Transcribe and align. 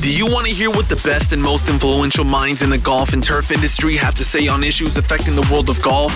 Do 0.00 0.10
you 0.10 0.32
want 0.32 0.46
to 0.46 0.52
hear 0.52 0.70
what 0.70 0.88
the 0.88 0.96
best 1.04 1.32
and 1.32 1.42
most 1.42 1.68
influential 1.68 2.24
minds 2.24 2.62
in 2.62 2.70
the 2.70 2.78
golf 2.78 3.12
and 3.12 3.22
turf 3.22 3.50
industry 3.50 3.96
have 3.96 4.14
to 4.14 4.24
say 4.24 4.48
on 4.48 4.64
issues 4.64 4.96
affecting 4.96 5.36
the 5.36 5.46
world 5.52 5.68
of 5.68 5.82
golf? 5.82 6.14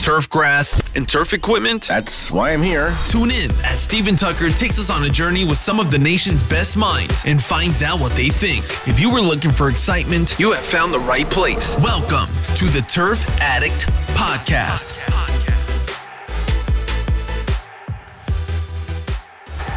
Turf 0.00 0.30
grass 0.30 0.80
and 0.94 1.08
turf 1.08 1.32
equipment? 1.32 1.88
That's 1.88 2.30
why 2.30 2.52
I'm 2.52 2.62
here. 2.62 2.94
Tune 3.08 3.32
in 3.32 3.50
as 3.64 3.82
Stephen 3.82 4.14
Tucker 4.14 4.50
takes 4.50 4.78
us 4.78 4.90
on 4.90 5.02
a 5.02 5.08
journey 5.08 5.44
with 5.44 5.58
some 5.58 5.80
of 5.80 5.90
the 5.90 5.98
nation's 5.98 6.44
best 6.44 6.76
minds 6.76 7.24
and 7.26 7.42
finds 7.42 7.82
out 7.82 7.98
what 7.98 8.12
they 8.12 8.28
think. 8.28 8.64
If 8.86 9.00
you 9.00 9.12
were 9.12 9.20
looking 9.20 9.50
for 9.50 9.68
excitement, 9.70 10.36
you 10.38 10.52
have 10.52 10.64
found 10.64 10.94
the 10.94 11.00
right 11.00 11.28
place. 11.28 11.76
Welcome 11.78 12.26
to 12.28 12.64
the 12.66 12.84
Turf 12.88 13.28
Addict 13.40 13.88
Podcast. 14.14 14.94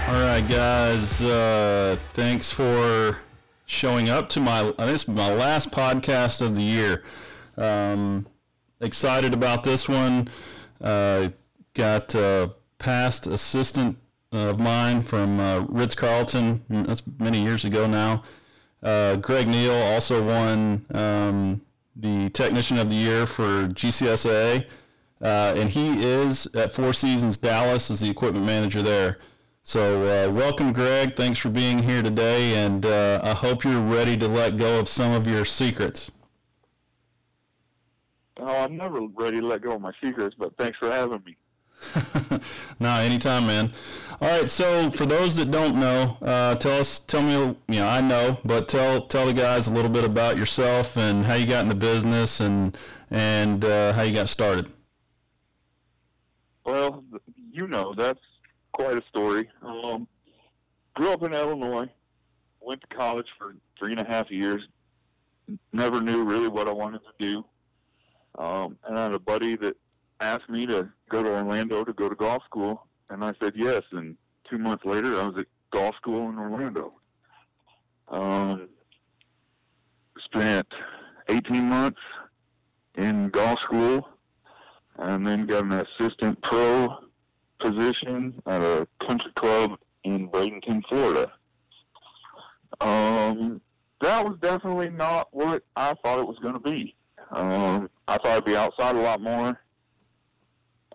All 0.08 0.22
right, 0.22 0.48
guys. 0.48 1.20
Uh, 1.20 1.98
thanks 2.14 2.52
for 2.52 3.18
showing 3.70 4.10
up 4.10 4.28
to 4.30 4.40
my 4.40 4.64
this 4.80 5.04
is 5.04 5.08
my 5.08 5.32
last 5.32 5.72
podcast 5.72 6.42
of 6.42 6.56
the 6.56 6.62
year. 6.62 7.04
Um, 7.56 8.26
excited 8.82 9.34
about 9.34 9.64
this 9.64 9.88
one. 9.88 10.28
Uh, 10.82 11.30
got 11.76 12.14
a 12.16 12.54
past 12.80 13.28
assistant 13.28 13.98
of 14.32 14.60
mine 14.60 15.04
from 15.04 15.40
uh, 15.40 15.60
Ritz 15.62 15.96
Carlton. 15.96 16.64
That's 16.68 17.04
many 17.20 17.44
years 17.44 17.64
ago 17.64 17.86
now. 17.86 18.24
Uh, 18.82 19.18
Greg 19.18 19.48
Neill 19.48 19.74
also 19.74 20.24
won 20.24 20.86
um, 20.94 21.62
the 21.96 22.30
Technician 22.32 22.78
of 22.78 22.90
the 22.90 22.96
Year 22.96 23.28
for 23.28 23.68
GCSA, 23.68 24.66
uh, 25.22 25.54
and 25.56 25.70
he 25.70 26.02
is 26.02 26.48
at 26.56 26.72
Four 26.72 26.94
Seasons 26.94 27.38
Dallas 27.38 27.92
as 27.92 28.00
the 28.00 28.10
equipment 28.10 28.46
manager 28.46 28.82
there. 28.82 29.20
So, 29.64 30.04
uh, 30.04 30.32
welcome, 30.32 30.74
Greg. 30.74 31.16
Thanks 31.16 31.38
for 31.38 31.50
being 31.50 31.80
here 31.80 32.02
today, 32.02 32.66
and 32.66 32.86
uh, 32.86 33.20
I 33.24 33.34
hope 33.34 33.64
you're 33.64 33.82
ready 33.82 34.18
to 34.18 34.28
let 34.28 34.58
go 34.58 34.80
of 34.80 34.90
some 34.90 35.12
of 35.12 35.28
your 35.28 35.46
secrets. 35.46 36.10
Oh, 38.38 38.48
I'm 38.48 38.78
never 38.78 39.02
ready 39.02 39.42
to 39.42 39.46
let 39.46 39.62
go 39.62 39.74
of 39.74 39.82
my 39.82 39.92
secrets, 40.02 40.36
but 40.40 40.56
thanks 40.58 40.78
for 40.78 40.90
having 40.90 41.22
me. 41.26 41.36
no, 42.80 42.90
anytime, 43.00 43.46
man. 43.48 43.72
All 44.22 44.28
right, 44.28 44.50
so 44.50 44.90
for 44.90 45.06
those 45.06 45.36
that 45.36 45.52
don't 45.52 45.78
know, 45.78 46.18
uh, 46.22 46.56
tell 46.56 46.80
us, 46.80 47.00
tell 47.00 47.22
me, 47.22 47.56
you 47.68 47.80
know, 47.80 47.88
I 47.88 48.02
know, 48.02 48.38
but 48.44 48.68
tell 48.68 49.02
tell 49.08 49.28
the 49.28 49.34
guys 49.34 49.68
a 49.68 49.72
little 49.72 49.92
bit 49.92 50.04
about 50.04 50.38
yourself 50.38 50.98
and 50.98 51.26
how 51.26 51.36
you 51.36 51.46
got 51.46 51.64
in 51.64 51.70
the 51.70 51.76
business 51.76 52.42
and 52.42 52.78
and 53.12 53.64
uh, 53.64 53.94
how 53.94 54.02
you 54.02 54.14
got 54.14 54.28
started. 54.28 54.70
Well, 56.66 57.04
you 57.52 57.68
know, 57.68 57.94
that's 57.96 58.20
quite 58.80 58.98
a 58.98 59.04
story. 59.10 59.50
Um, 59.62 60.08
grew 60.96 61.12
up 61.12 61.22
in 61.24 61.34
Illinois, 61.34 61.90
went 62.62 62.80
to 62.82 62.96
college 62.96 63.28
for 63.38 63.54
three 63.78 63.92
and 63.92 64.00
a 64.00 64.06
half 64.06 64.32
years. 64.32 64.62
Never 65.74 66.00
knew 66.00 66.24
really 66.24 66.48
what 66.48 66.70
I 66.70 66.72
wanted 66.72 67.02
to 67.02 67.26
do. 67.26 67.46
Um, 68.42 68.78
and 68.86 68.98
I 68.98 69.04
had 69.04 69.14
a 69.14 69.20
buddy 69.20 69.58
that 69.58 69.76
asked 70.22 70.50
me 70.50 70.66
to 70.68 70.88
go 71.10 71.24
to 71.24 71.30
Orlando 71.30 71.84
to 71.84 71.92
go 71.92 72.08
to 72.08 72.16
golf 72.16 72.42
school, 72.46 72.88
and 73.10 73.22
I 73.22 73.34
said 73.42 73.54
yes. 73.56 73.82
And 73.92 74.16
two 74.50 74.58
months 74.58 74.86
later, 74.86 75.20
I 75.20 75.28
was 75.28 75.38
at 75.40 75.48
golf 75.72 75.96
school 75.98 76.30
in 76.30 76.40
Orlando. 76.40 76.94
Um, 78.08 78.70
spent 80.24 80.68
18 81.28 81.66
months 81.66 82.00
in 82.96 83.30
golf 83.30 83.60
school, 83.60 84.08
and 84.98 85.28
then 85.28 85.48
got 85.48 85.66
an 85.66 85.74
assistant 85.74 86.42
pro 86.44 87.09
position 87.60 88.42
at 88.46 88.62
a 88.62 88.88
country 89.00 89.32
club 89.36 89.78
in 90.04 90.30
Bradenton, 90.30 90.82
Florida. 90.88 91.32
Um, 92.82 93.62
that 94.02 94.26
was 94.26 94.38
definitely 94.42 94.90
not 94.90 95.28
what 95.32 95.64
I 95.76 95.94
thought 96.04 96.20
it 96.20 96.28
was 96.28 96.40
going 96.40 96.54
to 96.54 96.60
be. 96.60 96.96
Um, 97.32 97.90
I 98.08 98.18
thought 98.18 98.38
I'd 98.38 98.46
be 98.46 98.56
outside 98.56 98.96
a 98.96 99.02
lot 99.02 99.22
more, 99.22 99.60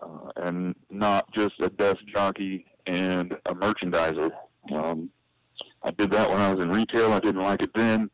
uh, 0.01 0.31
and 0.37 0.75
not 0.89 1.31
just 1.31 1.53
a 1.59 1.69
desk 1.69 1.99
jockey 2.13 2.65
and 2.87 3.33
a 3.45 3.55
merchandiser. 3.55 4.31
Um, 4.73 5.09
I 5.83 5.91
did 5.91 6.11
that 6.11 6.29
when 6.29 6.39
I 6.39 6.53
was 6.53 6.63
in 6.63 6.71
retail. 6.71 7.13
I 7.13 7.19
didn't 7.19 7.43
like 7.43 7.61
it 7.61 7.73
then. 7.75 8.09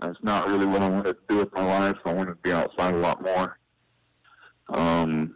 That's 0.00 0.18
not 0.22 0.48
really 0.48 0.66
what 0.66 0.82
I 0.82 0.88
wanted 0.88 1.14
to 1.14 1.18
do 1.28 1.36
with 1.38 1.52
my 1.52 1.64
life. 1.64 1.96
I 2.04 2.12
wanted 2.12 2.30
to 2.30 2.36
be 2.36 2.52
outside 2.52 2.94
a 2.94 2.98
lot 2.98 3.22
more. 3.22 3.58
Um, 4.68 5.34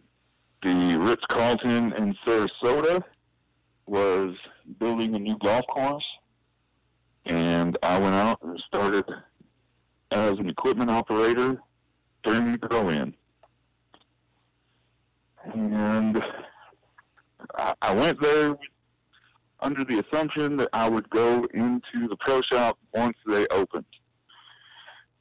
the 0.64 0.96
Ritz 0.98 1.26
Carlton 1.26 1.92
in 1.92 2.16
Sarasota 2.26 3.04
was 3.86 4.34
building 4.78 5.14
a 5.14 5.18
new 5.18 5.36
golf 5.36 5.66
course, 5.66 6.04
and 7.26 7.76
I 7.82 7.98
went 7.98 8.14
out 8.14 8.40
and 8.42 8.58
started 8.66 9.04
as 10.10 10.38
an 10.38 10.48
equipment 10.48 10.90
operator 10.90 11.60
during 12.22 12.52
the 12.52 12.58
grow 12.58 12.88
in. 12.88 13.14
And 15.52 16.24
I, 17.56 17.74
I 17.82 17.94
went 17.94 18.18
there 18.22 18.56
under 19.60 19.84
the 19.84 20.02
assumption 20.02 20.56
that 20.56 20.70
I 20.72 20.88
would 20.88 21.10
go 21.10 21.46
into 21.52 22.08
the 22.08 22.16
pro 22.20 22.40
shop 22.40 22.78
once 22.94 23.18
they 23.26 23.46
opened. 23.48 23.84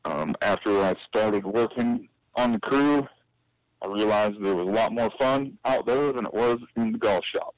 Um, 0.06 0.36
after 0.42 0.82
I 0.82 0.96
started 1.06 1.46
working 1.46 2.08
on 2.36 2.54
the 2.54 2.60
crew, 2.60 3.06
I 3.84 3.88
realized 3.88 4.42
there 4.42 4.56
was 4.56 4.68
a 4.68 4.72
lot 4.72 4.94
more 4.94 5.12
fun 5.20 5.58
out 5.66 5.86
there 5.86 6.14
than 6.14 6.26
it 6.26 6.34
was 6.34 6.58
in 6.78 6.94
the 6.94 6.98
golf 6.98 7.26
shop. 7.26 7.54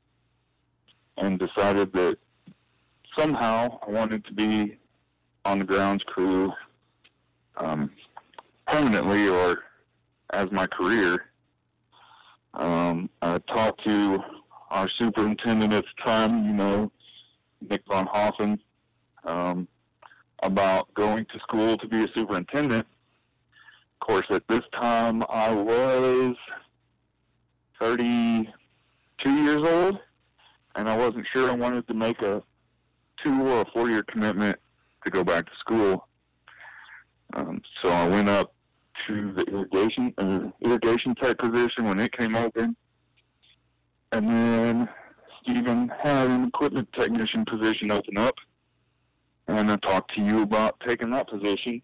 And 1.18 1.40
decided 1.40 1.94
that 1.94 2.18
somehow 3.18 3.80
I 3.88 3.92
wanted 3.92 4.26
to 4.26 4.34
be 4.34 4.78
on 5.46 5.60
the 5.60 5.66
grounds 5.66 6.04
crew 6.04 6.52
um, 7.58 7.92
permanently 8.68 9.30
or 9.30 9.64
as 10.34 10.52
my 10.52 10.66
career. 10.66 11.26
Um, 12.56 13.10
I 13.22 13.38
talked 13.40 13.86
to 13.86 14.20
our 14.72 14.90
superintendent 15.00 15.74
at 15.74 15.84
the 15.84 16.04
time, 16.04 16.46
you 16.46 16.54
know, 16.54 16.92
Nick 17.70 17.84
Von 17.88 18.08
Hoffen, 18.08 18.60
um, 19.24 19.68
about 20.44 20.94
going 20.94 21.26
to 21.26 21.40
school 21.40 21.78
to 21.78 21.88
be 21.88 22.04
a 22.04 22.08
superintendent. 22.16 22.86
Course, 24.06 24.28
at 24.30 24.44
this 24.48 24.62
time 24.80 25.24
I 25.32 25.52
was 25.52 26.36
32 27.82 29.32
years 29.32 29.64
old, 29.64 29.98
and 30.76 30.88
I 30.88 30.96
wasn't 30.96 31.26
sure 31.34 31.50
I 31.50 31.56
wanted 31.56 31.88
to 31.88 31.96
make 31.96 32.22
a 32.22 32.44
two 33.24 33.48
or 33.48 33.62
a 33.62 33.66
four 33.74 33.90
year 33.90 34.04
commitment 34.04 34.60
to 35.04 35.10
go 35.10 35.24
back 35.24 35.48
to 35.48 35.52
school. 35.60 36.08
Um, 37.34 37.60
so 37.82 37.90
I 37.90 38.08
went 38.08 38.30
up 38.30 38.54
to 39.08 39.34
the 39.34 39.44
irrigation 39.46 40.14
uh, 40.20 40.52
irrigation 40.62 41.16
tech 41.16 41.40
position 41.40 41.86
when 41.86 42.00
it 42.00 42.12
came 42.12 42.36
open, 42.36 42.76
and 44.12 44.30
then 44.30 44.90
Stephen 45.42 45.92
had 46.00 46.30
an 46.30 46.44
equipment 46.50 46.88
technician 46.94 47.44
position 47.44 47.90
open 47.90 48.20
up, 48.20 48.36
and 49.48 49.72
I 49.72 49.78
talked 49.78 50.14
to 50.14 50.22
you 50.22 50.44
about 50.44 50.80
taking 50.88 51.10
that 51.10 51.28
position, 51.28 51.82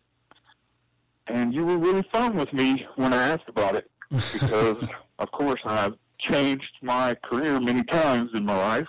and 1.27 1.53
you 1.53 1.65
were 1.65 1.77
really 1.77 2.05
firm 2.13 2.35
with 2.35 2.51
me 2.53 2.85
when 2.95 3.13
I 3.13 3.29
asked 3.29 3.47
about 3.47 3.75
it 3.75 3.89
because, 4.09 4.87
of 5.19 5.31
course, 5.31 5.61
I've 5.65 5.95
changed 6.19 6.71
my 6.81 7.15
career 7.23 7.59
many 7.59 7.83
times 7.83 8.31
in 8.33 8.45
my 8.45 8.57
life, 8.57 8.87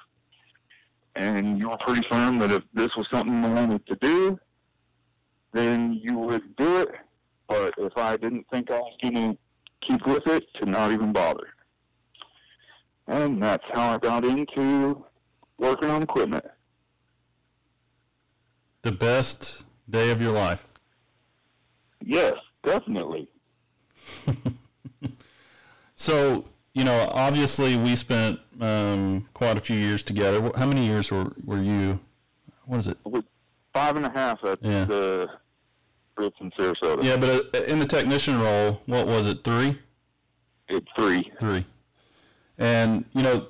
and 1.14 1.58
you 1.58 1.70
were 1.70 1.78
pretty 1.78 2.06
firm 2.08 2.38
that 2.40 2.50
if 2.50 2.62
this 2.74 2.96
was 2.96 3.06
something 3.10 3.44
I 3.44 3.52
wanted 3.52 3.86
to 3.86 3.96
do, 3.96 4.38
then 5.52 5.94
you 6.02 6.18
would 6.18 6.56
do 6.56 6.80
it 6.80 6.88
but 7.52 7.74
if 7.76 7.92
I 7.96 8.16
didn't 8.16 8.46
think 8.50 8.70
I 8.70 8.78
was 8.78 8.96
going 9.02 9.14
to 9.14 9.38
keep 9.86 10.06
with 10.06 10.26
it, 10.26 10.44
to 10.54 10.66
not 10.66 10.90
even 10.90 11.12
bother. 11.12 11.48
And 13.06 13.42
that's 13.42 13.64
how 13.72 13.94
I 13.94 13.98
got 13.98 14.24
into 14.24 15.04
working 15.58 15.90
on 15.90 16.02
equipment. 16.02 16.46
The 18.82 18.92
best 18.92 19.64
day 19.90 20.10
of 20.10 20.20
your 20.20 20.32
life. 20.32 20.66
Yes, 22.04 22.34
definitely. 22.64 23.28
so, 25.94 26.46
you 26.74 26.84
know, 26.84 27.08
obviously 27.12 27.76
we 27.76 27.96
spent 27.96 28.40
um, 28.60 29.28
quite 29.34 29.56
a 29.56 29.60
few 29.60 29.76
years 29.76 30.02
together. 30.02 30.50
How 30.56 30.66
many 30.66 30.86
years 30.86 31.10
were, 31.10 31.32
were 31.44 31.62
you? 31.62 32.00
What 32.66 32.78
is 32.78 32.86
it? 32.86 32.98
Five 33.74 33.96
and 33.96 34.06
a 34.06 34.10
half 34.10 34.44
at 34.44 34.58
yeah. 34.62 34.84
the 34.84 35.28
Ritz 36.16 36.36
in 36.40 36.50
Sarasota. 36.52 37.02
Yeah, 37.02 37.16
but 37.16 37.54
uh, 37.54 37.64
in 37.64 37.78
the 37.78 37.86
technician 37.86 38.40
role, 38.40 38.82
what 38.86 39.06
was 39.06 39.26
it? 39.26 39.44
Three. 39.44 39.78
It's 40.68 40.86
three. 40.96 41.30
Three. 41.38 41.66
And 42.58 43.04
you 43.14 43.22
know, 43.22 43.48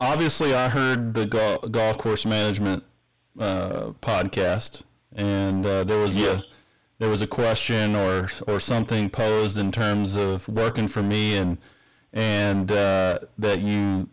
obviously, 0.00 0.54
I 0.54 0.68
heard 0.68 1.14
the 1.14 1.26
golf 1.26 1.98
course 1.98 2.26
management 2.26 2.84
uh, 3.38 3.92
podcast, 4.02 4.82
and 5.14 5.64
uh, 5.64 5.84
there 5.84 5.98
was 5.98 6.16
yes. 6.16 6.40
a 6.40 6.44
there 7.00 7.08
was 7.08 7.22
a 7.22 7.26
question 7.26 7.96
or 7.96 8.30
or 8.46 8.60
something 8.60 9.10
posed 9.10 9.58
in 9.58 9.72
terms 9.72 10.14
of 10.14 10.46
working 10.46 10.86
for 10.86 11.02
me, 11.02 11.36
and 11.36 11.58
and 12.12 12.70
uh, 12.70 13.18
that 13.38 13.60
you 13.60 14.08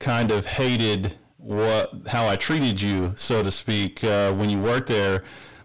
kind 0.00 0.30
of 0.30 0.46
hated 0.46 1.16
what 1.36 1.92
how 2.08 2.26
I 2.26 2.36
treated 2.36 2.80
you, 2.80 3.12
so 3.14 3.42
to 3.42 3.50
speak, 3.50 4.02
uh, 4.02 4.32
when 4.32 4.48
you 4.50 4.58
worked 4.58 4.88
there 4.88 5.22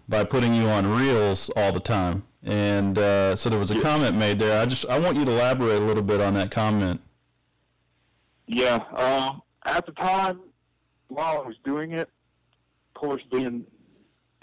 by 0.08 0.22
putting 0.22 0.54
you 0.54 0.68
on 0.68 0.86
reels 0.86 1.50
all 1.56 1.72
the 1.72 1.80
time. 1.80 2.24
And 2.44 2.96
uh, 2.96 3.34
so 3.34 3.50
there 3.50 3.58
was 3.58 3.72
a 3.72 3.80
comment 3.80 4.14
made 4.14 4.38
there. 4.38 4.60
I 4.60 4.66
just 4.66 4.84
I 4.86 4.98
want 5.00 5.16
you 5.16 5.24
to 5.24 5.30
elaborate 5.30 5.82
a 5.82 5.84
little 5.84 6.02
bit 6.02 6.20
on 6.20 6.34
that 6.34 6.50
comment. 6.50 7.00
Yeah, 8.46 8.84
um, 8.94 9.42
at 9.64 9.86
the 9.86 9.92
time 9.92 10.40
while 11.08 11.38
I 11.38 11.46
was 11.46 11.56
doing 11.64 11.92
it, 11.92 12.08
of 12.94 13.00
course, 13.00 13.22
being 13.32 13.64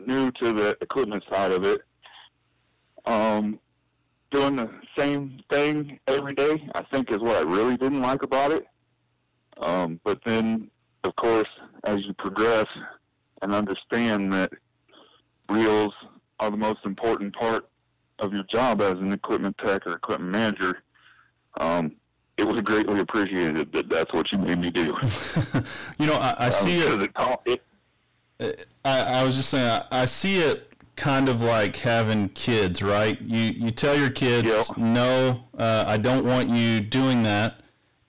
new 0.05 0.31
to 0.31 0.51
the 0.51 0.77
equipment 0.81 1.23
side 1.31 1.51
of 1.51 1.63
it, 1.63 1.83
um, 3.05 3.59
doing 4.31 4.55
the 4.55 4.69
same 4.97 5.39
thing 5.51 5.99
every 6.07 6.33
day, 6.33 6.67
I 6.75 6.81
think 6.91 7.11
is 7.11 7.19
what 7.19 7.35
I 7.35 7.41
really 7.41 7.77
didn't 7.77 8.01
like 8.01 8.23
about 8.23 8.51
it. 8.51 8.65
Um, 9.57 9.99
but 10.03 10.19
then, 10.25 10.69
of 11.03 11.15
course, 11.15 11.47
as 11.83 12.03
you 12.05 12.13
progress 12.13 12.65
and 13.41 13.53
understand 13.53 14.33
that 14.33 14.51
reels 15.49 15.93
are 16.39 16.49
the 16.49 16.57
most 16.57 16.79
important 16.85 17.35
part 17.35 17.69
of 18.19 18.33
your 18.33 18.43
job 18.43 18.81
as 18.81 18.93
an 18.93 19.11
equipment 19.11 19.55
tech 19.63 19.85
or 19.85 19.93
equipment 19.93 20.31
manager, 20.31 20.81
um, 21.59 21.91
it 22.37 22.47
was 22.47 22.59
greatly 22.61 22.99
appreciated 22.99 23.71
that 23.73 23.89
that's 23.89 24.11
what 24.13 24.31
you 24.31 24.39
made 24.39 24.57
me 24.59 24.71
do. 24.71 24.85
you 25.99 26.07
know, 26.07 26.15
I, 26.15 26.47
I 26.47 26.49
see 26.49 26.83
Um, 26.87 27.01
it. 27.01 27.13
'cause 27.13 27.37
it, 27.45 27.61
it 28.39 28.67
I, 28.83 28.99
I 29.19 29.23
was 29.23 29.35
just 29.35 29.49
saying, 29.49 29.83
I, 29.91 30.01
I 30.01 30.05
see 30.05 30.39
it 30.39 30.72
kind 30.95 31.27
of 31.29 31.41
like 31.41 31.77
having 31.77 32.29
kids, 32.29 32.81
right? 32.83 33.19
You 33.21 33.39
you 33.65 33.71
tell 33.71 33.97
your 33.97 34.09
kids, 34.09 34.47
Yeah. 34.47 34.63
no, 34.77 35.45
uh, 35.57 35.83
I 35.87 35.97
don't 35.97 36.25
want 36.25 36.49
you 36.49 36.79
doing 36.81 37.23
that, 37.23 37.61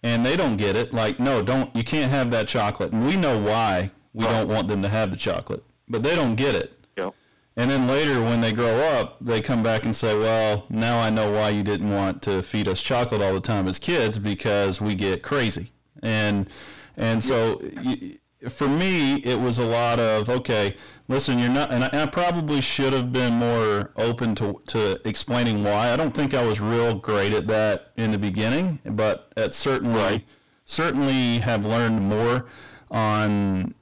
and 0.02 0.24
they 0.24 0.36
don't 0.36 0.56
get 0.56 0.76
it. 0.76 0.92
Like, 0.92 1.18
no, 1.18 1.42
don't. 1.42 1.74
You 1.74 1.84
can't 1.84 2.10
have 2.10 2.30
that 2.30 2.48
chocolate, 2.48 2.92
and 2.92 3.06
we 3.06 3.16
know 3.16 3.38
why 3.38 3.90
we 4.12 4.24
don't 4.24 4.48
want 4.48 4.68
them 4.68 4.82
to 4.82 4.88
have 4.88 5.10
the 5.10 5.16
chocolate, 5.16 5.64
but 5.88 6.02
they 6.02 6.14
don't 6.14 6.34
get 6.36 6.54
it. 6.54 6.72
you 6.96 7.02
know, 7.04 7.14
And 7.56 7.70
then 7.70 7.86
later, 7.88 8.20
when 8.22 8.40
they 8.40 8.52
grow 8.52 8.76
up, 8.80 9.16
they 9.20 9.40
come 9.40 9.62
back 9.62 9.84
and 9.84 9.94
say, 9.94 10.16
"Well, 10.18 10.66
now 10.68 11.00
I 11.00 11.10
know 11.10 11.30
why 11.30 11.48
you 11.50 11.62
didn't 11.62 11.90
want 11.90 12.20
to 12.22 12.42
feed 12.42 12.68
us 12.68 12.80
chocolate 12.82 13.22
all 13.22 13.32
the 13.34 13.40
time 13.40 13.66
as 13.68 13.78
kids 13.78 14.18
because 14.18 14.80
we 14.80 14.94
get 14.94 15.22
crazy." 15.22 15.72
And 16.02 16.48
and 16.96 17.22
so 17.24 17.60
y 17.76 18.18
for 18.48 18.68
me, 18.68 19.16
it 19.16 19.40
was 19.40 19.58
a 19.58 19.66
lot 19.66 19.98
of, 20.00 20.28
"Okay, 20.28 20.76
listen, 21.08 21.38
you're 21.38 21.48
not." 21.48 21.70
And 21.72 21.84
I, 21.84 21.88
and 21.88 22.00
I 22.00 22.06
probably 22.06 22.60
should 22.60 22.92
have 22.92 23.12
been 23.12 23.34
more 23.34 23.92
open 23.96 24.34
to 24.36 24.60
to 24.68 25.00
explaining 25.06 25.62
why. 25.62 25.92
I 25.92 25.96
don't 25.96 26.12
think 26.14 26.34
I 26.34 26.44
was 26.44 26.60
real 26.60 26.94
great 26.94 27.32
at 27.32 27.46
that 27.48 27.92
in 27.96 28.10
the 28.12 28.18
beginning, 28.18 28.80
but 28.84 29.32
at 29.36 29.54
certainly 29.54 30.00
Right. 30.00 30.24
certainly 30.64 31.38
have 31.40 31.64
learned 31.66 32.00
more 32.02 32.46
on 32.90 33.74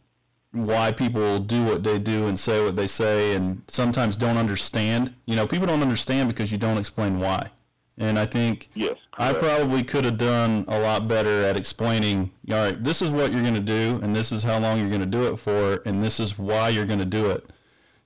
why 0.52 0.92
people 0.92 1.38
do 1.38 1.64
what 1.64 1.82
they 1.82 1.98
do 1.98 2.26
and 2.26 2.38
say 2.38 2.62
what 2.62 2.76
they 2.76 2.86
say 2.86 3.34
and 3.34 3.62
sometimes 3.68 4.16
don't 4.16 4.36
understand. 4.36 5.14
You 5.24 5.34
know, 5.36 5.46
people 5.46 5.66
don't 5.66 5.80
understand 5.82 6.28
because 6.28 6.52
you 6.52 6.58
don't 6.58 6.76
explain 6.78 7.18
why. 7.18 7.50
And 7.98 8.18
I 8.18 8.26
think 8.26 8.70
yes, 8.74 8.96
I 9.18 9.32
probably 9.34 9.82
could 9.82 10.04
have 10.04 10.16
done 10.16 10.64
a 10.66 10.80
lot 10.80 11.08
better 11.08 11.44
at 11.44 11.56
explaining, 11.56 12.32
all 12.50 12.56
right, 12.56 12.82
this 12.82 13.02
is 13.02 13.10
what 13.10 13.32
you're 13.32 13.42
going 13.42 13.54
to 13.54 13.60
do 13.60 14.00
and 14.02 14.16
this 14.16 14.32
is 14.32 14.42
how 14.42 14.58
long 14.58 14.78
you're 14.78 14.88
going 14.88 15.00
to 15.00 15.06
do 15.06 15.24
it 15.32 15.36
for 15.36 15.82
and 15.84 16.02
this 16.02 16.18
is 16.18 16.38
why 16.38 16.70
you're 16.70 16.86
going 16.86 16.98
to 16.98 17.04
do 17.04 17.30
it 17.30 17.50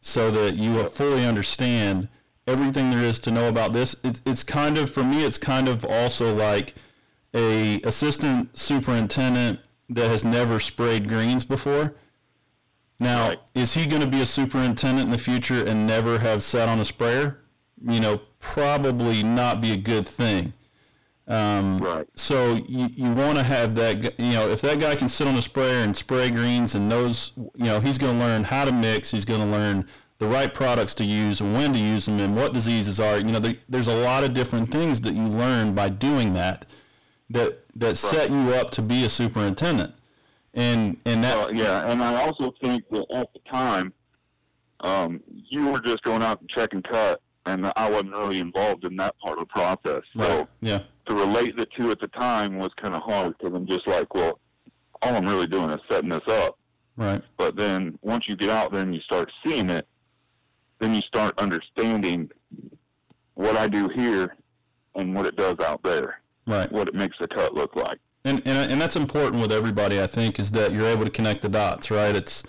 so 0.00 0.31
that 0.31 0.56
you 0.56 0.73
will 0.73 0.85
fully 0.85 1.25
understand 1.25 2.09
everything 2.47 2.91
there 2.91 3.05
is 3.05 3.19
to 3.21 3.31
know 3.31 3.49
about 3.49 3.73
this. 3.73 3.97
It's, 4.05 4.21
it's 4.27 4.43
kind 4.43 4.79
of, 4.79 4.91
for 4.91 5.03
me, 5.03 5.25
it's 5.25 5.38
kind 5.38 5.69
of 5.69 5.85
also 5.85 6.35
like 6.35 6.75
a 7.35 7.81
assistant 7.82 8.56
superintendent 8.56 9.61
that 9.89 10.11
has 10.11 10.25
never 10.25 10.61
sprayed 10.61 11.09
greens 11.09 11.44
before. 11.44 11.97
Now, 12.99 13.29
Right. 13.29 13.41
is 13.55 13.75
he 13.75 13.87
going 13.87 14.03
to 14.03 14.09
be 14.09 14.21
a 14.21 14.27
superintendent 14.27 15.06
in 15.06 15.12
the 15.12 15.19
future 15.19 15.65
and 15.65 15.87
never 15.87 16.21
have 16.21 16.43
sat 16.43 16.69
on 16.69 16.81
a 16.81 16.85
sprayer? 16.85 17.41
You 17.82 18.00
know, 18.00 18.20
probably 18.38 19.23
not 19.23 19.61
be 19.61 19.73
a 19.73 19.76
good 19.76 20.08
thing. 20.08 20.52
Um, 21.28 21.78
right. 21.78 22.06
so 22.14 22.55
you, 22.69 22.88
you 22.93 23.11
want 23.11 23.37
to 23.37 23.43
have 23.43 23.75
that, 23.75 24.19
you 24.19 24.32
know, 24.32 24.49
if 24.49 24.61
that 24.61 24.78
guy 24.78 24.94
can 24.94 25.08
sit 25.08 25.26
on 25.26 25.34
a 25.34 25.43
sprayer 25.43 25.82
and 25.82 25.96
spray 25.96 26.31
greens 26.31 26.76
and 26.76 26.88
knows, 26.88 27.32
you 27.37 27.64
know, 27.64 27.81
he's 27.81 27.99
going 27.99 28.17
to 28.17 28.25
learn 28.25 28.44
how 28.44 28.64
to 28.64 28.70
mix, 28.70 29.11
he's 29.11 29.25
going 29.25 29.40
to 29.40 29.46
learn 29.46 29.88
the 30.19 30.26
right 30.26 30.55
products 30.55 30.94
to 30.94 31.05
use 31.05 31.40
and 31.40 31.52
when 31.52 31.73
to 31.73 31.78
use 31.81 32.06
them 32.06 32.20
and 32.20 32.37
what 32.37 32.55
diseases 32.55 33.00
are. 33.00 33.19
You 33.19 33.25
know, 33.25 33.40
there, 33.40 33.55
there's 33.69 33.88
a 33.88 34.05
lot 34.05 34.22
of 34.22 34.34
different 34.34 34.70
things 34.70 35.00
that 35.00 35.14
you 35.14 35.25
learn 35.25 35.75
by 35.75 35.88
doing 35.88 36.32
that 36.34 36.64
that 37.31 37.64
that 37.75 37.96
set 37.96 38.31
you 38.31 38.55
up 38.55 38.70
to 38.70 38.82
be 38.82 39.05
a 39.05 39.08
superintendent. 39.08 39.94
And 40.55 40.96
and 41.05 41.22
that 41.25 41.37
Uh, 41.37 41.49
yeah, 41.49 41.90
and 41.90 42.02
I 42.02 42.22
also 42.22 42.55
think 42.62 42.88
that 42.90 43.05
at 43.12 43.32
the 43.32 43.40
time, 43.50 43.93
um, 44.81 45.20
you 45.29 45.69
were 45.69 45.81
just 45.81 46.02
going 46.02 46.22
out 46.22 46.40
and 46.40 46.49
check 46.49 46.72
and 46.72 46.82
cut, 46.84 47.20
and 47.46 47.72
I 47.76 47.88
wasn't 47.90 48.12
really 48.12 48.38
involved 48.40 48.84
in 48.84 48.96
that 48.96 49.19
part 49.19 49.38
of 49.38 49.46
the 49.48 49.52
process. 49.60 50.02
So 50.16 50.38
right, 50.38 50.48
yeah, 50.60 50.81
to 51.06 51.14
relate 51.14 51.56
the 51.56 51.66
two 51.76 51.90
at 51.90 52.00
the 52.00 52.08
time 52.08 52.58
was 52.58 52.70
kind 52.81 52.94
of 52.94 53.02
hard 53.02 53.37
because 53.38 53.54
I'm 53.54 53.66
just 53.66 53.87
like, 53.87 54.12
well, 54.14 54.38
all 55.02 55.14
I'm 55.14 55.26
really 55.26 55.46
doing 55.46 55.70
is 55.70 55.81
setting 55.90 56.10
this 56.10 56.26
up. 56.28 56.58
right, 56.96 57.22
But 57.37 57.56
then 57.56 57.98
once 58.02 58.26
you 58.28 58.37
get 58.37 58.50
out 58.50 58.72
there 58.72 58.81
and 58.82 58.94
you 58.94 59.00
start 59.02 59.31
seeing 59.44 59.70
it, 59.70 59.87
then 60.81 60.94
you 60.94 61.00
start 61.02 61.38
understanding 61.38 62.31
what 63.34 63.56
I 63.56 63.69
do 63.69 63.88
here 63.88 64.34
and 64.94 65.14
what 65.14 65.26
it 65.26 65.37
does 65.37 65.56
out 65.60 65.82
there, 65.82 66.20
right. 66.46 66.70
what 66.72 66.88
it 66.88 66.94
makes 66.94 67.16
the 67.20 67.28
cut 67.28 67.54
look 67.54 67.76
like. 67.76 67.98
and, 68.25 68.43
and 68.46 68.72
and 68.72 68.81
that's 68.81 68.96
important 68.96 69.40
with 69.40 69.52
everybody. 69.52 70.00
I 70.02 70.06
think 70.06 70.38
is 70.40 70.50
that 70.52 70.72
you're 70.72 70.87
able 70.87 71.04
to 71.04 71.10
connect 71.10 71.43
the 71.43 71.48
dots, 71.48 71.90
right? 71.90 72.16
It's 72.16 72.43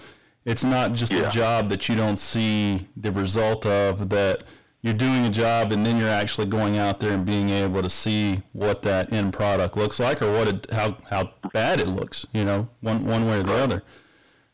it's 0.46 0.64
not 0.64 0.94
just 0.94 1.12
Yeah. 1.12 1.28
a 1.28 1.32
job 1.32 1.68
that 1.70 1.88
you 1.90 1.96
don't 1.96 2.18
see 2.18 2.88
the 2.96 3.12
result 3.12 3.66
of. 3.66 4.10
That 4.10 4.44
you're 4.88 4.96
doing 4.96 5.26
a 5.26 5.30
job 5.30 5.74
and 5.74 5.86
then 5.86 5.98
you're 5.98 6.08
actually 6.08 6.48
going 6.48 6.78
out 6.78 7.02
there 7.02 7.12
and 7.12 7.26
being 7.26 7.50
able 7.50 7.84
to 7.84 7.90
see 7.90 8.42
what 8.54 8.84
that 8.84 9.12
end 9.12 9.34
product 9.34 9.76
looks 9.76 10.00
like 10.00 10.22
or 10.22 10.32
what 10.32 10.48
it, 10.48 10.72
how 10.72 10.96
how 11.10 11.30
bad 11.52 11.82
it 11.82 11.90
looks. 11.90 12.26
You 12.32 12.46
know, 12.46 12.70
one 12.80 13.06
one 13.06 13.28
way 13.28 13.42
or 13.42 13.44
the 13.44 13.54
other. 13.54 13.84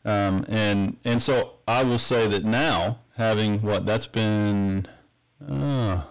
Um, 0.04 0.44
and 0.48 0.96
and 1.04 1.22
so 1.22 1.58
I 1.68 1.84
will 1.84 1.98
say 1.98 2.26
that 2.26 2.44
now 2.44 2.98
having 3.16 3.62
what 3.62 3.86
that's 3.86 4.08
been 4.08 4.86
uh, 5.48 6.02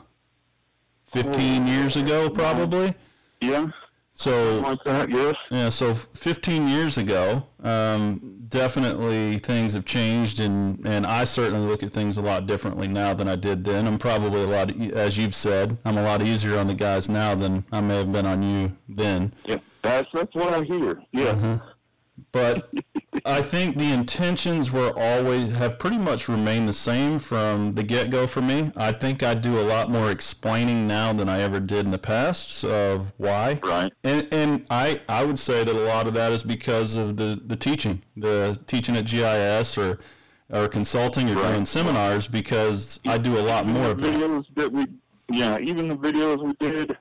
15 1.08 1.68
years 1.68 1.98
ago 1.98 2.30
probably. 2.30 2.94
Yeah, 3.42 3.72
So 4.16 4.60
like 4.60 4.84
that, 4.84 5.10
yes. 5.10 5.36
yeah, 5.50 5.70
so 5.70 5.96
15 5.96 6.68
years 6.68 7.00
ago, 7.00 7.44
um, 7.64 8.44
definitely 8.48 9.40
things 9.40 9.74
have 9.74 9.86
changed, 9.86 10.40
and, 10.40 10.86
and 10.86 11.08
I 11.08 11.24
certainly 11.24 11.68
look 11.68 11.82
at 11.82 11.92
things 11.92 12.18
a 12.18 12.22
lot 12.22 12.46
differently 12.46 12.88
now 12.88 13.16
than 13.16 13.28
I 13.28 13.36
did 13.36 13.64
then. 13.64 13.88
I'm 13.88 13.98
probably 13.98 14.44
a 14.44 14.48
lot, 14.48 14.80
as 14.94 15.18
you've 15.18 15.34
said, 15.34 15.78
I'm 15.84 15.98
a 15.98 16.04
lot 16.04 16.22
easier 16.22 16.60
on 16.60 16.68
the 16.68 16.76
guys 16.76 17.10
now 17.10 17.34
than 17.34 17.66
I 17.72 17.82
may 17.82 17.98
have 17.98 18.12
been 18.12 18.28
on 18.28 18.44
you 18.44 18.78
then. 18.88 19.34
Yeah, 19.46 19.58
that's 19.82 20.08
that's 20.14 20.34
what 20.36 20.54
I 20.54 20.64
hear. 20.64 21.02
Yeah, 21.12 21.58
But 22.32 22.72
I 23.26 23.42
think 23.42 23.78
the 23.78 23.92
intentions 23.92 24.72
were 24.72 24.92
always 24.98 25.54
have 25.54 25.80
pretty 25.80 25.98
much 25.98 26.28
remained 26.28 26.68
the 26.68 26.74
same 26.74 27.20
from 27.20 27.74
the 27.76 27.84
get 27.84 28.10
go 28.10 28.28
for 28.28 28.42
me. 28.42 28.72
I 28.76 28.92
think 28.92 29.24
I 29.24 29.34
do 29.34 29.60
a 29.60 29.64
lot 29.64 29.90
more 29.90 30.12
explaining 30.12 30.88
now 30.88 31.14
than 31.14 31.30
I 31.30 31.40
ever 31.42 31.62
did 31.62 31.86
in 31.86 31.92
the 31.92 31.98
past 31.98 32.66
of 32.66 33.14
why. 33.18 33.60
right. 33.64 33.94
And, 34.04 34.28
and 34.34 34.66
I, 34.70 35.00
I 35.08 35.24
would 35.24 35.40
say 35.40 35.64
that 35.64 35.74
a 35.74 35.80
lot 35.86 36.06
of 36.08 36.14
that 36.16 36.34
is 36.34 36.44
because 36.44 36.96
of 36.96 37.16
the, 37.16 37.42
the 37.46 37.56
teaching, 37.56 38.02
the 38.18 38.60
teaching 38.68 38.98
at 38.98 39.06
GIS 39.06 39.78
or, 39.78 40.00
or 40.50 40.68
consulting 40.68 41.30
or 41.30 41.36
Right. 41.36 41.52
doing 41.54 41.66
seminars 41.66 42.28
because 42.28 43.00
I 43.08 43.18
do 43.18 43.38
a 43.38 43.42
lot 43.42 43.66
more 43.66 43.92
of 43.92 44.02
that. 44.02 44.14
videos 44.14 44.46
that 44.56 44.72
we, 44.72 44.86
yeah, 45.32 45.60
even 45.60 45.88
the 45.88 45.96
videos 45.96 46.44
we 46.44 46.54
did 46.60 46.98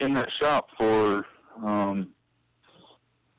in 0.00 0.12
that 0.14 0.28
shop 0.38 0.68
for, 0.76 1.24
um, 1.64 2.10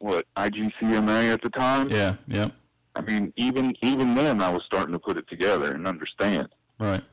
what 0.01 0.25
IGEMA 0.35 1.33
at 1.33 1.41
the 1.41 1.49
time. 1.49 1.89
Yeah, 1.89 2.15
yeah, 2.27 2.49
I 2.95 3.01
mean, 3.01 3.33
even 3.35 3.75
even 3.81 4.15
then, 4.15 4.41
I 4.41 4.49
was 4.49 4.63
starting 4.65 4.93
to 4.93 4.99
put 4.99 5.17
it 5.17 5.27
together 5.27 5.73
and 5.73 5.87
understand. 5.87 6.49
right. 6.79 7.03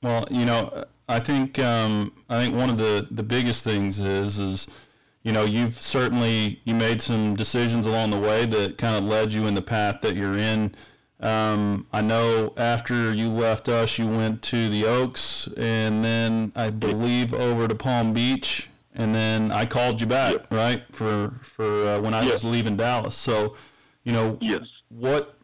Well, 0.00 0.28
you 0.30 0.44
know, 0.44 0.84
I 1.08 1.20
think 1.20 1.58
um, 1.58 2.12
I 2.28 2.42
think 2.42 2.54
one 2.54 2.70
of 2.70 2.78
the, 2.78 3.08
the 3.10 3.22
biggest 3.22 3.64
things 3.64 3.98
is 3.98 4.38
is 4.38 4.68
you 5.22 5.32
know 5.32 5.44
you've 5.44 5.80
certainly 5.80 6.60
you 6.64 6.74
made 6.74 7.00
some 7.00 7.34
decisions 7.34 7.86
along 7.86 8.10
the 8.10 8.20
way 8.20 8.44
that 8.46 8.78
kind 8.78 8.96
of 8.96 9.04
led 9.04 9.32
you 9.32 9.46
in 9.46 9.54
the 9.54 9.62
path 9.62 10.00
that 10.02 10.14
you're 10.14 10.38
in. 10.38 10.74
Um, 11.20 11.88
I 11.92 12.00
know 12.02 12.52
after 12.56 13.12
you 13.12 13.28
left 13.28 13.68
us, 13.68 13.98
you 13.98 14.06
went 14.06 14.42
to 14.42 14.68
the 14.68 14.84
Oaks, 14.84 15.48
and 15.56 16.04
then 16.04 16.52
I 16.54 16.70
believe 16.70 17.34
over 17.34 17.66
to 17.66 17.74
Palm 17.74 18.12
Beach, 18.12 18.70
and 18.98 19.14
then 19.14 19.50
I 19.52 19.64
called 19.64 20.00
you 20.00 20.06
back, 20.06 20.32
Yep. 20.32 20.46
right, 20.52 20.82
for 20.92 21.38
for 21.42 21.86
uh, 21.86 22.00
when 22.00 22.12
I 22.12 22.22
Yep. 22.24 22.32
was 22.34 22.44
leaving 22.44 22.76
Dallas. 22.76 23.14
So, 23.16 23.56
you 24.04 24.12
know, 24.12 24.36
Yes. 24.40 24.62
what 24.90 25.34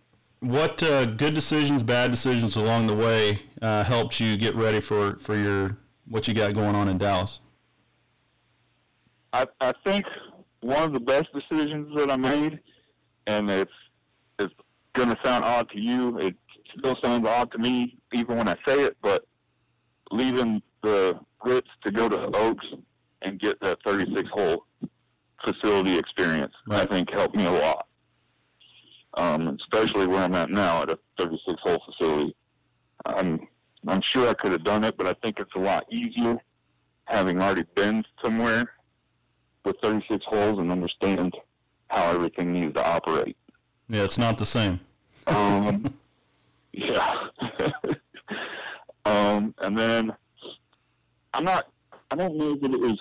what 0.40 0.82
uh, 0.82 1.06
good 1.06 1.32
decisions, 1.34 1.82
bad 1.82 2.10
decisions 2.10 2.56
along 2.56 2.88
the 2.88 2.94
way 2.96 3.38
uh, 3.62 3.84
helped 3.84 4.20
you 4.20 4.36
get 4.36 4.54
ready 4.54 4.80
for 4.80 5.16
for 5.20 5.36
your 5.36 5.78
what 6.08 6.28
you 6.28 6.34
got 6.34 6.52
going 6.52 6.74
on 6.74 6.88
in 6.88 6.98
Dallas? 6.98 7.40
I 9.32 9.46
I 9.60 9.72
think 9.86 10.04
one 10.60 10.82
of 10.82 10.92
the 10.92 11.00
best 11.00 11.28
decisions 11.32 11.96
that 11.96 12.10
I 12.10 12.16
made, 12.16 12.58
and 13.26 13.50
it's 13.50 13.72
it's 14.38 14.54
going 14.94 15.08
to 15.10 15.16
sound 15.24 15.44
odd 15.44 15.68
to 15.70 15.80
you. 15.80 16.18
It 16.18 16.34
still 16.78 16.96
sounds 17.02 17.26
odd 17.28 17.50
to 17.52 17.58
me 17.58 17.96
even 18.12 18.36
when 18.36 18.48
I 18.48 18.56
say 18.66 18.82
it, 18.82 18.96
but 19.00 19.24
leaving 20.10 20.60
the 20.82 21.18
Ritz 21.44 21.68
to 21.84 21.90
go 21.92 22.08
to 22.08 22.36
Oaks 22.36 22.66
and 23.24 23.40
get 23.40 23.60
that 23.60 23.78
36 23.84 24.28
hole 24.30 24.66
facility 25.42 25.98
experience, 25.98 26.54
right. 26.68 26.82
I 26.82 26.84
think 26.86 27.10
helped 27.10 27.34
me 27.34 27.46
a 27.46 27.50
lot. 27.50 27.86
Um, 29.14 29.56
especially 29.60 30.06
where 30.06 30.24
I'm 30.24 30.34
at 30.34 30.50
now 30.50 30.82
at 30.82 30.90
a 30.90 30.98
36 31.18 31.60
hole 31.62 31.82
facility. 31.86 32.34
I'm 33.06 33.46
I'm 33.86 34.00
sure 34.00 34.28
I 34.28 34.34
could 34.34 34.52
have 34.52 34.64
done 34.64 34.82
it, 34.82 34.96
but 34.96 35.06
I 35.06 35.14
think 35.22 35.38
it's 35.38 35.54
a 35.54 35.58
lot 35.58 35.84
easier 35.90 36.38
having 37.04 37.40
already 37.40 37.64
been 37.74 38.02
somewhere 38.24 38.72
with 39.64 39.76
36 39.82 40.24
holes 40.26 40.58
and 40.58 40.72
understand 40.72 41.34
how 41.88 42.10
everything 42.10 42.52
needs 42.52 42.74
to 42.74 42.86
operate. 42.86 43.36
Yeah, 43.88 44.04
it's 44.04 44.18
not 44.18 44.38
the 44.38 44.46
same. 44.46 44.80
um, 45.26 45.94
yeah. 46.72 47.28
um, 49.04 49.54
and 49.58 49.78
then 49.78 50.12
I'm 51.34 51.44
not. 51.44 51.68
I 52.10 52.16
don't 52.16 52.36
know 52.36 52.56
that 52.56 52.72
it 52.72 52.80
was 52.80 52.98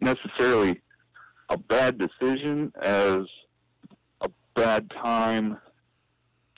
necessarily 0.00 0.80
a 1.50 1.56
bad 1.56 1.98
decision 1.98 2.72
as 2.80 3.18
a 4.20 4.30
bad 4.54 4.90
time 5.02 5.58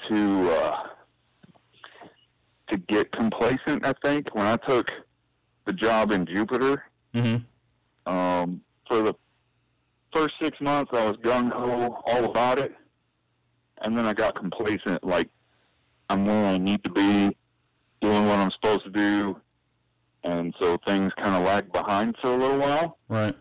to 0.08 0.50
uh, 0.50 0.82
to 2.70 2.78
get 2.78 3.12
complacent. 3.12 3.84
I 3.84 3.92
think 4.04 4.34
when 4.34 4.46
I 4.46 4.56
took 4.68 4.90
the 5.64 5.72
job 5.72 6.12
in 6.12 6.26
Jupiter, 6.26 6.84
mm-hmm. 7.14 8.12
um, 8.12 8.60
for 8.88 9.02
the 9.02 9.14
first 10.14 10.34
six 10.40 10.60
months, 10.60 10.90
I 10.94 11.08
was 11.08 11.16
gung 11.18 11.50
ho 11.50 12.02
all 12.06 12.24
about 12.24 12.58
it, 12.58 12.72
and 13.82 13.96
then 13.96 14.06
I 14.06 14.14
got 14.14 14.34
complacent. 14.34 15.04
Like 15.04 15.28
I'm 16.08 16.26
where 16.26 16.46
I 16.46 16.58
need 16.58 16.84
to 16.84 16.90
be, 16.90 17.36
doing 18.00 18.26
what 18.26 18.38
I'm 18.38 18.50
supposed 18.52 18.84
to 18.84 18.90
do, 18.90 19.40
and 20.26 20.54
so 20.60 20.76
things 20.86 21.12
kind 21.16 21.34
of 21.34 21.42
lagged 21.44 21.72
behind 21.72 22.16
for 22.20 22.32
a 22.32 22.36
little 22.36 22.58
while. 22.58 22.98
Right. 23.08 23.34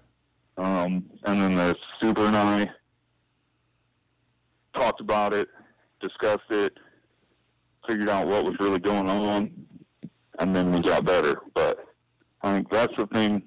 Um, 0.57 1.05
and 1.23 1.41
then 1.41 1.55
the 1.55 1.75
super 1.99 2.21
and 2.21 2.37
I 2.37 2.69
talked 4.73 5.01
about 5.01 5.33
it, 5.33 5.49
discussed 5.99 6.49
it, 6.49 6.73
figured 7.87 8.09
out 8.09 8.27
what 8.27 8.45
was 8.45 8.55
really 8.59 8.79
going 8.79 9.09
on, 9.09 9.51
and 10.39 10.55
then 10.55 10.71
we 10.71 10.79
got 10.79 11.05
better. 11.05 11.41
But 11.53 11.79
I 12.41 12.53
think 12.53 12.69
that's 12.69 12.95
the 12.97 13.07
thing. 13.07 13.43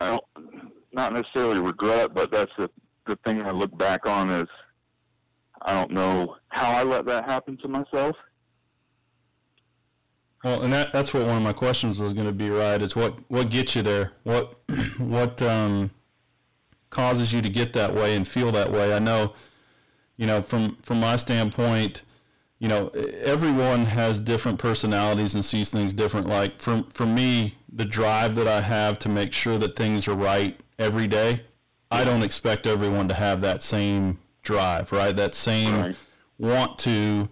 I 0.00 0.10
don't, 0.10 0.72
not 0.92 1.12
necessarily 1.12 1.60
regret, 1.60 2.14
but 2.14 2.30
that's 2.30 2.52
the 2.58 2.70
the 3.06 3.18
thing 3.24 3.42
I 3.42 3.50
look 3.50 3.76
back 3.76 4.06
on 4.06 4.30
is 4.30 4.46
I 5.62 5.72
don't 5.74 5.90
know 5.90 6.36
how 6.50 6.70
I 6.70 6.84
let 6.84 7.04
that 7.06 7.28
happen 7.28 7.56
to 7.58 7.68
myself. 7.68 8.14
Well, 10.44 10.62
and 10.62 10.72
that, 10.72 10.92
that's 10.92 11.14
what 11.14 11.26
one 11.26 11.36
of 11.36 11.42
my 11.42 11.52
questions 11.52 12.00
was 12.00 12.12
going 12.12 12.26
to 12.26 12.32
be, 12.32 12.50
right? 12.50 12.80
Is 12.82 12.96
what, 12.96 13.18
what 13.28 13.48
gets 13.48 13.76
you 13.76 13.82
there? 13.82 14.12
What, 14.24 14.58
what 14.98 15.40
um, 15.40 15.90
causes 16.90 17.32
you 17.32 17.40
to 17.42 17.48
get 17.48 17.72
that 17.74 17.94
way 17.94 18.16
and 18.16 18.26
feel 18.26 18.50
that 18.52 18.72
way? 18.72 18.94
I 18.94 18.98
know, 18.98 19.34
you 20.16 20.26
know, 20.26 20.42
from, 20.42 20.76
from 20.82 20.98
my 20.98 21.16
standpoint, 21.16 22.02
you 22.58 22.68
know, 22.68 22.88
everyone 22.88 23.86
has 23.86 24.20
different 24.20 24.58
personalities 24.58 25.34
and 25.34 25.44
sees 25.44 25.70
things 25.70 25.94
different. 25.94 26.26
Like 26.26 26.60
for, 26.60 26.84
for 26.90 27.06
me, 27.06 27.56
the 27.72 27.84
drive 27.84 28.34
that 28.36 28.48
I 28.48 28.60
have 28.60 28.98
to 29.00 29.08
make 29.08 29.32
sure 29.32 29.58
that 29.58 29.76
things 29.76 30.06
are 30.08 30.14
right 30.14 30.60
every 30.78 31.06
day, 31.06 31.42
I 31.90 32.04
don't 32.04 32.22
expect 32.22 32.66
everyone 32.66 33.08
to 33.08 33.14
have 33.14 33.40
that 33.42 33.62
same 33.62 34.18
drive, 34.42 34.92
right? 34.92 35.14
That 35.14 35.34
same 35.34 35.80
right. 35.80 35.96
want 36.38 36.78
to, 36.80 37.28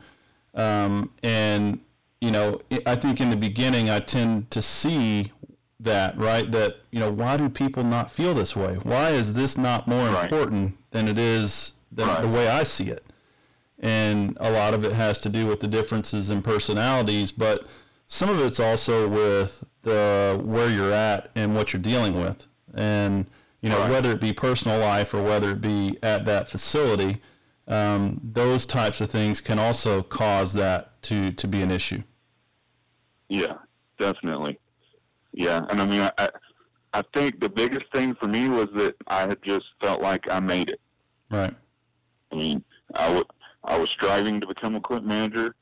um, 0.55 1.13
and 1.23 1.81
you 2.21 2.31
know, 2.31 2.61
I 2.87 2.97
think 2.97 3.21
in 3.21 3.31
the 3.31 3.37
beginning 3.37 3.89
I 3.89 4.01
tend 4.01 4.51
to 4.51 4.61
see 4.61 5.33
that, 5.81 6.17
right? 6.19 6.51
That 6.51 6.77
you 6.91 7.01
know, 7.01 7.11
why 7.11 7.37
do 7.37 7.49
people 7.49 7.83
not 7.83 8.13
feel 8.13 8.35
this 8.35 8.55
way? 8.55 8.75
Why 8.75 9.11
is 9.11 9.33
this 9.33 9.57
not 9.57 9.89
more 9.89 10.09
right. 10.09 10.25
important 10.25 10.77
than 10.91 11.09
it 11.09 11.19
is 11.19 11.73
than 11.91 12.09
right. 12.09 12.23
the 12.23 12.29
way 12.29 12.49
I 12.49 12.63
see 12.63 12.91
it? 12.91 13.05
And 13.79 14.37
a 14.41 14.51
lot 14.51 14.75
of 14.75 14.85
it 14.85 14.93
has 14.93 15.19
to 15.21 15.31
do 15.31 15.47
with 15.47 15.61
the 15.61 15.67
differences 15.67 16.29
in 16.29 16.43
personalities, 16.43 17.33
but 17.33 17.67
some 18.07 18.29
of 18.29 18.39
it's 18.41 18.61
also 18.61 19.09
with 19.09 19.65
the 19.83 20.39
where 20.45 20.69
you're 20.69 20.93
at 20.93 21.31
and 21.35 21.55
what 21.55 21.73
you're 21.73 21.81
dealing 21.81 22.21
with, 22.21 22.47
and 22.75 23.27
you 23.63 23.71
know, 23.71 23.79
right. 23.79 23.91
whether 23.91 24.11
it 24.11 24.21
be 24.21 24.35
personal 24.35 24.79
life 24.79 25.15
or 25.15 25.23
whether 25.23 25.51
it 25.51 25.63
be 25.63 25.97
at 26.03 26.27
that 26.27 26.49
facility, 26.49 27.23
um, 27.67 28.21
those 28.23 28.67
types 28.67 29.01
of 29.01 29.11
things 29.11 29.41
can 29.41 29.59
also 29.59 30.03
cause 30.03 30.53
that 30.53 31.01
to 31.05 31.31
to 31.33 31.49
be 31.49 31.63
an 31.63 31.71
issue. 31.71 32.03
Yeah, 33.31 33.55
definitely. 33.99 34.59
Yeah, 35.33 35.65
and 35.71 35.81
I 35.81 35.87
mean, 35.87 36.11
I, 36.19 36.29
I 36.93 37.03
think 37.15 37.41
the 37.41 37.49
biggest 37.49 37.85
thing 37.95 38.15
for 38.17 38.27
me 38.27 38.49
was 38.49 38.67
that 38.75 38.97
I 39.07 39.21
had 39.21 39.41
just 39.43 39.67
felt 39.81 40.03
like 40.03 40.31
I 40.31 40.41
made 40.41 40.69
it. 40.69 40.81
Right. 41.31 41.55
I 42.33 42.35
mean, 42.35 42.65
I, 42.95 43.07
w- 43.07 43.25
I 43.65 43.79
was 43.79 43.89
striving 43.89 44.41
to 44.41 44.47
become 44.49 44.75
a 44.75 44.79
equipment 44.79 45.07
manager. 45.07 45.55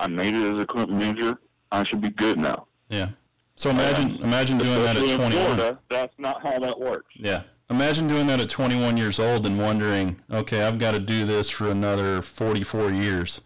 I 0.00 0.08
made 0.08 0.34
it 0.34 0.42
as 0.42 0.58
a 0.58 0.62
equipment 0.62 0.98
manager. 0.98 1.38
I 1.70 1.84
should 1.84 2.00
be 2.00 2.08
good 2.08 2.38
now. 2.38 2.66
Yeah. 2.88 3.10
So 3.56 3.70
imagine 3.70 4.16
imagine 4.16 4.58
doing 4.58 4.82
that 4.82 4.96
at 4.96 5.02
21. 5.02 5.30
Florida, 5.30 5.78
that's 5.88 6.14
not 6.18 6.42
how 6.42 6.58
that 6.58 6.80
works. 6.80 7.14
Yeah. 7.14 7.42
Imagine 7.70 8.08
doing 8.08 8.26
that 8.26 8.40
at 8.40 8.48
21 8.50 8.96
years 8.96 9.20
old 9.20 9.46
and 9.46 9.58
wondering, 9.58 10.20
okay, 10.30 10.64
I've 10.64 10.78
got 10.78 10.92
to 10.92 10.98
do 10.98 11.24
this 11.24 11.50
for 11.50 11.70
another 11.70 12.20
44 12.20 12.90
years. 12.90 13.40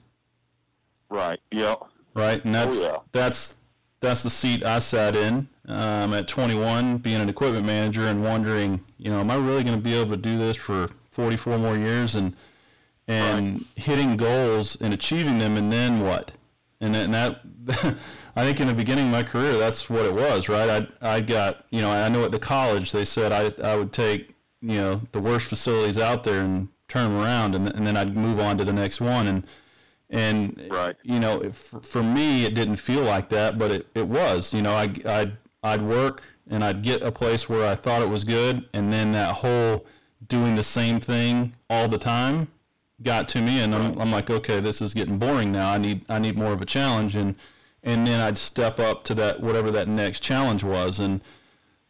Right. 1.11 1.41
Yep 1.51 1.83
right? 2.19 2.45
And 2.45 2.55
that's 2.55 2.83
oh, 2.83 2.87
yeah. 2.87 2.97
that's 3.13 3.55
that's 4.01 4.23
the 4.23 4.31
seat 4.31 4.65
I 4.65 4.81
sat 4.81 5.17
in 5.17 5.49
um, 5.67 6.15
at 6.15 6.29
21, 6.29 6.99
being 6.99 7.21
an 7.21 7.29
equipment 7.29 7.67
manager 7.67 8.07
and 8.07 8.23
wondering, 8.23 8.85
you 8.97 9.11
know, 9.11 9.21
am 9.21 9.31
I 9.31 9.37
really 9.37 9.65
going 9.65 9.77
to 9.77 9.83
be 9.83 9.95
able 9.95 10.11
to 10.11 10.17
do 10.17 10.39
this 10.39 10.57
for 10.57 10.89
44 11.11 11.59
more 11.59 11.77
years 11.77 12.15
and 12.15 12.37
and 13.07 13.55
right. 13.55 13.63
hitting 13.77 14.19
goals 14.19 14.77
and 14.83 14.93
achieving 14.93 15.39
them, 15.39 15.57
and 15.57 15.73
then 15.73 16.01
what? 16.01 16.33
And, 16.79 16.95
and 16.95 17.15
that, 17.15 17.41
I 18.37 18.45
think 18.45 18.61
in 18.61 18.67
the 18.67 18.75
beginning 18.75 19.07
of 19.07 19.13
my 19.13 19.23
career, 19.23 19.57
that's 19.57 19.89
what 19.89 20.05
it 20.05 20.13
was, 20.13 20.51
right? 20.51 20.69
I 21.03 21.15
I 21.17 21.21
got, 21.23 21.65
you 21.71 21.81
know, 21.81 21.91
I 21.91 22.11
know 22.11 22.25
at 22.25 22.33
the 22.33 22.39
college 22.39 22.93
they 22.93 23.07
said 23.07 23.33
I 23.33 23.55
I 23.67 23.77
would 23.77 23.95
take, 23.95 24.35
you 24.61 24.77
know, 24.77 25.01
the 25.13 25.21
worst 25.21 25.47
facilities 25.47 25.97
out 25.97 26.25
there 26.25 26.43
and 26.43 26.69
turn 26.87 27.15
them 27.15 27.23
around, 27.23 27.55
and 27.55 27.75
and 27.75 27.87
then 27.87 27.97
I'd 27.97 28.15
move 28.15 28.39
on 28.41 28.59
to 28.59 28.65
the 28.65 28.75
next 28.75 29.01
one 29.01 29.27
and 29.27 29.47
and 30.11 30.69
right. 30.71 30.97
you 31.03 31.21
know, 31.21 31.51
for 31.53 32.03
me, 32.03 32.45
it 32.45 32.55
didn't 32.55 32.77
feel 32.77 33.03
like 33.03 33.29
that, 33.31 33.59
but 33.59 33.71
it, 33.71 33.87
it 33.95 34.07
was. 34.07 34.55
You 34.55 34.63
know, 34.63 34.73
I 34.73 34.93
I'd 35.05 35.37
I'd 35.63 35.83
work 35.83 36.23
and 36.51 36.65
I'd 36.65 36.83
get 36.83 37.03
a 37.03 37.13
place 37.13 37.49
where 37.49 37.69
I 37.69 37.75
thought 37.75 38.03
it 38.03 38.09
was 38.09 38.25
good, 38.25 38.69
and 38.73 38.93
then 38.93 39.13
that 39.13 39.37
whole 39.37 39.87
doing 40.27 40.57
the 40.57 40.63
same 40.63 41.01
thing 41.01 41.55
all 41.71 41.89
the 41.89 41.99
time 41.99 42.49
got 43.03 43.29
to 43.29 43.41
me, 43.41 43.63
and 43.63 43.75
I'm, 43.75 43.99
I'm 44.01 44.11
like, 44.11 44.29
okay, 44.31 44.61
this 44.61 44.83
is 44.83 44.95
getting 44.95 45.19
boring 45.19 45.53
now. 45.53 45.73
I 45.73 45.79
need 45.79 46.05
I 46.09 46.19
need 46.19 46.37
more 46.37 46.53
of 46.53 46.63
a 46.63 46.67
challenge, 46.67 47.15
and 47.15 47.37
and 47.83 48.07
then 48.07 48.21
I'd 48.21 48.39
step 48.39 48.81
up 48.81 49.05
to 49.05 49.15
that 49.15 49.41
whatever 49.41 49.71
that 49.71 49.89
next 49.89 50.21
challenge 50.21 50.65
was, 50.65 50.99
and 51.01 51.23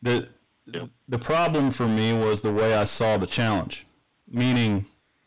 the 0.02 0.28
yep. 0.66 0.90
the 1.08 1.18
problem 1.18 1.70
for 1.70 1.86
me 1.88 2.12
was 2.12 2.42
the 2.42 2.52
way 2.52 2.74
I 2.74 2.84
saw 2.84 3.16
the 3.16 3.26
challenge, 3.26 3.86
meaning, 4.28 4.86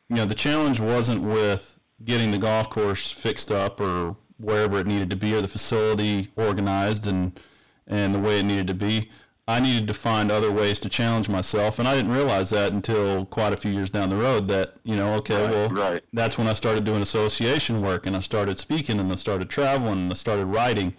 you 0.09 0.17
know, 0.17 0.25
the 0.25 0.35
challenge 0.35 0.79
wasn't 0.79 1.23
with 1.23 1.79
getting 2.03 2.31
the 2.31 2.37
golf 2.37 2.69
course 2.69 3.11
fixed 3.11 3.51
up 3.51 3.79
or 3.79 4.15
wherever 4.37 4.79
it 4.79 4.87
needed 4.87 5.09
to 5.09 5.15
be 5.15 5.33
or 5.33 5.41
the 5.41 5.47
facility 5.47 6.31
organized 6.35 7.05
and 7.07 7.39
and 7.87 8.15
the 8.15 8.19
way 8.19 8.39
it 8.39 8.43
needed 8.43 8.67
to 8.67 8.73
be. 8.73 9.09
I 9.47 9.59
needed 9.59 9.87
to 9.87 9.93
find 9.93 10.31
other 10.31 10.51
ways 10.51 10.79
to 10.81 10.89
challenge 10.89 11.27
myself, 11.27 11.77
and 11.77 11.87
I 11.87 11.95
didn't 11.95 12.11
realize 12.11 12.51
that 12.51 12.71
until 12.71 13.25
quite 13.25 13.51
a 13.51 13.57
few 13.57 13.71
years 13.71 13.89
down 13.89 14.09
the 14.09 14.15
road. 14.15 14.47
That 14.47 14.75
you 14.83 14.95
know, 14.95 15.15
okay, 15.15 15.43
right, 15.43 15.51
well, 15.51 15.69
right. 15.69 16.03
that's 16.13 16.37
when 16.37 16.47
I 16.47 16.53
started 16.53 16.85
doing 16.85 17.01
association 17.01 17.81
work, 17.81 18.05
and 18.05 18.15
I 18.15 18.19
started 18.19 18.59
speaking, 18.59 18.99
and 18.99 19.11
I 19.11 19.15
started 19.15 19.49
traveling, 19.49 19.99
and 19.99 20.11
I 20.11 20.15
started 20.15 20.45
writing. 20.45 20.93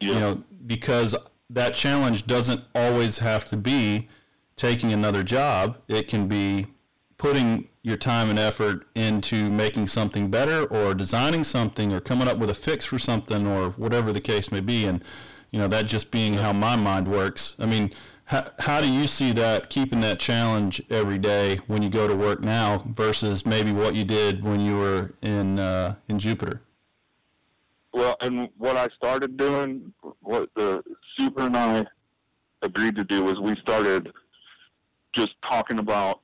Yeah. 0.00 0.08
You 0.08 0.20
know, 0.20 0.44
because 0.64 1.16
that 1.50 1.74
challenge 1.74 2.26
doesn't 2.26 2.62
always 2.74 3.18
have 3.18 3.44
to 3.46 3.56
be 3.56 4.08
taking 4.56 4.92
another 4.92 5.22
job. 5.22 5.78
It 5.88 6.08
can 6.08 6.28
be 6.28 6.66
putting 7.18 7.68
your 7.88 7.96
time 7.96 8.30
and 8.30 8.38
effort 8.38 8.86
into 8.94 9.50
making 9.50 9.86
something 9.86 10.30
better 10.30 10.64
or 10.66 10.94
designing 10.94 11.42
something 11.42 11.92
or 11.92 12.00
coming 12.00 12.28
up 12.28 12.38
with 12.38 12.50
a 12.50 12.54
fix 12.54 12.84
for 12.84 12.98
something 12.98 13.46
or 13.46 13.70
whatever 13.70 14.12
the 14.12 14.20
case 14.20 14.52
may 14.52 14.60
be. 14.60 14.84
And 14.84 15.02
you 15.50 15.58
know 15.58 15.66
that 15.68 15.86
just 15.86 16.10
being 16.10 16.34
how 16.34 16.52
my 16.52 16.76
mind 16.76 17.08
works. 17.08 17.56
I 17.58 17.66
mean 17.66 17.92
how, 18.26 18.44
how 18.58 18.82
do 18.82 18.92
you 18.92 19.06
see 19.06 19.32
that 19.32 19.70
keeping 19.70 20.00
that 20.00 20.20
challenge 20.20 20.82
every 20.90 21.18
day 21.18 21.60
when 21.66 21.82
you 21.82 21.88
go 21.88 22.06
to 22.06 22.14
work 22.14 22.40
now 22.42 22.84
versus 22.94 23.46
maybe 23.46 23.72
what 23.72 23.94
you 23.94 24.04
did 24.04 24.44
when 24.44 24.60
you 24.60 24.76
were 24.76 25.14
in 25.22 25.58
uh, 25.58 25.94
in 26.08 26.18
jupiter? 26.18 26.60
Well 27.92 28.16
and 28.20 28.50
what 28.58 28.76
i 28.76 28.86
started 28.94 29.36
doing 29.38 29.92
what 30.20 30.50
the 30.54 30.82
super 31.16 31.40
and 31.40 31.56
i 31.56 31.86
agreed 32.62 32.96
to 32.96 33.04
do 33.04 33.24
was 33.24 33.40
we 33.40 33.56
started 33.56 34.12
just 35.14 35.30
talking 35.48 35.78
about 35.78 36.20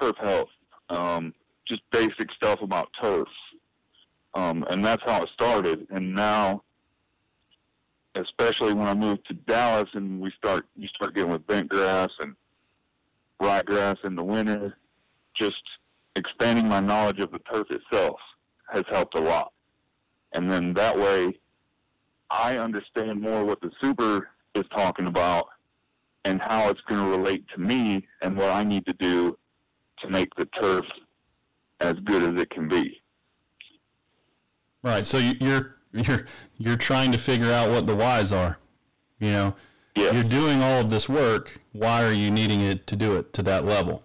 turf 0.00 0.16
health, 0.18 0.48
um, 0.90 1.34
just 1.66 1.82
basic 1.90 2.32
stuff 2.34 2.60
about 2.62 2.88
turf. 3.02 3.28
Um, 4.34 4.64
and 4.70 4.84
that's 4.84 5.02
how 5.06 5.22
it 5.22 5.28
started. 5.32 5.86
And 5.90 6.14
now, 6.14 6.62
especially 8.14 8.72
when 8.72 8.88
I 8.88 8.94
moved 8.94 9.26
to 9.28 9.34
Dallas 9.34 9.88
and 9.94 10.20
we 10.20 10.30
start, 10.36 10.66
you 10.76 10.88
start 10.88 11.14
getting 11.14 11.30
with 11.30 11.46
bent 11.46 11.68
grass 11.68 12.08
and 12.20 12.34
ryegrass 13.40 13.96
in 14.04 14.16
the 14.16 14.22
winter, 14.22 14.76
just 15.34 15.62
expanding 16.16 16.68
my 16.68 16.80
knowledge 16.80 17.20
of 17.20 17.30
the 17.30 17.38
turf 17.52 17.66
itself 17.70 18.18
has 18.70 18.82
helped 18.90 19.16
a 19.16 19.20
lot. 19.20 19.52
And 20.34 20.50
then 20.50 20.74
that 20.74 20.96
way, 20.96 21.38
I 22.30 22.58
understand 22.58 23.20
more 23.20 23.44
what 23.44 23.60
the 23.60 23.70
super 23.82 24.28
is 24.54 24.64
talking 24.76 25.06
about 25.06 25.46
and 26.24 26.40
how 26.42 26.68
it's 26.68 26.80
going 26.82 27.02
to 27.02 27.16
relate 27.16 27.44
to 27.54 27.60
me 27.60 28.06
and 28.20 28.36
what 28.36 28.50
I 28.50 28.64
need 28.64 28.84
to 28.86 28.92
do 28.94 29.38
to 30.02 30.08
make 30.10 30.34
the 30.36 30.46
turf 30.60 30.84
as 31.80 31.94
good 32.04 32.22
as 32.34 32.40
it 32.40 32.50
can 32.50 32.68
be. 32.68 33.00
Right. 34.82 35.06
So 35.06 35.18
you're 35.18 35.76
you're 35.92 36.26
you're 36.56 36.76
trying 36.76 37.12
to 37.12 37.18
figure 37.18 37.52
out 37.52 37.70
what 37.70 37.86
the 37.86 37.94
whys 37.96 38.32
are. 38.32 38.58
You 39.18 39.30
know, 39.30 39.56
Yeah. 39.96 40.12
you're 40.12 40.22
doing 40.24 40.62
all 40.62 40.80
of 40.82 40.90
this 40.90 41.08
work. 41.08 41.60
Why 41.72 42.04
are 42.04 42.12
you 42.12 42.30
needing 42.30 42.60
it 42.60 42.86
to 42.88 42.96
do 42.96 43.16
it 43.16 43.32
to 43.34 43.42
that 43.44 43.64
level? 43.64 44.04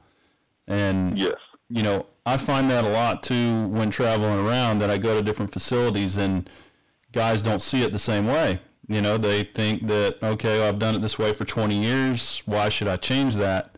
And 0.68 1.18
Yes. 1.18 1.36
you 1.70 1.84
know, 1.84 2.08
I 2.26 2.38
find 2.38 2.70
that 2.72 2.84
a 2.86 2.90
lot 2.90 3.22
too 3.22 3.68
when 3.68 3.92
traveling 3.92 4.46
around 4.48 4.80
that 4.80 4.90
I 4.90 4.98
go 4.98 5.16
to 5.18 5.22
different 5.22 5.52
facilities 5.54 6.18
and 6.18 6.50
guys 7.12 7.42
don't 7.42 7.62
see 7.62 7.84
it 7.84 7.92
the 7.92 8.00
same 8.00 8.26
way. 8.26 8.60
You 8.88 9.02
know, 9.02 9.18
they 9.18 9.44
think 9.44 9.88
that, 9.88 10.18
okay, 10.22 10.60
well, 10.60 10.68
I've 10.70 10.80
done 10.80 10.96
it 10.96 11.02
this 11.02 11.18
way 11.18 11.32
for 11.34 11.46
20 11.46 11.82
years. 11.82 12.42
Why 12.46 12.68
should 12.70 12.88
I 12.88 12.98
change 12.98 13.36
that? 13.36 13.76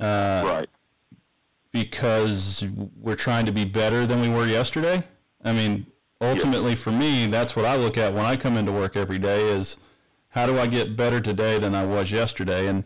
Uh, 0.00 0.42
right. 0.44 0.68
Because 1.74 2.64
we're 2.96 3.16
trying 3.16 3.44
to 3.44 3.50
be 3.52 3.64
better 3.64 4.06
than 4.06 4.20
we 4.20 4.28
were 4.28 4.46
yesterday. 4.46 5.02
I 5.44 5.52
mean, 5.52 5.86
ultimately 6.20 6.76
for 6.76 6.92
me, 6.92 7.26
that's 7.26 7.56
what 7.56 7.64
I 7.64 7.74
look 7.74 7.98
at 7.98 8.14
when 8.14 8.24
I 8.24 8.36
come 8.36 8.56
into 8.56 8.70
work 8.70 8.96
every 8.96 9.18
day 9.18 9.42
is 9.48 9.76
how 10.28 10.46
do 10.46 10.56
I 10.56 10.68
get 10.68 10.94
better 10.94 11.20
today 11.20 11.58
than 11.58 11.74
I 11.74 11.84
was 11.84 12.12
yesterday? 12.12 12.68
And 12.68 12.84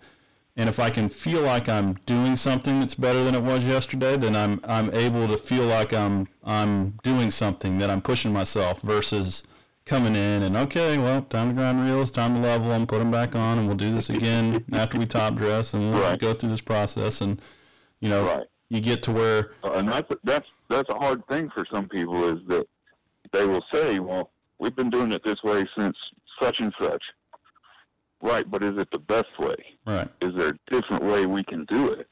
and 0.57 0.69
if 0.71 0.81
I 0.81 0.89
can 0.89 1.11
feel 1.11 1.43
like 1.43 1.69
I'm 1.69 1.95
doing 2.07 2.35
something 2.35 2.81
that's 2.81 2.95
better 2.95 3.23
than 3.23 3.35
it 3.35 3.43
was 3.43 3.67
yesterday, 3.67 4.17
then 4.17 4.35
I'm 4.35 4.59
I'm 4.67 4.93
able 4.95 5.29
to 5.29 5.37
feel 5.37 5.67
like 5.67 5.93
I'm 5.93 6.27
I'm 6.43 6.99
doing 7.03 7.31
something 7.31 7.77
that 7.81 7.91
I'm 7.91 8.01
pushing 8.01 8.33
myself 8.33 8.81
versus 8.81 9.43
coming 9.85 10.17
in 10.17 10.43
and 10.43 10.57
okay, 10.57 10.97
well, 10.97 11.21
time 11.23 11.51
to 11.51 11.55
grind 11.55 11.85
reels, 11.85 12.11
time 12.11 12.35
to 12.37 12.41
level 12.41 12.71
them, 12.71 12.87
put 12.87 13.01
them 13.01 13.11
back 13.11 13.37
on, 13.37 13.59
and 13.59 13.67
we'll 13.67 13.77
do 13.77 13.93
this 13.93 14.09
again 14.09 14.65
after 14.73 14.99
we 14.99 15.05
top 15.05 15.35
dress, 15.35 15.75
and 15.75 15.93
we'll 15.93 16.01
Right. 16.03 16.19
go 16.19 16.33
through 16.33 16.49
this 16.49 16.63
process, 16.63 17.21
and 17.21 17.41
you 18.01 18.09
know, 18.09 18.25
Right. 18.25 18.47
You 18.71 18.81
get 18.81 19.03
to 19.05 19.13
where 19.13 19.51
Uh, 19.65 19.73
and 19.75 19.89
that's 19.89 20.11
that's 20.25 20.51
that's 20.69 20.89
a 20.91 20.99
hard 20.99 21.27
thing 21.29 21.51
for 21.51 21.65
some 21.73 21.89
people 21.89 22.25
is 22.25 22.41
that 22.49 22.67
they 23.33 23.47
will 23.47 23.65
say, 23.73 23.99
"Well, 23.99 24.31
we've 24.59 24.77
been 24.77 24.91
doing 24.91 25.13
it 25.13 25.23
this 25.25 25.43
way 25.43 25.65
since 25.77 25.97
such 26.41 26.61
and 26.61 26.73
such." 26.81 27.03
Right, 28.21 28.51
but 28.51 28.63
is 28.65 28.77
it 28.79 28.91
the 28.91 28.99
best 28.99 29.39
way? 29.39 29.55
right, 29.87 30.09
Is 30.21 30.35
there 30.35 30.49
a 30.49 30.59
different 30.73 31.05
way 31.05 31.25
we 31.27 31.45
can 31.45 31.65
do 31.67 31.93
it? 31.93 32.09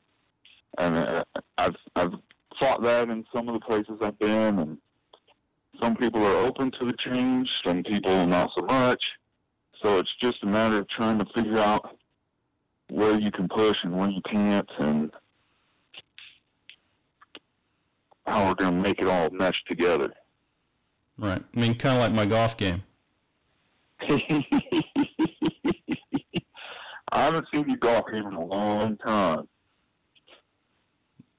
And 0.78 0.96
uh, 0.96 1.24
I've 1.58 1.76
I've 1.96 2.14
thought 2.60 2.82
that 2.84 3.08
in 3.10 3.24
some 3.34 3.48
of 3.48 3.54
the 3.54 3.60
places 3.60 3.98
I've 4.00 4.18
been, 4.18 4.58
and 4.58 4.78
some 5.80 5.96
people 5.96 6.24
are 6.24 6.36
open 6.46 6.70
to 6.72 6.84
the 6.86 6.92
change, 6.92 7.60
some 7.64 7.82
people 7.82 8.26
not 8.26 8.50
so 8.56 8.64
much. 8.66 9.04
So 9.82 9.98
it's 9.98 10.14
just 10.16 10.42
a 10.42 10.46
matter 10.46 10.78
of 10.78 10.88
trying 10.88 11.18
to 11.18 11.26
figure 11.34 11.58
out 11.58 11.96
where 12.88 13.18
you 13.18 13.30
can 13.30 13.48
push 13.48 13.82
and 13.84 13.96
where 13.96 14.08
you 14.08 14.22
can't, 14.22 14.70
and 14.78 15.10
how 18.26 18.46
we're 18.46 18.54
going 18.54 18.74
to 18.74 18.80
make 18.80 19.00
it 19.00 19.08
all 19.08 19.30
mesh 19.30 19.62
together. 19.68 20.12
right. 21.18 21.42
I 21.56 21.60
mean, 21.60 21.74
kind 21.76 21.96
of 21.96 22.02
like 22.02 22.12
my 22.12 22.26
golf 22.26 22.56
game. 22.56 22.82
I 27.12 27.22
haven't 27.22 27.46
seen 27.52 27.68
you 27.68 27.76
golf 27.76 28.04
game 28.12 28.26
in 28.26 28.34
a 28.34 28.44
long 28.44 28.96
time. 28.98 29.48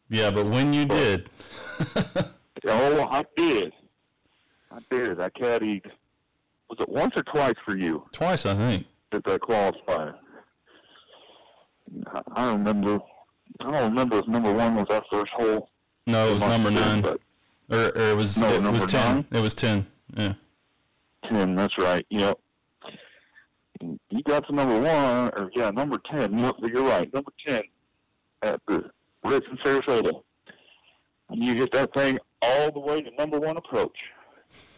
Yeah, 0.10 0.32
but 0.32 0.46
when 0.48 0.72
you 0.74 0.86
did, 0.86 1.30
Oh, 2.70 3.08
I 3.12 3.24
did. 3.36 3.72
I 4.72 4.80
did. 4.90 5.20
I 5.22 5.30
caddied. 5.30 5.84
Was 6.70 6.80
it 6.80 6.90
once 6.90 7.14
or 7.16 7.24
twice 7.24 7.54
for 7.66 7.78
you 7.78 8.04
twice, 8.12 8.46
I 8.46 8.56
think. 8.56 8.88
at 9.12 9.24
the 9.24 9.38
qualifier? 9.40 10.16
I- 12.14 12.22
I 12.34 12.46
don't 12.46 12.60
remember. 12.66 13.00
I 13.62 13.72
don't 13.72 13.90
remember 13.90 14.20
if 14.20 14.28
number 14.28 14.54
one 14.54 14.76
was 14.76 14.88
our 14.90 15.04
first 15.12 15.32
hole. 15.34 15.70
No, 16.08 16.30
it 16.30 16.34
was 16.36 16.44
number 16.44 16.72
nine, 16.72 17.02
But 17.02 17.20
or, 17.70 17.78
or 17.96 18.10
it 18.12 18.16
was 18.18 18.38
No, 18.38 18.48
it 18.54 18.62
was 18.64 18.86
ten. 18.86 19.16
nine? 19.16 19.26
It 19.32 19.42
was 19.42 19.54
ten. 19.54 19.86
Yeah. 20.16 20.34
ten. 21.30 21.56
That's 21.56 21.78
right. 21.78 22.06
Yep. 22.10 22.40
You 23.82 24.24
got 24.24 24.48
to 24.48 24.56
number 24.56 24.80
one, 24.80 25.30
or 25.36 25.52
yeah, 25.56 25.70
number 25.70 26.00
ten. 26.10 26.38
Yep, 26.40 26.56
you're 26.64 26.84
right. 26.84 27.14
Number 27.14 27.32
ten 27.46 27.62
at 28.42 28.60
the 28.68 28.90
Ritz 29.24 29.46
in 29.52 29.58
Sarasota, 29.58 30.24
and 31.30 31.44
you 31.44 31.54
hit 31.56 31.72
that 31.74 31.94
thing 31.94 32.18
all 32.42 32.72
the 32.72 32.80
way 32.80 33.02
to 33.02 33.12
number 33.20 33.40
one 33.40 33.58
approach. 33.58 33.98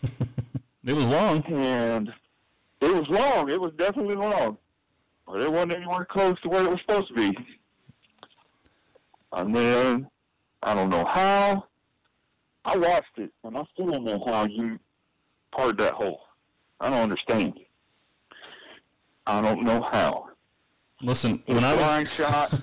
It 0.86 0.94
was 0.94 1.08
long. 1.10 1.44
and 1.46 2.12
it 2.82 2.96
was 2.96 3.06
long. 3.10 3.52
It 3.52 3.60
was 3.60 3.74
definitely 3.78 4.16
long, 4.16 4.58
but 5.28 5.42
it 5.42 5.52
wasn't 5.52 5.74
anywhere 5.74 6.06
close 6.06 6.40
to 6.42 6.50
where 6.50 6.64
it 6.64 6.70
was 6.70 6.80
supposed 6.80 7.10
to 7.10 7.14
be. 7.14 7.38
And 9.34 9.54
then 9.56 10.08
I 10.64 10.76
don't 10.76 10.90
know 10.90 11.06
how. 11.06 11.66
I 12.66 12.78
watched 12.78 13.18
it, 13.18 13.32
and 13.44 13.58
I 13.58 13.64
still 13.74 13.88
don't 13.88 14.04
know 14.04 14.24
how 14.26 14.46
you 14.46 14.80
parred 15.56 15.78
that 15.78 15.94
hole. 15.94 16.22
I 16.80 16.90
don't 16.90 17.00
understand. 17.00 17.54
I 19.26 19.42
don't 19.42 19.64
know 19.64 19.82
how. 19.82 20.30
Listen, 21.02 21.42
when 21.46 21.64
I 21.64 21.74
was 21.74 21.82
a 21.82 21.88
line 21.88 22.04
was 22.04 22.14
shot. 22.14 22.54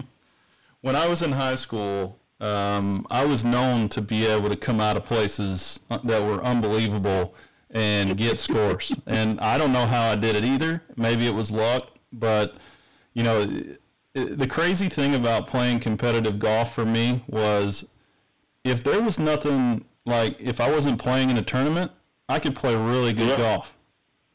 when 0.80 0.94
I 0.94 1.08
was 1.08 1.22
in 1.22 1.32
high 1.32 1.56
school, 1.56 2.18
um, 2.40 3.06
I 3.10 3.24
was 3.24 3.44
known 3.44 3.88
to 3.90 4.00
be 4.00 4.26
able 4.26 4.48
to 4.48 4.56
come 4.56 4.80
out 4.80 4.96
of 4.96 5.04
places 5.04 5.80
uh, 5.90 5.98
that 6.04 6.24
were 6.24 6.42
unbelievable 6.44 7.34
and 7.70 8.16
get 8.16 8.38
scores. 8.38 8.94
And 9.06 9.40
I 9.40 9.58
don't 9.58 9.72
know 9.72 9.86
how 9.86 10.10
I 10.10 10.16
did 10.16 10.36
it 10.36 10.44
either. 10.44 10.82
Maybe 10.96 11.26
it 11.26 11.34
was 11.34 11.50
luck, 11.50 11.92
but 12.12 12.56
you 13.14 13.22
know, 13.22 13.48
the 14.24 14.46
crazy 14.46 14.88
thing 14.88 15.14
about 15.14 15.46
playing 15.46 15.80
competitive 15.80 16.38
golf 16.38 16.74
for 16.74 16.84
me 16.86 17.22
was 17.28 17.86
if 18.64 18.82
there 18.82 19.02
was 19.02 19.18
nothing 19.18 19.84
like 20.04 20.36
if 20.40 20.60
I 20.60 20.70
wasn't 20.70 20.98
playing 21.00 21.30
in 21.30 21.36
a 21.36 21.42
tournament, 21.42 21.92
I 22.28 22.38
could 22.38 22.56
play 22.56 22.74
really 22.74 23.12
good 23.12 23.28
Yeah. 23.28 23.36
golf. 23.36 23.76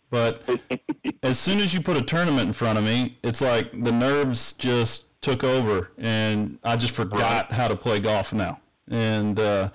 But 0.09 0.43
as 1.23 1.39
soon 1.39 1.59
as 1.59 1.73
you 1.73 1.81
put 1.81 1.97
a 1.97 2.01
tournament 2.01 2.47
in 2.47 2.53
front 2.53 2.77
of 2.77 2.83
me, 2.83 3.17
it's 3.23 3.41
like 3.41 3.71
the 3.83 3.91
nerves 3.91 4.53
just 4.53 5.05
took 5.21 5.43
over, 5.43 5.91
and 5.97 6.59
I 6.63 6.75
just 6.75 6.93
forgot 6.93 7.51
how 7.51 7.67
to 7.67 7.75
play 7.75 7.99
golf 7.99 8.33
now. 8.33 8.59
And 8.89 9.39
uh, 9.39 9.69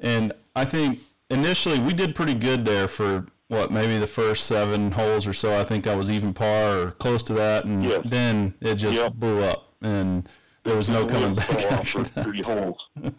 and 0.00 0.32
I 0.56 0.64
think 0.64 1.00
initially 1.30 1.78
we 1.78 1.92
did 1.94 2.14
pretty 2.14 2.34
good 2.34 2.64
there 2.64 2.88
for 2.88 3.26
what 3.48 3.70
maybe 3.70 3.98
the 3.98 4.06
first 4.06 4.46
seven 4.46 4.92
holes 4.92 5.26
or 5.26 5.32
so. 5.32 5.58
I 5.58 5.64
think 5.64 5.86
I 5.86 5.94
was 5.94 6.08
even 6.10 6.32
par 6.34 6.78
or 6.78 6.90
close 6.92 7.22
to 7.24 7.32
that, 7.34 7.64
and 7.64 7.82
Yes. 7.84 8.02
then 8.04 8.54
it 8.60 8.76
just 8.76 9.00
Yep. 9.00 9.14
blew 9.14 9.42
up, 9.42 9.72
and 9.82 10.28
there 10.64 10.76
was 10.76 10.88
no 10.90 11.06
coming 11.06 11.34
back 11.34 11.64
after 11.72 12.02
that. 12.02 12.24
three 12.24 12.42
holes. 12.42 12.76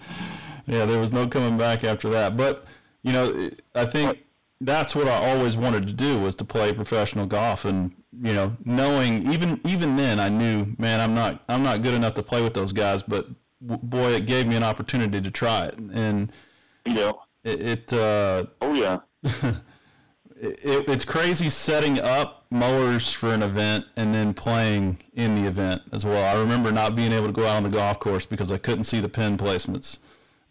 Yeah, 0.68 0.86
there 0.86 1.00
was 1.00 1.12
no 1.12 1.28
coming 1.28 1.58
back 1.58 1.84
after 1.84 2.10
that. 2.10 2.38
But 2.38 2.64
you 3.02 3.12
know, 3.12 3.50
I 3.74 3.86
think 3.86 4.20
that's 4.62 4.96
what 4.96 5.08
I 5.08 5.32
always 5.32 5.58
wanted 5.58 5.88
to 5.88 5.94
do 5.94 6.20
was 6.20 6.36
to 6.36 6.46
play 6.46 6.72
professional 6.74 7.26
golf, 7.26 7.66
and 7.66 7.96
you 8.22 8.34
know, 8.34 8.56
knowing 8.66 9.32
even 9.34 9.60
even 9.66 9.96
then, 9.96 10.20
I 10.20 10.30
knew, 10.30 10.76
man, 10.78 11.00
I'm 11.00 11.16
not 11.16 11.42
I'm 11.50 11.64
not 11.64 11.82
good 11.82 11.96
enough 11.96 12.14
to 12.16 12.24
play 12.24 12.44
with 12.44 12.54
those 12.54 12.72
guys. 12.72 13.02
But 13.02 13.30
boy, 13.62 14.12
it 14.14 14.28
gave 14.28 14.46
me 14.46 14.56
an 14.58 14.64
opportunity 14.64 15.20
to 15.20 15.32
try 15.32 15.66
it, 15.66 15.76
and 15.80 16.32
You 16.86 16.94
know. 16.94 17.22
it. 17.44 17.62
it 17.62 17.94
uh, 17.94 18.46
Oh 18.62 18.74
yeah. 18.76 19.00
it, 20.40 20.88
it's 20.90 21.06
crazy 21.06 21.50
setting 21.50 22.00
up 22.00 22.46
mowers 22.50 23.12
for 23.12 23.34
an 23.34 23.44
event 23.44 23.86
and 23.96 24.14
then 24.14 24.34
playing 24.34 24.98
in 25.14 25.36
the 25.36 25.46
event 25.48 25.82
as 25.92 26.06
well. 26.06 26.36
I 26.36 26.40
remember 26.40 26.72
not 26.72 26.96
being 26.96 27.12
able 27.12 27.28
to 27.28 27.34
go 27.34 27.46
out 27.46 27.58
on 27.58 27.64
the 27.64 27.70
golf 27.70 28.00
course 28.00 28.26
because 28.26 28.52
I 28.52 28.58
couldn't 28.58 28.86
see 28.86 29.00
the 29.00 29.10
pin 29.10 29.38
placements. 29.38 30.00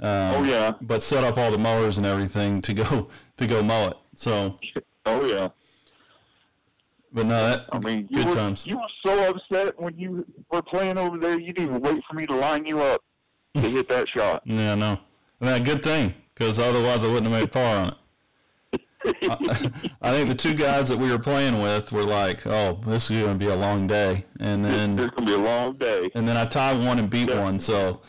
Um, 0.00 0.34
Oh 0.36 0.42
yeah. 0.44 0.72
but 0.80 1.02
set 1.02 1.24
up 1.24 1.36
all 1.38 1.50
the 1.50 1.58
mowers 1.58 1.98
and 1.98 2.06
everything 2.06 2.60
to 2.62 2.72
go 2.74 3.08
to 3.36 3.46
go 3.46 3.62
mow 3.62 3.88
it. 3.88 3.96
So, 4.14 4.58
Oh 5.06 5.24
yeah. 5.24 5.48
but 7.12 7.26
no, 7.26 7.48
that 7.48 7.66
I 7.72 7.78
mean, 7.78 8.06
good 8.12 8.26
were, 8.26 8.34
times. 8.34 8.66
You 8.66 8.76
were 8.76 8.82
so 9.04 9.30
upset 9.30 9.80
when 9.80 9.96
you 9.98 10.24
were 10.52 10.62
playing 10.62 10.98
over 10.98 11.18
there. 11.18 11.38
You 11.38 11.52
didn't 11.52 11.70
even 11.76 11.80
wait 11.80 12.02
for 12.08 12.14
me 12.14 12.26
to 12.26 12.34
line 12.34 12.64
you 12.66 12.80
up 12.80 13.02
to 13.54 13.60
hit 13.62 13.88
that 13.88 14.08
shot. 14.08 14.42
Yeah, 14.46 14.74
no, 14.76 14.98
and 15.40 15.48
that 15.48 15.64
good 15.64 15.82
thing 15.82 16.14
because 16.34 16.58
otherwise 16.60 17.02
I 17.02 17.08
wouldn't 17.08 17.26
have 17.32 17.40
made 17.40 17.50
par 17.50 17.76
on 17.78 17.88
it. 17.88 17.94
I, 19.04 19.70
I 20.02 20.10
think 20.10 20.28
the 20.28 20.34
two 20.34 20.54
guys 20.54 20.88
that 20.88 20.98
we 20.98 21.10
were 21.10 21.18
playing 21.18 21.60
with 21.62 21.92
were 21.92 22.04
like, 22.04 22.46
"Oh, 22.46 22.78
this 22.86 23.10
is 23.10 23.20
going 23.20 23.38
to 23.38 23.44
be 23.44 23.50
a 23.50 23.56
long 23.56 23.86
day," 23.86 24.24
and 24.40 24.64
then 24.64 24.98
It's 24.98 25.14
gonna 25.14 25.26
be 25.26 25.34
a 25.34 25.38
long 25.38 25.76
day. 25.76 26.10
and 26.14 26.26
then 26.26 26.36
I 26.36 26.44
tied 26.44 26.78
one 26.84 26.98
and 26.98 27.08
beat 27.08 27.28
Yeah. 27.28 27.40
one, 27.42 27.60
so 27.60 28.00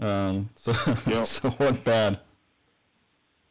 um, 0.00 0.50
so 0.56 0.72
Yeah. 1.06 1.24
so 1.24 1.48
wasn't 1.58 1.84
bad. 1.84 2.20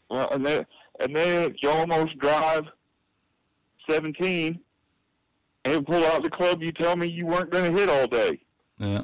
Well, 0.10 0.30
and 0.32 0.46
then 0.46 0.66
and 1.00 1.16
then 1.16 1.56
you 1.62 1.70
almost 1.70 2.18
drive 2.20 2.66
17 3.90 4.60
and 5.66 5.86
pull 5.86 6.06
out 6.06 6.22
the 6.24 6.30
club 6.30 6.62
you 6.62 6.72
tell 6.72 6.96
me 6.96 7.08
you 7.08 7.26
weren't 7.26 7.50
going 7.50 7.66
to 7.74 7.78
hit 7.80 7.90
all 7.90 8.06
day. 8.08 8.40
Yeah. 8.78 9.04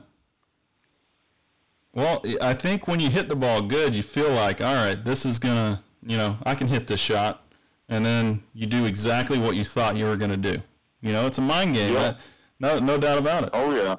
Well, 1.94 2.24
I 2.42 2.54
think 2.54 2.88
when 2.88 3.00
you 3.00 3.10
hit 3.10 3.28
the 3.30 3.36
ball 3.36 3.62
good, 3.64 3.96
you 3.96 4.04
feel 4.04 4.30
like, 4.32 4.62
all 4.62 4.74
right, 4.76 5.04
this 5.04 5.26
is 5.26 5.40
gonna, 5.40 5.82
you 6.06 6.18
know, 6.18 6.38
I 6.46 6.54
can 6.54 6.68
hit 6.68 6.88
this 6.88 7.00
shot, 7.00 7.44
and 7.90 8.06
then 8.06 8.44
you 8.54 8.66
do 8.68 8.86
exactly 8.86 9.38
what 9.40 9.56
you 9.56 9.66
thought 9.66 9.98
you 9.98 10.06
were 10.06 10.16
gonna 10.16 10.38
do. 10.38 10.62
You 11.02 11.12
know, 11.12 11.26
it's 11.28 11.38
a 11.38 11.42
mind 11.42 11.74
game. 11.76 11.94
Yeah. 11.94 12.16
No, 12.60 12.80
no 12.80 12.98
doubt 12.98 13.18
about 13.18 13.44
it. 13.46 13.50
Oh 13.54 13.74
yeah. 13.76 13.96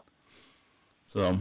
So, 1.06 1.38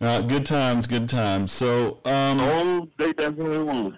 uh, 0.00 0.20
good 0.22 0.46
times, 0.46 0.86
good 0.86 1.08
times. 1.08 1.52
So, 1.52 1.98
um, 2.04 2.40
Oh, 2.40 2.88
they 2.98 3.12
definitely 3.12 3.58
will. 3.58 3.92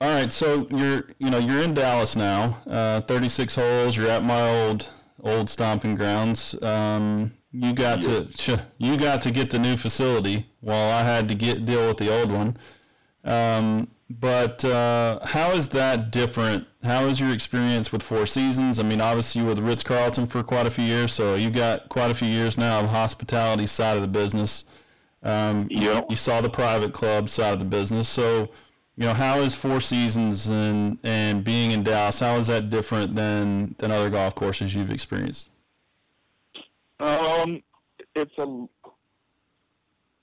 all 0.00 0.10
right. 0.14 0.30
So 0.32 0.66
you're, 0.70 1.04
you 1.18 1.30
know, 1.30 1.38
you're 1.38 1.62
in 1.62 1.74
Dallas 1.74 2.16
now. 2.16 2.58
Uh, 2.66 3.00
36 3.02 3.54
holes. 3.54 3.96
You're 3.96 4.08
at 4.10 4.24
my 4.24 4.40
old, 4.66 4.90
old 5.22 5.48
stomping 5.48 5.94
grounds. 5.94 6.60
Um, 6.62 7.32
you 7.50 7.72
got 7.72 8.02
to, 8.02 8.28
you 8.78 8.96
got 8.96 9.20
to 9.22 9.30
get 9.30 9.50
the 9.50 9.58
new 9.58 9.76
facility 9.76 10.46
while 10.60 10.92
I 10.92 11.02
had 11.02 11.28
to 11.28 11.34
get 11.34 11.64
deal 11.64 11.88
with 11.88 11.98
the 11.98 12.14
old 12.20 12.30
one. 12.32 12.56
Um, 13.24 13.88
but 14.20 14.64
uh, 14.64 15.18
how 15.24 15.52
is 15.52 15.68
that 15.70 16.10
different? 16.10 16.66
How 16.82 17.04
is 17.06 17.20
your 17.20 17.32
experience 17.32 17.92
with 17.92 18.02
Four 18.02 18.26
Seasons? 18.26 18.78
I 18.78 18.82
mean, 18.82 19.00
obviously 19.00 19.40
you 19.42 19.46
were 19.46 19.54
the 19.54 19.62
Ritz 19.62 19.82
Carlton 19.82 20.26
for 20.26 20.42
quite 20.42 20.66
a 20.66 20.70
few 20.70 20.84
years, 20.84 21.12
so 21.12 21.34
you've 21.34 21.54
got 21.54 21.88
quite 21.88 22.10
a 22.10 22.14
few 22.14 22.28
years 22.28 22.58
now 22.58 22.80
of 22.80 22.90
hospitality 22.90 23.66
side 23.66 23.96
of 23.96 24.02
the 24.02 24.08
business. 24.08 24.64
Um, 25.22 25.68
you- 25.70 25.92
Yep. 25.92 26.06
You 26.10 26.16
saw 26.16 26.40
the 26.40 26.50
private 26.50 26.92
club 26.92 27.28
side 27.28 27.52
of 27.54 27.58
the 27.60 27.64
business, 27.64 28.08
so 28.08 28.50
you 28.96 29.06
know 29.06 29.14
how 29.14 29.38
is 29.38 29.54
Four 29.54 29.80
Seasons 29.80 30.48
and 30.48 30.98
and 31.04 31.44
being 31.44 31.70
in 31.70 31.82
Dallas? 31.82 32.20
How 32.20 32.36
is 32.36 32.48
that 32.48 32.70
different 32.70 33.14
than 33.14 33.74
than 33.78 33.90
other 33.92 34.10
golf 34.10 34.34
courses 34.34 34.74
you've 34.74 34.90
experienced? 34.90 35.48
Um, 37.00 37.62
it's 38.14 38.36
a 38.38 38.66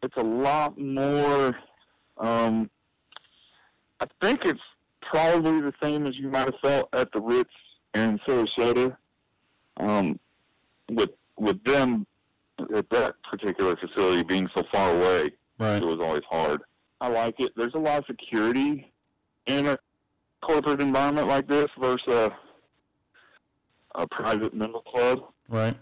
it's 0.04 0.18
a 0.18 0.24
lot 0.24 0.78
more. 0.78 1.58
Um, 2.18 2.70
I 4.02 4.06
think 4.22 4.46
it's 4.46 4.62
probably 5.02 5.62
the 5.62 5.74
same 5.82 6.06
as 6.08 6.18
you 6.18 6.30
might 6.30 6.46
have 6.46 6.60
felt 6.62 6.90
at 6.94 7.12
the 7.12 7.22
Ritz 7.22 7.50
in 7.94 8.20
Sarasota. 8.28 8.96
Um, 9.78 10.20
with 10.92 11.12
with 11.38 11.64
them 11.64 12.06
at 12.76 12.90
that 12.90 13.16
particular 13.24 13.76
facility 13.78 14.24
being 14.24 14.50
so 14.56 14.64
far 14.74 14.96
away, 14.96 15.32
Right. 15.58 15.82
it 15.82 15.86
was 15.86 16.00
always 16.00 16.24
hard. 16.30 16.62
I 17.02 17.08
like 17.08 17.40
it. 17.40 17.54
There's 17.56 17.76
a 17.76 17.80
lot 17.80 18.00
of 18.00 18.06
security 18.08 18.92
in 19.46 19.68
a 19.68 19.78
corporate 20.42 20.82
environment 20.82 21.28
like 21.28 21.48
this 21.48 21.68
versus 21.80 22.08
a, 22.08 22.38
a 23.96 24.08
private 24.08 24.54
member 24.54 24.80
club 24.88 25.20
Right. 25.48 25.78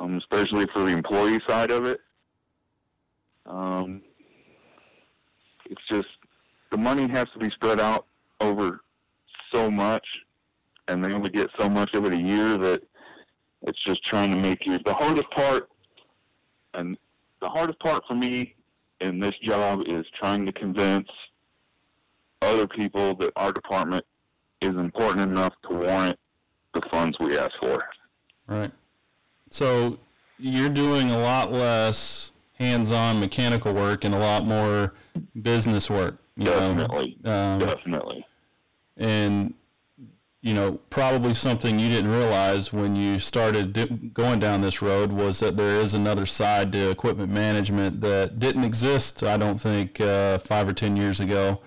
um, 0.00 0.16
especially 0.18 0.66
for 0.74 0.80
the 0.80 0.88
employee 0.92 1.40
side 1.48 1.70
of 1.70 1.84
it. 1.86 2.00
Um, 3.46 4.02
it's 5.70 5.80
just 5.90 6.08
the 6.70 6.78
money 6.78 7.08
has 7.08 7.26
to 7.32 7.38
be 7.38 7.50
spread 7.50 7.80
out 7.80 8.06
over 8.40 8.80
so 9.52 9.70
much, 9.70 10.06
and 10.88 11.04
they 11.04 11.12
only 11.12 11.30
get 11.30 11.48
so 11.58 11.68
much 11.68 11.94
of 11.94 12.04
it 12.04 12.12
a 12.12 12.16
year 12.16 12.56
that 12.58 12.82
it's 13.62 13.82
just 13.84 14.04
trying 14.04 14.30
to 14.30 14.36
make 14.36 14.66
you 14.66 14.78
the 14.84 14.94
hardest 14.94 15.30
part. 15.30 15.68
And 16.74 16.96
the 17.40 17.48
hardest 17.48 17.78
part 17.80 18.02
for 18.06 18.14
me 18.14 18.54
in 19.00 19.18
this 19.20 19.34
job 19.42 19.82
is 19.86 20.04
trying 20.18 20.46
to 20.46 20.52
convince 20.52 21.08
other 22.42 22.66
people 22.66 23.14
that 23.16 23.32
our 23.36 23.52
department 23.52 24.04
is 24.60 24.76
important 24.76 25.30
enough 25.30 25.54
to 25.68 25.74
warrant 25.74 26.18
the 26.74 26.82
funds 26.90 27.16
we 27.18 27.38
ask 27.38 27.52
for. 27.60 27.82
Right. 28.46 28.72
So 29.50 29.98
you're 30.38 30.68
doing 30.68 31.10
a 31.10 31.18
lot 31.18 31.52
less 31.52 32.32
hands-on 32.54 33.20
mechanical 33.20 33.72
work 33.72 34.04
and 34.04 34.14
a 34.14 34.18
lot 34.18 34.44
more 34.44 34.94
business 35.42 35.88
work. 35.88 36.18
Definitely. 36.38 37.18
Um, 37.24 37.58
Definitely. 37.58 38.26
and 38.96 39.54
you 40.40 40.54
know 40.54 40.78
probably 40.90 41.34
something 41.34 41.78
you 41.78 41.88
didn't 41.88 42.10
realize 42.10 42.72
when 42.72 42.94
you 42.94 43.18
started 43.18 43.72
di- 43.72 43.86
going 44.12 44.38
down 44.38 44.60
this 44.60 44.80
road 44.80 45.10
was 45.10 45.40
that 45.40 45.56
there 45.56 45.80
is 45.80 45.94
another 45.94 46.26
side 46.26 46.70
to 46.72 46.90
equipment 46.90 47.32
management 47.32 48.00
that 48.00 48.38
didn't 48.38 48.62
exist 48.62 49.24
i 49.24 49.36
don't 49.36 49.58
think 49.58 50.00
uh, 50.00 50.38
five 50.38 50.68
or 50.68 50.72
ten 50.72 50.96
years 50.96 51.18
ago 51.18 51.60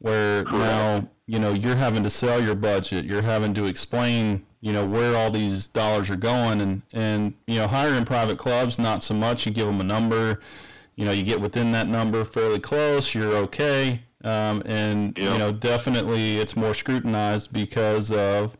where 0.00 0.44
now 0.44 1.08
you 1.26 1.38
know 1.38 1.52
you're 1.52 1.76
having 1.76 2.02
to 2.02 2.10
sell 2.10 2.42
your 2.42 2.54
budget. 2.54 3.04
You're 3.04 3.22
having 3.22 3.54
to 3.54 3.66
explain 3.66 4.44
you 4.60 4.72
know 4.72 4.84
where 4.84 5.16
all 5.16 5.30
these 5.30 5.68
dollars 5.68 6.10
are 6.10 6.16
going. 6.16 6.60
And 6.60 6.82
and 6.92 7.34
you 7.46 7.56
know 7.58 7.68
hiring 7.68 8.04
private 8.04 8.38
clubs 8.38 8.78
not 8.78 9.02
so 9.02 9.14
much. 9.14 9.46
You 9.46 9.52
give 9.52 9.66
them 9.66 9.80
a 9.80 9.84
number. 9.84 10.40
You 10.96 11.04
know 11.04 11.12
you 11.12 11.22
get 11.22 11.40
within 11.40 11.72
that 11.72 11.88
number 11.88 12.24
fairly 12.24 12.58
close. 12.58 13.14
You're 13.14 13.36
okay 13.36 14.02
um, 14.28 14.62
and 14.66 15.16
you 15.18 15.38
know 15.38 15.52
definitely 15.52 16.36
it's 16.38 16.56
more 16.56 16.74
scrutinized 16.74 17.52
because 17.52 18.12
of 18.12 18.56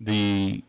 the 0.00 0.62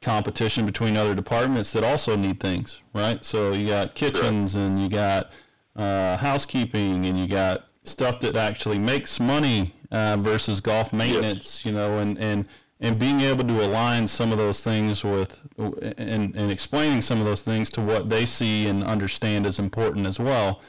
competition 0.00 0.64
between 0.64 0.96
other 0.96 1.14
departments 1.14 1.72
that 1.72 1.84
also 1.84 2.16
need 2.16 2.40
things 2.40 2.82
right? 2.94 3.22
So 3.24 3.52
you 3.52 3.68
got 3.68 3.94
kitchens 3.94 4.54
and 4.54 4.80
you 4.82 4.88
got 4.88 5.30
uh, 5.76 6.16
housekeeping 6.16 7.04
and 7.06 7.18
you 7.18 7.26
got 7.26 7.66
stuff 7.82 8.20
that 8.20 8.36
actually 8.36 8.78
makes 8.78 9.20
money 9.20 9.74
uh, 9.90 10.16
versus 10.18 10.60
golf 10.60 10.92
maintenance 10.92 11.64
you 11.64 11.72
know 11.72 11.98
and 11.98 12.18
and 12.18 12.46
and 12.82 12.98
being 12.98 13.20
able 13.20 13.44
to 13.44 13.66
align 13.66 14.06
some 14.06 14.32
of 14.32 14.38
those 14.38 14.64
things 14.64 15.04
with 15.04 15.46
and, 15.58 16.34
and 16.34 16.50
explaining 16.50 17.02
some 17.02 17.18
of 17.18 17.26
those 17.26 17.42
things 17.42 17.68
to 17.68 17.80
what 17.82 18.08
they 18.08 18.24
see 18.24 18.66
and 18.66 18.82
understand 18.84 19.46
as 19.46 19.58
important 19.58 20.06
as 20.06 20.18
well 20.18 20.62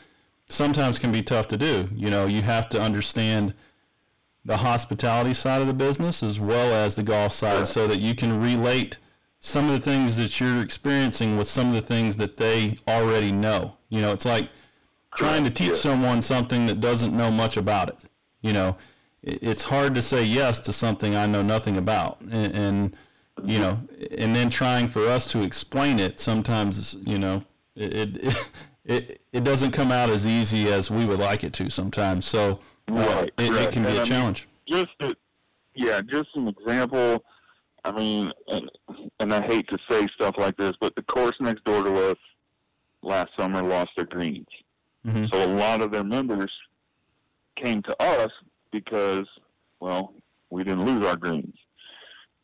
sometimes 0.51 0.99
can 0.99 1.11
be 1.11 1.21
tough 1.21 1.47
to 1.49 1.57
do. 1.57 1.87
You 1.93 2.09
know 2.09 2.25
you 2.25 2.41
have 2.41 2.69
to 2.69 2.81
understand 2.81 3.53
the 4.43 4.57
hospitality 4.57 5.33
side 5.33 5.61
of 5.61 5.67
the 5.67 5.73
business 5.73 6.23
as 6.23 6.39
well 6.39 6.73
as 6.73 6.95
the 6.95 7.03
golf 7.03 7.31
side 7.31 7.67
so 7.67 7.87
that 7.87 7.99
you 7.99 8.15
can 8.15 8.41
relate 8.41 8.97
some 9.39 9.69
of 9.69 9.73
the 9.73 9.79
things 9.79 10.17
that 10.17 10.39
you're 10.39 10.61
experiencing 10.61 11.37
with 11.37 11.47
some 11.47 11.69
of 11.69 11.73
the 11.73 11.81
things 11.81 12.15
that 12.15 12.37
they 12.37 12.77
already 12.87 13.31
know. 13.31 13.77
You 13.89 14.01
know 14.01 14.11
it's 14.11 14.25
like 14.25 14.49
trying 15.15 15.43
to 15.43 15.49
teach 15.49 15.69
yeah. 15.69 15.73
someone 15.75 16.21
something 16.21 16.65
that 16.67 16.79
doesn't 16.79 17.15
know 17.15 17.31
much 17.31 17.57
about 17.57 17.89
it. 17.89 17.97
You 18.41 18.53
know 18.53 18.77
it's 19.23 19.63
hard 19.65 19.93
to 19.95 20.01
say 20.01 20.23
yes 20.23 20.59
to 20.61 20.73
something 20.73 21.15
I 21.15 21.27
know 21.27 21.43
nothing 21.43 21.77
about, 21.77 22.21
and, 22.21 22.55
and 22.55 22.95
you 23.43 23.59
mm-hmm. 23.59 23.61
know, 23.61 23.79
and 24.17 24.35
then 24.35 24.49
trying 24.49 24.87
for 24.87 25.07
us 25.07 25.31
to 25.31 25.43
explain 25.43 25.99
it 25.99 26.19
sometimes, 26.19 26.95
you 27.05 27.19
know, 27.19 27.43
it, 27.75 28.17
it 28.17 28.49
it 28.85 29.21
it 29.31 29.43
doesn't 29.43 29.71
come 29.71 29.91
out 29.91 30.09
as 30.09 30.25
easy 30.27 30.67
as 30.71 30.89
we 30.91 31.05
would 31.05 31.19
like 31.19 31.43
it 31.43 31.53
to 31.53 31.69
sometimes. 31.69 32.25
So 32.25 32.59
uh, 32.89 32.93
Right, 32.93 33.31
it, 33.37 33.53
it 33.53 33.71
can 33.71 33.83
be 33.83 33.89
And 33.89 33.97
a 33.97 34.01
I 34.01 34.03
mean, 34.03 34.05
challenge. 34.05 34.47
just 34.67 34.89
a, 35.01 35.13
yeah, 35.75 36.01
just 36.01 36.29
an 36.35 36.47
example. 36.47 37.23
I 37.83 37.91
mean, 37.91 38.31
and, 38.47 38.69
and 39.19 39.33
I 39.33 39.41
hate 39.47 39.67
to 39.69 39.77
say 39.89 40.07
stuff 40.15 40.35
like 40.37 40.55
this, 40.57 40.73
but 40.79 40.95
the 40.95 41.01
course 41.03 41.35
next 41.39 41.63
door 41.63 41.83
to 41.83 42.11
us 42.11 42.17
last 43.01 43.29
summer 43.39 43.61
lost 43.63 43.89
their 43.97 44.05
greens. 44.05 44.47
Mhm. 45.05 45.31
So 45.31 45.43
a 45.43 45.51
lot 45.53 45.81
of 45.81 45.91
their 45.91 46.03
members 46.03 46.51
came 47.55 47.81
to 47.83 48.01
us 48.03 48.31
because, 48.71 49.25
well, 49.79 50.13
we 50.51 50.63
didn't 50.63 50.85
lose 50.85 51.03
our 51.05 51.15
greens. 51.15 51.55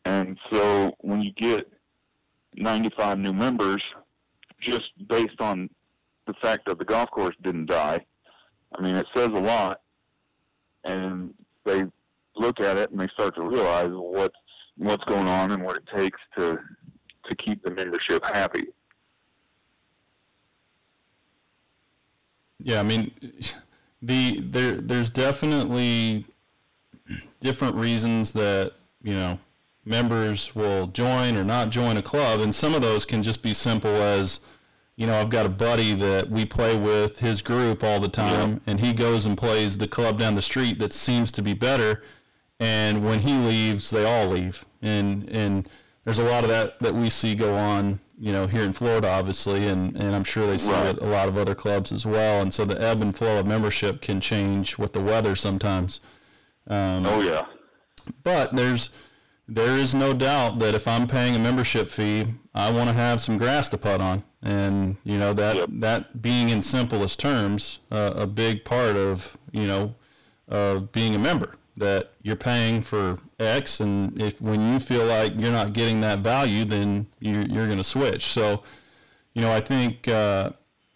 And 0.06 0.38
so 0.52 0.96
when 1.02 1.22
you 1.22 1.32
get 1.34 1.72
95 2.56 3.20
new 3.20 3.34
members, 3.34 3.84
just 4.60 4.90
based 5.08 5.40
on 5.40 5.70
the 6.28 6.34
fact 6.42 6.68
that 6.68 6.78
the 6.78 6.86
golf 6.86 7.10
course 7.12 7.36
didn't 7.42 7.68
die, 7.68 8.06
I 8.78 8.82
mean, 8.82 8.96
it 8.96 9.08
says 9.16 9.28
a 9.28 9.32
lot. 9.40 9.82
And 10.84 11.34
they 11.66 11.86
look 12.36 12.60
at 12.60 12.78
it 12.78 12.92
and 12.92 13.00
they 13.00 13.08
start 13.08 13.36
to 13.36 13.42
realize 13.42 13.90
what's 13.92 14.36
what's 14.78 15.04
going 15.06 15.28
on 15.28 15.52
and 15.52 15.64
what 15.64 15.78
it 15.78 15.84
takes 15.96 16.20
to 16.38 16.60
to 17.26 17.36
keep 17.36 17.64
the 17.64 17.72
membership 17.72 18.24
happy. 18.26 18.68
Yeah, 22.60 22.80
I 22.80 22.84
mean, 22.84 23.12
the 24.02 24.40
there 24.42 24.74
there's 24.74 25.10
definitely 25.10 26.26
different 27.40 27.76
reasons 27.76 28.34
that 28.34 28.74
you 29.04 29.14
know 29.14 29.40
members 29.86 30.56
will 30.56 30.88
join 30.88 31.38
or 31.38 31.44
not 31.44 31.70
join 31.70 31.98
a 31.98 32.02
club, 32.02 32.40
and 32.40 32.54
some 32.54 32.74
of 32.74 32.82
those 32.82 33.06
can 33.06 33.24
just 33.24 33.42
be 33.42 33.54
simple 33.54 33.96
as 33.96 34.40
you 34.98 35.08
know 35.08 35.16
I've 35.20 35.30
got 35.30 35.46
a 35.46 35.50
buddy 35.50 35.94
that 35.94 36.30
we 36.30 36.44
play 36.46 36.76
with 36.78 37.20
his 37.20 37.42
group 37.42 37.84
all 37.84 38.00
the 38.02 38.10
time, 38.10 38.60
and 38.68 38.80
he 38.82 38.92
goes 38.94 39.26
and 39.26 39.38
plays 39.38 39.78
the 39.78 39.88
club 39.88 40.20
down 40.20 40.36
the 40.36 40.42
street 40.42 40.78
that 40.80 40.92
seems 40.92 41.32
to 41.32 41.42
be 41.42 41.54
better, 41.54 42.04
and 42.60 43.06
when 43.06 43.20
he 43.20 43.34
leaves, 43.38 43.90
they 43.90 44.04
all 44.06 44.28
leave, 44.28 44.66
and 44.82 45.30
and 45.30 45.70
there's 46.04 46.20
a 46.20 46.24
lot 46.24 46.44
of 46.44 46.50
that 46.50 46.80
that 46.80 46.94
we 46.96 47.10
see 47.10 47.36
go 47.36 47.54
on, 47.56 48.00
you 48.18 48.32
know, 48.32 48.48
here 48.48 48.64
in 48.64 48.74
Florida, 48.74 49.10
obviously, 49.10 49.68
and, 49.68 49.96
and 49.98 50.16
I'm 50.16 50.24
sure 50.24 50.48
they 50.48 50.58
see 50.58 50.72
Right. 50.72 50.88
it 50.96 51.02
a 51.02 51.06
lot 51.06 51.28
of 51.28 51.38
other 51.38 51.54
clubs 51.54 51.92
as 51.92 52.06
well. 52.06 52.42
And 52.42 52.54
so 52.54 52.64
the 52.66 52.82
ebb 52.82 53.02
and 53.02 53.16
flow 53.16 53.40
of 53.40 53.46
membership 53.46 54.02
can 54.02 54.22
change 54.22 54.78
with 54.78 54.94
the 54.94 55.02
weather 55.02 55.36
sometimes. 55.36 56.00
Um, 56.66 57.06
Oh 57.06 57.20
yeah. 57.22 57.46
But 58.24 58.56
there's 58.56 58.90
there 59.48 59.78
is 59.78 59.96
no 59.96 60.14
doubt 60.14 60.60
that 60.60 60.76
if 60.76 60.88
I'm 60.88 61.08
paying 61.08 61.36
a 61.36 61.40
membership 61.40 61.90
fee, 61.90 62.26
I 62.54 62.72
want 62.72 62.90
to 62.90 62.94
have 62.94 63.22
some 63.22 63.38
grass 63.38 63.70
to 63.70 63.78
putt 63.78 64.02
on, 64.02 64.24
and 64.42 64.98
you 65.04 65.18
know 65.18 65.34
that 65.34 65.56
Yep. 65.56 65.70
that 65.74 66.22
being 66.22 66.50
in 66.50 66.62
simplest 66.62 67.20
terms, 67.20 67.80
uh, 67.92 68.14
a 68.16 68.28
big 68.28 68.66
part 68.66 68.96
of 68.96 69.38
you 69.52 69.66
know 69.68 69.96
of 70.48 70.92
being 70.92 71.16
a 71.16 71.20
member 71.20 71.56
that 71.78 72.12
you're 72.24 72.36
paying 72.36 72.82
for 72.82 73.20
X, 73.40 73.80
and 73.80 74.20
if 74.22 74.42
when 74.42 74.74
you 74.74 74.80
feel 74.80 75.06
like 75.06 75.34
you're 75.38 75.52
not 75.52 75.74
getting 75.74 76.02
that 76.02 76.20
value, 76.20 76.66
then 76.66 77.08
you, 77.20 77.46
you're 77.48 77.68
going 77.68 77.78
to 77.78 77.84
switch. 77.84 78.26
So, 78.26 78.64
you 79.34 79.42
know, 79.42 79.52
I 79.52 79.62
think 79.62 80.08
uh, 80.08 80.52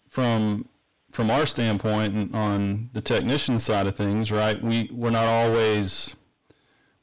from 0.08 0.68
from 1.10 1.30
our 1.30 1.46
standpoint 1.46 2.34
on 2.34 2.90
the 2.94 3.00
technician 3.00 3.58
side 3.58 3.86
of 3.86 3.94
things, 3.94 4.32
right? 4.32 4.60
We 4.62 4.90
we're 4.92 5.10
not 5.10 5.26
always 5.26 6.16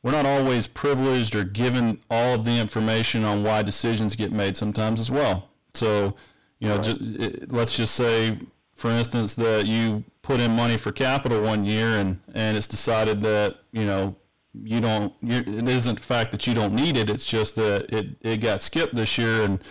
we're 0.03 0.11
not 0.11 0.25
always 0.25 0.67
privileged 0.67 1.35
or 1.35 1.43
given 1.43 1.99
all 2.09 2.35
of 2.35 2.45
the 2.45 2.57
information 2.59 3.23
on 3.25 3.43
why 3.43 3.61
decisions 3.61 4.15
get 4.15 4.31
made 4.31 4.55
sometimes 4.55 4.99
as 4.99 5.11
well. 5.11 5.49
So, 5.73 6.15
you 6.59 6.69
know, 6.69 6.79
ju- 6.79 6.97
it, 7.19 7.51
let's 7.51 7.75
just 7.75 7.95
say, 7.95 8.37
for 8.73 8.89
instance, 8.91 9.35
that 9.35 9.65
you 9.65 10.03
put 10.21 10.39
in 10.39 10.51
money 10.55 10.77
for 10.77 10.91
capital 10.91 11.41
one 11.41 11.65
year 11.65 11.99
and, 11.99 12.19
and 12.33 12.55
it's 12.55 12.67
decided 12.67 13.21
that, 13.21 13.57
you 13.71 13.85
know, 13.85 14.15
you 14.63 14.79
don't, 14.81 15.13
you, 15.21 15.37
it 15.37 15.67
isn't 15.67 15.95
the 15.95 16.03
fact 16.03 16.31
that 16.31 16.47
you 16.47 16.53
don't 16.53 16.73
need 16.73 16.97
it. 16.97 17.09
It's 17.09 17.25
just 17.25 17.55
that 17.55 17.91
it, 17.93 18.15
it 18.21 18.37
got 18.37 18.61
skipped 18.61 18.95
this 18.95 19.17
year 19.17 19.43
and, 19.43 19.61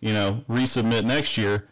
you 0.00 0.12
know, 0.12 0.44
resubmit 0.48 1.04
next 1.04 1.38
year. 1.38 1.68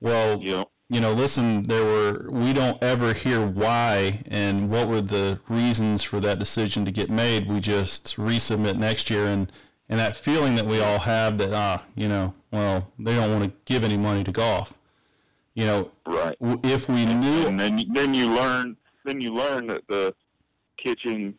Well, 0.00 0.40
You 0.40 0.52
know, 0.52 0.70
you 0.88 1.00
know, 1.00 1.12
listen, 1.12 1.64
there 1.64 1.84
were, 1.84 2.30
we 2.30 2.52
don't 2.52 2.82
ever 2.82 3.12
hear 3.12 3.44
why 3.44 4.22
and 4.26 4.70
what 4.70 4.88
were 4.88 5.00
the 5.00 5.40
reasons 5.48 6.02
for 6.02 6.20
that 6.20 6.38
decision 6.38 6.84
to 6.84 6.92
get 6.92 7.10
made. 7.10 7.48
We 7.48 7.60
just 7.60 8.16
resubmit 8.16 8.76
next 8.76 9.10
year. 9.10 9.26
And, 9.26 9.50
and 9.88 9.98
that 9.98 10.16
feeling 10.16 10.54
that 10.54 10.66
we 10.66 10.80
all 10.80 11.00
have 11.00 11.38
that, 11.38 11.52
ah, 11.52 11.84
you 11.96 12.08
know, 12.08 12.34
well, 12.52 12.92
they 12.98 13.14
don't 13.14 13.32
want 13.32 13.44
to 13.44 13.52
give 13.64 13.82
any 13.82 13.96
money 13.96 14.22
to 14.24 14.32
golf. 14.32 14.74
You 15.54 15.64
know, 15.64 15.90
right. 16.06 16.36
if 16.40 16.88
we 16.88 17.06
knew, 17.06 17.46
And 17.46 17.58
then 17.58 17.80
then 17.94 18.12
you 18.12 18.28
learn 18.28 18.76
then 19.06 19.22
you 19.22 19.32
learn 19.32 19.68
that 19.68 19.86
the 19.88 20.14
kitchen 20.76 21.34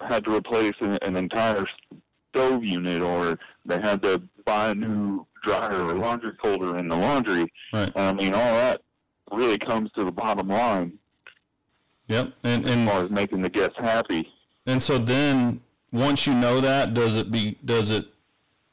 had 0.00 0.24
to 0.24 0.34
replace 0.34 0.72
an, 0.80 0.98
an 1.02 1.16
entire 1.16 1.66
stove 2.30 2.64
unit, 2.64 3.02
or 3.02 3.38
they 3.66 3.78
had 3.78 4.02
to 4.04 4.22
buy 4.46 4.70
a 4.70 4.74
new 4.74 5.26
dryer 5.46 5.82
or 5.84 5.94
laundry 5.94 6.32
folder 6.42 6.76
in 6.76 6.88
the 6.88 6.96
laundry. 6.96 7.50
right, 7.72 7.92
I 7.96 8.12
mean, 8.12 8.34
all 8.34 8.52
that 8.54 8.82
really 9.32 9.58
comes 9.58 9.90
to 9.92 10.04
the 10.04 10.12
bottom 10.12 10.48
line 10.48 10.98
yep. 12.08 12.32
And, 12.44 12.64
as 12.64 12.70
and, 12.70 12.88
far 12.88 13.02
as 13.04 13.10
making 13.10 13.42
the 13.42 13.48
guests 13.50 13.76
happy. 13.78 14.28
and 14.66 14.82
so 14.82 14.98
then 14.98 15.60
once 15.92 16.26
you 16.26 16.34
know 16.34 16.60
that, 16.60 16.94
does 16.94 17.16
it 17.16 17.30
be, 17.30 17.58
does 17.64 17.90
it, 17.90 18.04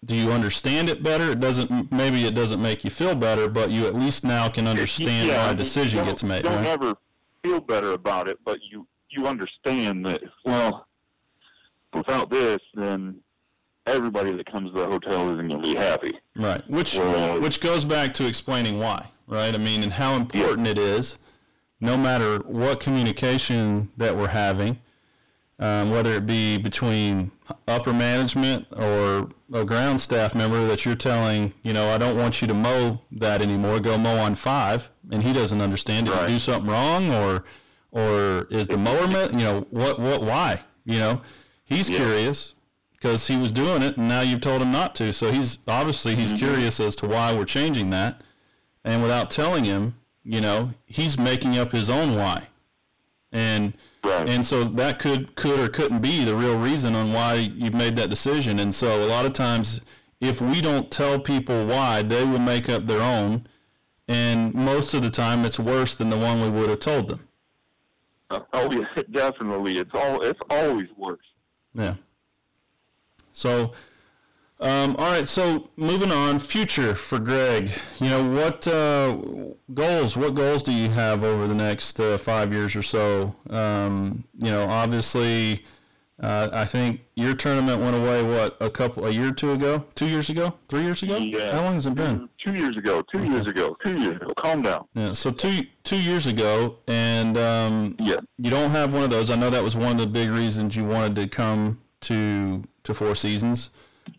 do 0.05 0.15
you 0.15 0.31
understand 0.31 0.89
it 0.89 1.01
better? 1.01 1.31
It 1.31 1.39
doesn't, 1.39 1.91
maybe 1.91 2.25
it 2.25 2.36
doesn't 2.36 2.62
make 2.62 2.83
you 2.83 2.89
feel 2.89 3.15
better, 3.15 3.47
but 3.47 3.69
you 3.69 3.86
at 3.88 3.95
least 3.95 4.23
now 4.25 4.49
can 4.49 4.67
understand 4.67 5.29
Yeah, 5.29 5.45
why 5.45 5.51
a 5.53 5.55
decision 5.55 6.03
gets 6.05 6.23
made, 6.23 6.43
You 6.43 6.49
don't 6.49 6.57
right? 6.57 6.67
ever 6.67 6.95
feel 7.43 7.62
better 7.62 7.91
about 7.93 8.27
it, 8.27 8.38
but 8.43 8.59
you 8.69 8.88
you 9.09 9.27
understand 9.27 10.03
that. 10.07 10.21
Well, 10.43 10.88
without 11.93 12.29
this, 12.31 12.57
then 12.73 13.19
everybody 13.88 14.32
that 14.34 14.46
comes 14.46 14.72
to 14.72 14.80
the 14.80 14.86
hotel 14.86 15.32
isn't 15.34 15.48
going 15.48 15.62
to 15.62 15.69
be 15.74 15.76
happy. 15.76 16.17
Right. 16.36 16.67
Which 16.69 16.98
Well- 16.98 17.41
which 17.41 17.60
goes 17.60 17.86
back 17.86 18.13
to 18.15 18.26
explaining 18.28 18.80
why, 18.80 19.08
right? 19.28 19.54
I 19.54 19.58
mean, 19.58 19.84
and 19.84 19.93
how 19.93 20.15
important 20.15 20.67
it 20.67 20.78
is, 20.78 21.17
no 21.82 21.98
matter 21.98 22.39
what 22.39 22.80
communication 22.80 23.89
that 23.98 24.15
we're 24.15 24.30
having, 24.30 24.80
um, 25.60 25.91
whether 25.91 26.13
it 26.13 26.26
be 26.26 26.58
between 26.58 27.32
upper 27.67 27.93
management 27.93 28.65
or 28.76 29.30
a 29.54 29.63
ground 29.65 30.02
staff 30.02 30.34
member 30.34 30.65
that 30.65 30.86
you're 30.86 30.96
telling, 30.96 31.54
you 31.62 31.74
know, 31.74 31.89
I 31.93 31.98
don't 31.98 32.17
want 32.17 32.41
you 32.41 32.48
to 32.48 32.54
mow 32.54 33.02
that 33.12 33.41
anymore. 33.41 33.80
Go 33.80 33.98
mow 33.98 34.17
on 34.17 34.36
five, 34.36 34.89
and 35.12 35.24
he 35.24 35.34
doesn't 35.34 35.62
understand. 35.62 36.08
Did 36.08 36.15
Right. 36.15 36.30
you 36.30 36.36
do 36.36 36.39
something 36.39 36.72
wrong, 36.72 37.12
or 37.12 37.43
or 37.91 38.48
is 38.50 38.65
the 38.65 38.78
mower, 38.78 39.06
you 39.32 39.38
know, 39.38 39.67
what 39.69 40.00
what 40.00 40.24
why? 40.24 40.62
You 40.86 40.98
know, 40.98 41.22
he's 41.63 41.89
Yeah. 41.89 41.98
curious 41.98 42.54
because 43.04 43.28
he 43.28 43.36
was 43.36 43.52
doing 43.52 43.82
it 43.82 43.98
and 43.98 44.08
now 44.08 44.22
you've 44.22 44.39
told 44.39 44.62
him 44.62 44.72
not 44.72 44.96
to. 44.96 45.12
So 45.12 45.30
he's 45.30 45.60
obviously 45.68 46.13
Mm-hmm. 46.13 46.22
he's 46.22 46.34
curious 46.34 46.80
as 46.80 46.96
to 46.98 47.08
why 47.08 47.34
we're 47.36 47.44
changing 47.44 47.89
that. 47.89 48.22
And 48.86 49.02
without 49.02 49.30
telling 49.30 49.66
him, 49.66 49.96
you 50.24 50.39
know, 50.39 50.72
he's 50.86 51.20
making 51.20 51.58
up 51.58 51.72
his 51.74 51.89
own 51.89 52.16
why. 52.16 52.48
And 53.34 53.74
Right. 54.06 54.30
and 54.30 54.46
so 54.46 54.66
that 54.66 55.00
could 55.00 55.36
could 55.36 55.60
or 55.62 55.70
couldn't 55.70 56.02
be 56.02 56.26
the 56.26 56.36
real 56.36 56.58
reason 56.60 56.94
on 56.94 57.13
why 57.13 57.36
you've 57.36 57.74
made 57.74 57.96
that 57.96 58.10
decision. 58.10 58.60
And 58.60 58.74
so 58.76 59.04
a 59.04 59.08
lot 59.08 59.26
of 59.26 59.32
times 59.34 59.80
if 60.20 60.42
we 60.42 60.62
don't 60.62 60.89
tell 60.92 61.20
people 61.20 61.66
why, 61.66 62.02
they 62.04 62.24
will 62.26 62.39
make 62.39 62.68
up 62.70 62.86
their 62.86 63.02
own. 63.02 63.48
And 64.08 64.54
most 64.54 64.94
of 64.94 65.02
the 65.02 65.10
time 65.10 65.46
it's 65.46 65.60
worse 65.60 65.96
than 65.96 66.10
the 66.10 66.18
one 66.18 66.42
we 66.42 66.50
would 66.50 66.70
have 66.70 66.80
told 66.80 67.08
them. 67.10 67.28
Oh 68.30 68.70
yeah, 68.72 68.86
definitely. 69.12 69.78
It's 69.78 69.92
all 69.94 70.22
it's 70.22 70.39
always 70.50 70.88
worse. 70.98 71.20
Yeah. 71.74 71.96
So, 73.34 73.74
um, 74.60 74.96
all 74.98 75.12
right. 75.12 75.28
So 75.28 75.69
moving 75.76 76.12
on, 76.12 76.39
future 76.39 76.96
for 76.96 77.19
Greg. 77.19 77.69
You 78.00 78.10
know 78.10 78.24
what 78.32 78.67
uh, 78.67 79.17
goals? 79.74 80.15
What 80.15 80.36
goals 80.36 80.63
do 80.63 80.72
you 80.72 80.89
have 80.89 81.24
over 81.24 81.48
the 81.48 81.56
next 81.56 82.00
uh, 82.00 82.17
five 82.17 82.54
years 82.54 82.76
or 82.76 82.84
so? 82.84 83.36
Um, 83.50 84.24
you 84.41 84.52
know, 84.52 84.63
obviously, 84.69 85.65
uh, 86.22 86.50
I 86.54 86.63
think 86.63 87.02
your 87.15 87.34
tournament 87.34 87.82
went 87.82 87.96
away. 87.98 88.24
What 88.24 88.56
a 88.62 88.69
couple, 88.69 89.06
a 89.08 89.10
year 89.10 89.30
or 89.30 89.34
two 89.34 89.52
ago, 89.52 89.84
two 89.96 90.08
years 90.08 90.30
ago, 90.30 90.54
three 90.69 90.84
years 90.84 91.04
ago. 91.04 91.17
Yeah. 91.17 91.52
How 91.54 91.63
long 91.63 91.74
has 91.74 91.86
it 91.88 91.96
been? 91.96 92.30
Two 92.38 92.54
years 92.54 92.78
ago. 92.78 93.02
Two 93.12 93.24
years 93.24 93.48
ago. 93.48 93.76
Two 93.84 93.98
years 93.98 94.15
ago. 94.22 94.32
Calm 94.38 94.62
down. 94.62 94.86
Yeah. 94.93 95.13
So 95.13 95.32
two 95.32 95.63
two 95.84 96.00
years 96.02 96.26
ago, 96.28 96.78
and 96.88 97.38
um, 97.38 97.96
Yeah. 98.00 98.17
you 98.38 98.50
don't 98.52 98.69
have 98.72 98.93
one 98.93 99.04
of 99.04 99.10
those. 99.10 99.30
I 99.32 99.36
know 99.36 99.50
that 99.50 99.63
was 99.63 99.76
one 99.76 99.93
of 99.93 99.98
the 99.98 100.08
big 100.08 100.30
reasons 100.30 100.78
you 100.78 100.86
wanted 100.86 101.15
to 101.15 101.28
come 101.28 101.80
to 102.04 102.63
to 102.84 102.94
Four 102.94 103.16
Seasons. 103.16 103.72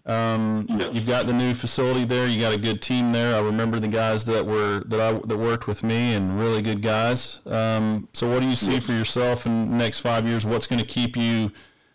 Um. 0.07 0.67
You've 0.69 1.07
got 1.07 1.27
the 1.27 1.33
new 1.33 1.55
facility 1.55 2.05
there. 2.05 2.27
You 2.27 2.41
got 2.41 2.55
a 2.55 2.59
good 2.59 2.81
team 2.81 3.13
there. 3.13 3.35
I 3.37 3.41
remember 3.41 3.79
the 3.79 3.89
guys 3.89 4.25
that 4.25 4.45
were 4.45 4.83
that 4.87 5.01
I 5.01 5.13
that 5.13 5.37
worked 5.37 5.67
with 5.67 5.83
me 5.83 6.15
and 6.15 6.39
really 6.41 6.63
good 6.63 6.83
guys. 6.83 7.41
Um, 7.47 8.09
so 8.13 8.29
what 8.31 8.41
do 8.41 8.49
you 8.49 8.57
see 8.57 8.81
for 8.81 8.93
yourself 8.93 9.47
in 9.47 9.71
the 9.71 9.77
next 9.77 10.01
five 10.01 10.27
years? 10.27 10.47
What's 10.47 10.67
going 10.67 10.81
to 10.81 10.87
keep 10.87 11.17
you 11.17 11.53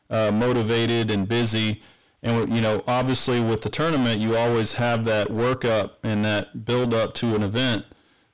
uh, 0.10 0.32
motivated 0.32 1.10
and 1.12 1.28
busy? 1.28 1.82
And 2.22 2.54
you 2.56 2.62
know, 2.62 2.84
obviously 2.88 3.40
with 3.40 3.62
the 3.62 3.70
tournament, 3.70 4.22
you 4.22 4.36
always 4.36 4.76
have 4.76 5.06
that 5.06 5.30
workup 5.30 5.92
and 6.04 6.24
that 6.26 6.66
build 6.66 6.94
up 6.94 7.14
to 7.16 7.36
an 7.36 7.44
event 7.44 7.86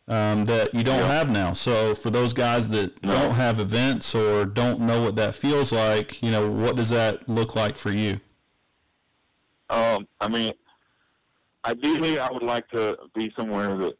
um, 0.08 0.46
that 0.46 0.74
you 0.74 0.84
don't 0.84 1.00
Yeah. 1.00 1.08
have 1.08 1.30
now. 1.32 1.54
So 1.54 1.96
for 1.96 2.10
those 2.12 2.34
guys 2.34 2.70
that 2.70 3.02
No. 3.04 3.13
don't 3.13 3.32
have 3.36 3.60
events 3.60 4.13
or 4.13 4.46
don't 4.46 4.80
know 4.80 5.02
what 5.02 5.15
that 5.15 5.36
feels 5.36 5.72
like, 5.72 6.22
you 6.22 6.30
know, 6.30 6.50
what 6.50 6.76
does 6.76 6.89
that 6.89 7.28
look 7.28 7.56
like 7.56 7.76
for 7.76 7.91
you? 7.91 8.20
Um, 9.70 10.08
I 10.22 10.28
mean, 10.28 10.54
ideally, 11.65 12.20
I 12.20 12.32
would 12.32 12.44
like 12.44 12.68
to 12.70 12.98
be 13.15 13.34
somewhere 13.36 13.76
that 13.78 13.98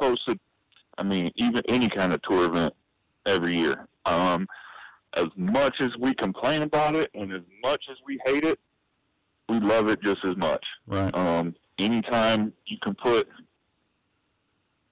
hosted. 0.00 0.38
I 0.98 1.02
mean, 1.02 1.30
even 1.36 1.62
any 1.68 1.88
kind 1.88 2.12
of 2.12 2.20
tour 2.22 2.44
event 2.46 2.74
every 3.24 3.56
year. 3.56 3.88
Um, 4.04 4.46
as 5.14 5.26
much 5.34 5.80
as 5.80 5.96
we 5.98 6.12
complain 6.14 6.60
about 6.62 6.94
it, 6.94 7.10
and 7.14 7.32
as 7.32 7.42
much 7.64 7.84
as 7.90 7.96
we 8.06 8.20
hate 8.26 8.44
it, 8.44 8.60
we 9.48 9.60
love 9.60 9.88
it 9.88 10.02
just 10.02 10.24
as 10.24 10.36
much. 10.36 10.64
Right. 10.86 11.14
Um, 11.16 11.54
anytime 11.78 12.52
you 12.66 12.76
can 12.82 12.94
put 12.94 13.28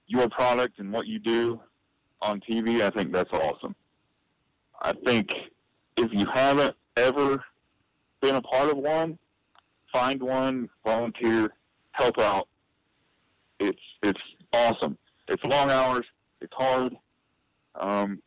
your 0.07 0.29
product 0.29 0.79
and 0.79 0.91
what 0.91 1.07
you 1.07 1.19
do 1.19 1.59
on 2.21 2.39
TV, 2.41 2.81
I 2.81 2.89
think 2.89 3.11
that's 3.11 3.31
awesome. 3.33 3.75
I 4.81 4.93
think 5.05 5.29
if 5.97 6.11
you 6.11 6.25
haven't 6.33 6.75
ever 6.97 7.43
been 8.21 8.35
a 8.35 8.41
part 8.41 8.69
of 8.69 8.77
one, 8.77 9.17
find 9.93 10.21
one, 10.21 10.69
volunteer, 10.85 11.53
help 11.91 12.19
out. 12.19 12.47
It's 13.59 13.79
it's 14.03 14.19
awesome. 14.53 14.97
It's 15.27 15.43
long 15.45 15.71
hours. 15.71 16.05
It's 16.41 16.53
hard. 16.53 16.95
Um, 17.75 18.21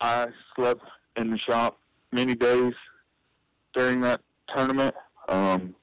I 0.00 0.26
slept 0.54 0.82
in 1.16 1.30
the 1.30 1.38
shop 1.38 1.78
many 2.12 2.34
days 2.34 2.74
during 3.74 4.00
that 4.02 4.20
tournament, 4.54 4.94
um, 5.28 5.74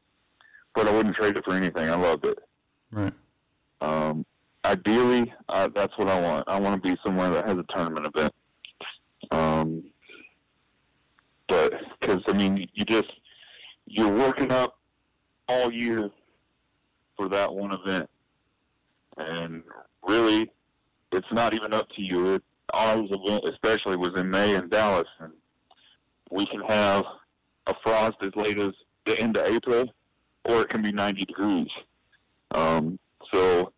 but 0.75 0.87
I 0.87 0.91
wouldn't 0.91 1.15
trade 1.15 1.35
it 1.35 1.43
for 1.43 1.55
anything. 1.55 1.89
I 1.89 1.95
loved 1.95 2.25
it. 2.25 2.37
Right. 2.91 3.13
Um, 3.81 4.25
ideally, 4.65 5.33
uh, 5.49 5.69
that's 5.73 5.97
what 5.97 6.09
I 6.09 6.19
want. 6.19 6.47
I 6.47 6.59
want 6.59 6.81
to 6.81 6.89
be 6.89 6.97
somewhere 7.03 7.29
that 7.29 7.47
has 7.47 7.57
a 7.57 7.65
tournament 7.75 8.07
event. 8.13 8.33
Um, 9.31 9.83
but 11.47 11.73
because 11.99 12.21
I 12.27 12.33
mean, 12.33 12.67
you 12.73 12.85
just 12.85 13.11
you're 13.85 14.15
working 14.15 14.51
up 14.51 14.77
all 15.47 15.71
year 15.71 16.09
for 17.17 17.29
that 17.29 17.53
one 17.53 17.73
event, 17.73 18.09
and 19.17 19.63
really, 20.07 20.51
it's 21.11 21.27
not 21.31 21.53
even 21.53 21.73
up 21.73 21.89
to 21.89 22.01
you. 22.01 22.35
It, 22.35 22.43
ours 22.73 23.09
event, 23.11 23.43
especially, 23.49 23.97
was 23.97 24.11
in 24.15 24.29
May 24.29 24.55
in 24.55 24.69
Dallas, 24.69 25.07
and 25.19 25.33
we 26.29 26.45
can 26.45 26.61
have 26.61 27.03
a 27.67 27.73
frost 27.83 28.17
as 28.21 28.31
late 28.35 28.59
as 28.59 28.71
the 29.05 29.19
end 29.19 29.37
of 29.37 29.45
April, 29.45 29.85
or 30.45 30.61
it 30.61 30.69
can 30.69 30.81
be 30.81 30.91
90 30.91 31.25
degrees. 31.25 31.67
Um, 32.51 32.97
so 33.33 33.73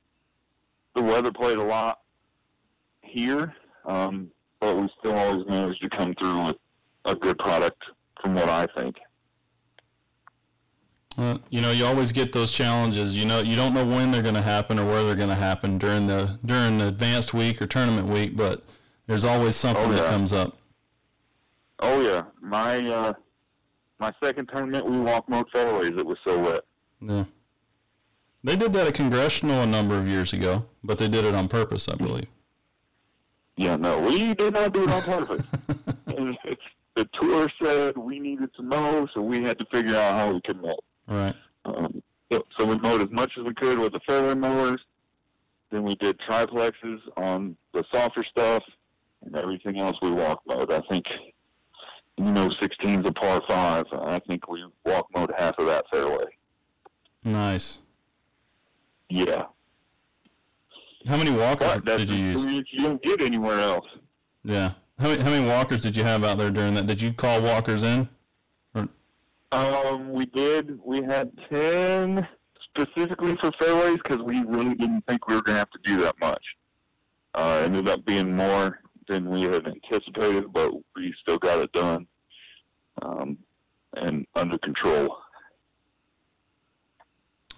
the 0.95 1.01
weather 1.01 1.31
played 1.31 1.57
a 1.57 1.63
lot 1.63 1.99
here, 3.01 3.53
um, 3.85 4.29
but 4.59 4.75
we 4.77 4.89
still 4.99 5.15
always 5.15 5.45
managed 5.47 5.81
to 5.81 5.89
come 5.89 6.13
through 6.15 6.45
with 6.45 6.55
a 7.05 7.15
good 7.15 7.37
product, 7.39 7.81
from 8.21 8.35
what 8.35 8.49
I 8.49 8.67
think. 8.77 8.97
Well, 11.17 11.39
you 11.49 11.61
know, 11.61 11.71
you 11.71 11.85
always 11.85 12.11
get 12.11 12.33
those 12.33 12.51
challenges. 12.51 13.15
You 13.15 13.25
know, 13.25 13.39
you 13.39 13.55
don't 13.55 13.73
know 13.73 13.85
when 13.85 14.09
they're 14.11 14.23
going 14.23 14.33
to 14.35 14.41
happen 14.41 14.79
or 14.79 14.85
where 14.85 15.03
they're 15.03 15.15
going 15.15 15.29
to 15.29 15.35
happen 15.35 15.77
during 15.77 16.07
the 16.07 16.39
during 16.43 16.79
the 16.79 16.87
advanced 16.87 17.33
week 17.33 17.61
or 17.61 17.67
tournament 17.67 18.07
week, 18.07 18.35
but 18.35 18.63
there's 19.05 19.23
always 19.23 19.55
something 19.55 19.85
Oh, 19.85 19.93
that 19.93 20.09
comes 20.09 20.33
up. 20.33 20.57
Oh 21.79 22.01
yeah, 22.01 22.23
my 22.41 22.79
uh, 22.87 23.13
my 23.99 24.11
second 24.23 24.47
tournament 24.47 24.89
we 24.89 24.99
walked 24.99 25.29
mowed 25.29 25.47
fairways. 25.53 25.91
It 25.91 26.05
was 26.05 26.17
so 26.25 26.39
wet. 26.39 26.61
Yeah. 26.99 27.25
They 28.43 28.55
did 28.55 28.73
that 28.73 28.87
at 28.87 28.93
congressional 28.93 29.61
a 29.61 29.65
number 29.65 29.97
of 29.97 30.07
years 30.07 30.33
ago, 30.33 30.65
but 30.83 30.97
they 30.97 31.07
did 31.07 31.23
it 31.25 31.33
on 31.33 31.47
purpose, 31.47 31.87
I 31.87 31.95
believe. 31.95 32.27
Yeah, 33.55 33.75
no, 33.75 33.99
we 33.99 34.33
did 34.33 34.53
not 34.53 34.73
do 34.73 34.83
it 34.83 34.89
on 34.89 35.01
purpose. 35.01 35.45
The 36.95 37.09
tour 37.19 37.49
said 37.61 37.97
we 37.97 38.19
needed 38.19 38.53
to 38.55 38.61
mow, 38.61 39.07
so 39.13 39.21
we 39.21 39.41
had 39.41 39.57
to 39.59 39.65
figure 39.73 39.95
out 39.95 40.13
how 40.13 40.31
we 40.31 40.41
could 40.41 40.61
mow. 40.61 40.77
Right. 41.07 41.35
Um, 41.65 42.03
so, 42.31 42.43
so 42.57 42.65
we 42.65 42.77
mowed 42.77 43.01
as 43.01 43.09
much 43.11 43.31
as 43.37 43.43
we 43.43 43.53
could 43.55 43.79
with 43.79 43.93
the 43.93 43.99
fairway 44.07 44.35
mowers. 44.35 44.79
Then 45.71 45.83
we 45.83 45.95
did 45.95 46.19
triplexes 46.19 46.99
on 47.17 47.57
the 47.73 47.83
softer 47.91 48.23
stuff, 48.23 48.63
and 49.25 49.35
everything 49.35 49.79
else 49.79 49.97
we 50.03 50.11
walk 50.11 50.41
mowed. 50.45 50.71
I 50.71 50.81
think, 50.89 51.05
you 52.17 52.25
know, 52.25 52.49
16's 52.49 53.07
a 53.09 53.11
par 53.11 53.41
five. 53.47 53.85
I 53.91 54.19
think 54.19 54.47
we 54.47 54.63
walk 54.85 55.07
mowed 55.15 55.31
half 55.35 55.57
of 55.57 55.65
that 55.65 55.85
fairway. 55.91 56.25
Nice. 57.23 57.79
Yeah, 59.15 59.43
How 61.05 61.17
many 61.17 61.29
walkers 61.29 61.81
but 61.81 61.85
did 61.85 62.09
you 62.09 62.15
use? 62.15 62.45
you 62.45 62.63
don't 62.79 62.99
get 63.03 63.21
anywhere 63.21 63.59
else. 63.59 63.85
Yeah. 64.43 64.71
How 64.97 65.09
many, 65.09 65.21
how 65.21 65.29
many 65.29 65.45
walkers 65.45 65.83
did 65.83 65.95
you 65.95 66.03
have 66.03 66.23
out 66.23 66.39
there 66.39 66.49
during 66.49 66.73
that? 66.73 66.87
Did 66.87 66.99
you 66.99 67.13
call 67.13 67.39
walkers 67.39 67.83
in? 67.83 68.09
Um, 69.51 70.11
we 70.11 70.25
did. 70.25 70.79
We 70.83 71.03
had 71.03 71.31
ten 71.51 72.27
specifically 72.69 73.37
for 73.39 73.51
fairways 73.59 73.97
because 73.97 74.23
we 74.23 74.41
really 74.45 74.73
didn't 74.73 75.03
think 75.07 75.27
we 75.27 75.35
were 75.35 75.43
going 75.43 75.57
to 75.57 75.59
have 75.59 75.69
to 75.69 75.79
do 75.83 76.01
that 76.01 76.15
much. 76.19 76.43
Uh, 77.35 77.59
it 77.61 77.65
ended 77.65 77.87
up 77.87 78.03
being 78.03 78.35
more 78.35 78.79
than 79.07 79.29
we 79.29 79.43
had 79.43 79.67
anticipated, 79.67 80.51
but 80.51 80.71
we 80.95 81.13
still 81.21 81.37
got 81.37 81.59
it 81.61 81.71
done 81.71 82.07
um, 83.03 83.37
and 83.97 84.25
under 84.33 84.57
control. 84.57 85.17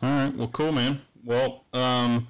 All 0.03 0.09
right. 0.25 0.33
Well, 0.35 0.49
cool, 0.49 0.73
man. 0.73 0.99
Well, 1.25 1.65
um, 1.73 2.27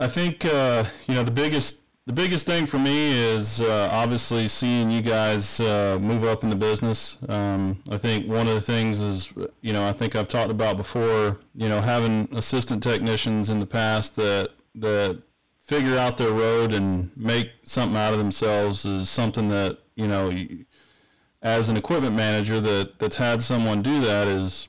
I 0.00 0.08
think 0.08 0.44
uh, 0.44 0.84
you 1.06 1.14
know 1.14 1.22
the 1.22 1.30
biggest 1.30 1.82
the 2.04 2.12
biggest 2.12 2.46
thing 2.46 2.66
for 2.66 2.80
me 2.80 3.12
is 3.16 3.60
uh, 3.60 3.88
obviously 3.92 4.48
seeing 4.48 4.90
you 4.90 5.02
guys 5.02 5.60
uh, 5.60 5.98
move 6.00 6.24
up 6.24 6.42
in 6.42 6.50
the 6.50 6.56
business. 6.56 7.16
Um, 7.28 7.80
I 7.90 7.96
think 7.96 8.26
one 8.26 8.48
of 8.48 8.54
the 8.54 8.60
things 8.60 8.98
is 8.98 9.32
you 9.60 9.72
know 9.72 9.88
I 9.88 9.92
think 9.92 10.16
I've 10.16 10.26
talked 10.26 10.50
about 10.50 10.76
before. 10.76 11.38
You 11.54 11.68
know, 11.68 11.80
having 11.80 12.28
assistant 12.32 12.82
technicians 12.82 13.50
in 13.50 13.60
the 13.60 13.66
past 13.66 14.16
that 14.16 14.50
that 14.74 15.22
figure 15.60 15.96
out 15.96 16.16
their 16.16 16.32
road 16.32 16.72
and 16.72 17.16
make 17.16 17.50
something 17.62 17.96
out 17.96 18.12
of 18.12 18.18
themselves 18.18 18.84
is 18.84 19.08
something 19.08 19.48
that 19.50 19.78
you 19.94 20.08
know. 20.08 20.36
As 21.40 21.68
an 21.68 21.76
equipment 21.76 22.16
manager 22.16 22.60
that, 22.60 22.98
that's 22.98 23.14
had 23.14 23.42
someone 23.42 23.80
do 23.80 24.00
that 24.00 24.26
is 24.26 24.68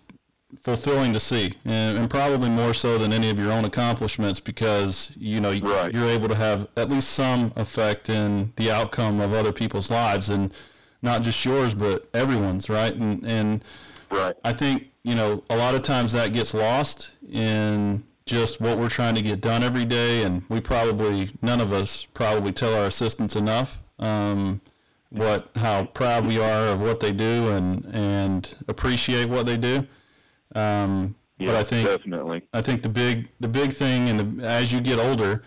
fulfilling 0.57 1.13
to 1.13 1.19
see, 1.19 1.53
and, 1.65 1.97
and 1.97 2.09
probably 2.09 2.49
more 2.49 2.73
so 2.73 2.97
than 2.97 3.13
any 3.13 3.29
of 3.29 3.37
your 3.39 3.51
own 3.51 3.65
accomplishments 3.65 4.39
because 4.39 5.11
you 5.17 5.39
know 5.39 5.51
Right. 5.51 5.93
you're 5.93 6.07
able 6.09 6.27
to 6.27 6.35
have 6.35 6.67
at 6.75 6.89
least 6.89 7.09
some 7.11 7.51
effect 7.55 8.09
in 8.09 8.51
the 8.55 8.71
outcome 8.71 9.21
of 9.21 9.33
other 9.33 9.51
people's 9.51 9.91
lives, 9.91 10.29
and 10.29 10.53
not 11.01 11.21
just 11.21 11.43
yours, 11.45 11.73
but 11.73 12.09
everyone's, 12.13 12.69
right? 12.69 12.93
And 12.93 13.23
and 13.25 13.63
Right. 14.11 14.35
I 14.43 14.53
think 14.53 14.87
you 15.03 15.15
know 15.15 15.43
a 15.49 15.55
lot 15.55 15.75
of 15.75 15.83
times 15.83 16.13
that 16.13 16.33
gets 16.33 16.53
lost 16.53 17.11
in 17.31 18.03
just 18.25 18.59
what 18.61 18.77
we're 18.77 18.89
trying 18.89 19.15
to 19.15 19.21
get 19.21 19.41
done 19.41 19.63
every 19.63 19.85
day, 19.85 20.23
and 20.23 20.43
we 20.49 20.59
probably 20.61 21.31
none 21.41 21.61
of 21.61 21.71
us 21.73 22.05
probably 22.13 22.51
tell 22.51 22.73
our 22.75 22.85
assistants 22.87 23.35
enough. 23.35 23.77
Um, 23.99 24.61
what 25.11 25.49
how 25.55 25.85
proud 25.85 26.25
we 26.27 26.39
are 26.39 26.67
of 26.67 26.81
what 26.81 26.99
they 26.99 27.11
do 27.11 27.49
and 27.49 27.85
and 27.93 28.55
appreciate 28.67 29.29
what 29.29 29.45
they 29.45 29.57
do. 29.57 29.87
Um, 30.55 31.15
Yeah, 31.37 31.47
but 31.47 31.55
I 31.55 31.63
think 31.63 31.87
definitely. 31.87 32.41
I 32.53 32.61
think 32.61 32.83
the 32.83 32.89
big 32.89 33.29
the 33.39 33.47
big 33.47 33.71
thing 33.73 34.09
and 34.09 34.41
as 34.41 34.71
you 34.73 34.81
get 34.81 34.99
older, 34.99 35.43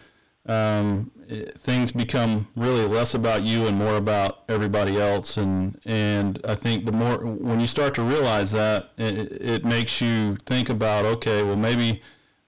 um, 0.47 1.11
i 1.31 1.45
things 1.57 1.93
become 1.93 2.49
really 2.57 2.87
less 2.87 3.15
about 3.15 3.43
you 3.43 3.67
and 3.67 3.77
more 3.77 3.97
about 3.97 4.45
everybody 4.49 4.99
else. 5.01 5.37
And 5.37 5.79
and 5.85 6.41
I 6.45 6.55
think 6.55 6.87
the 6.87 6.93
more 6.93 7.19
when 7.19 7.61
you 7.61 7.67
start 7.67 7.95
to 7.95 8.03
realize 8.03 8.51
that, 8.53 8.93
it, 8.97 9.33
it 9.41 9.65
makes 9.65 10.01
you 10.01 10.37
think 10.47 10.69
about 10.71 11.05
okay, 11.05 11.43
well 11.43 11.57
maybe 11.57 12.01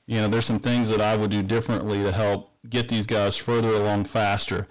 you 0.07 0.17
know 0.21 0.29
there's 0.29 0.47
some 0.47 0.61
things 0.61 0.89
that 0.89 1.01
I 1.01 1.17
would 1.17 1.31
do 1.31 1.43
differently 1.43 2.03
to 2.03 2.13
help 2.13 2.51
get 2.69 2.89
these 2.89 3.07
guys 3.07 3.37
further 3.37 3.69
along 3.71 4.05
faster. 4.07 4.67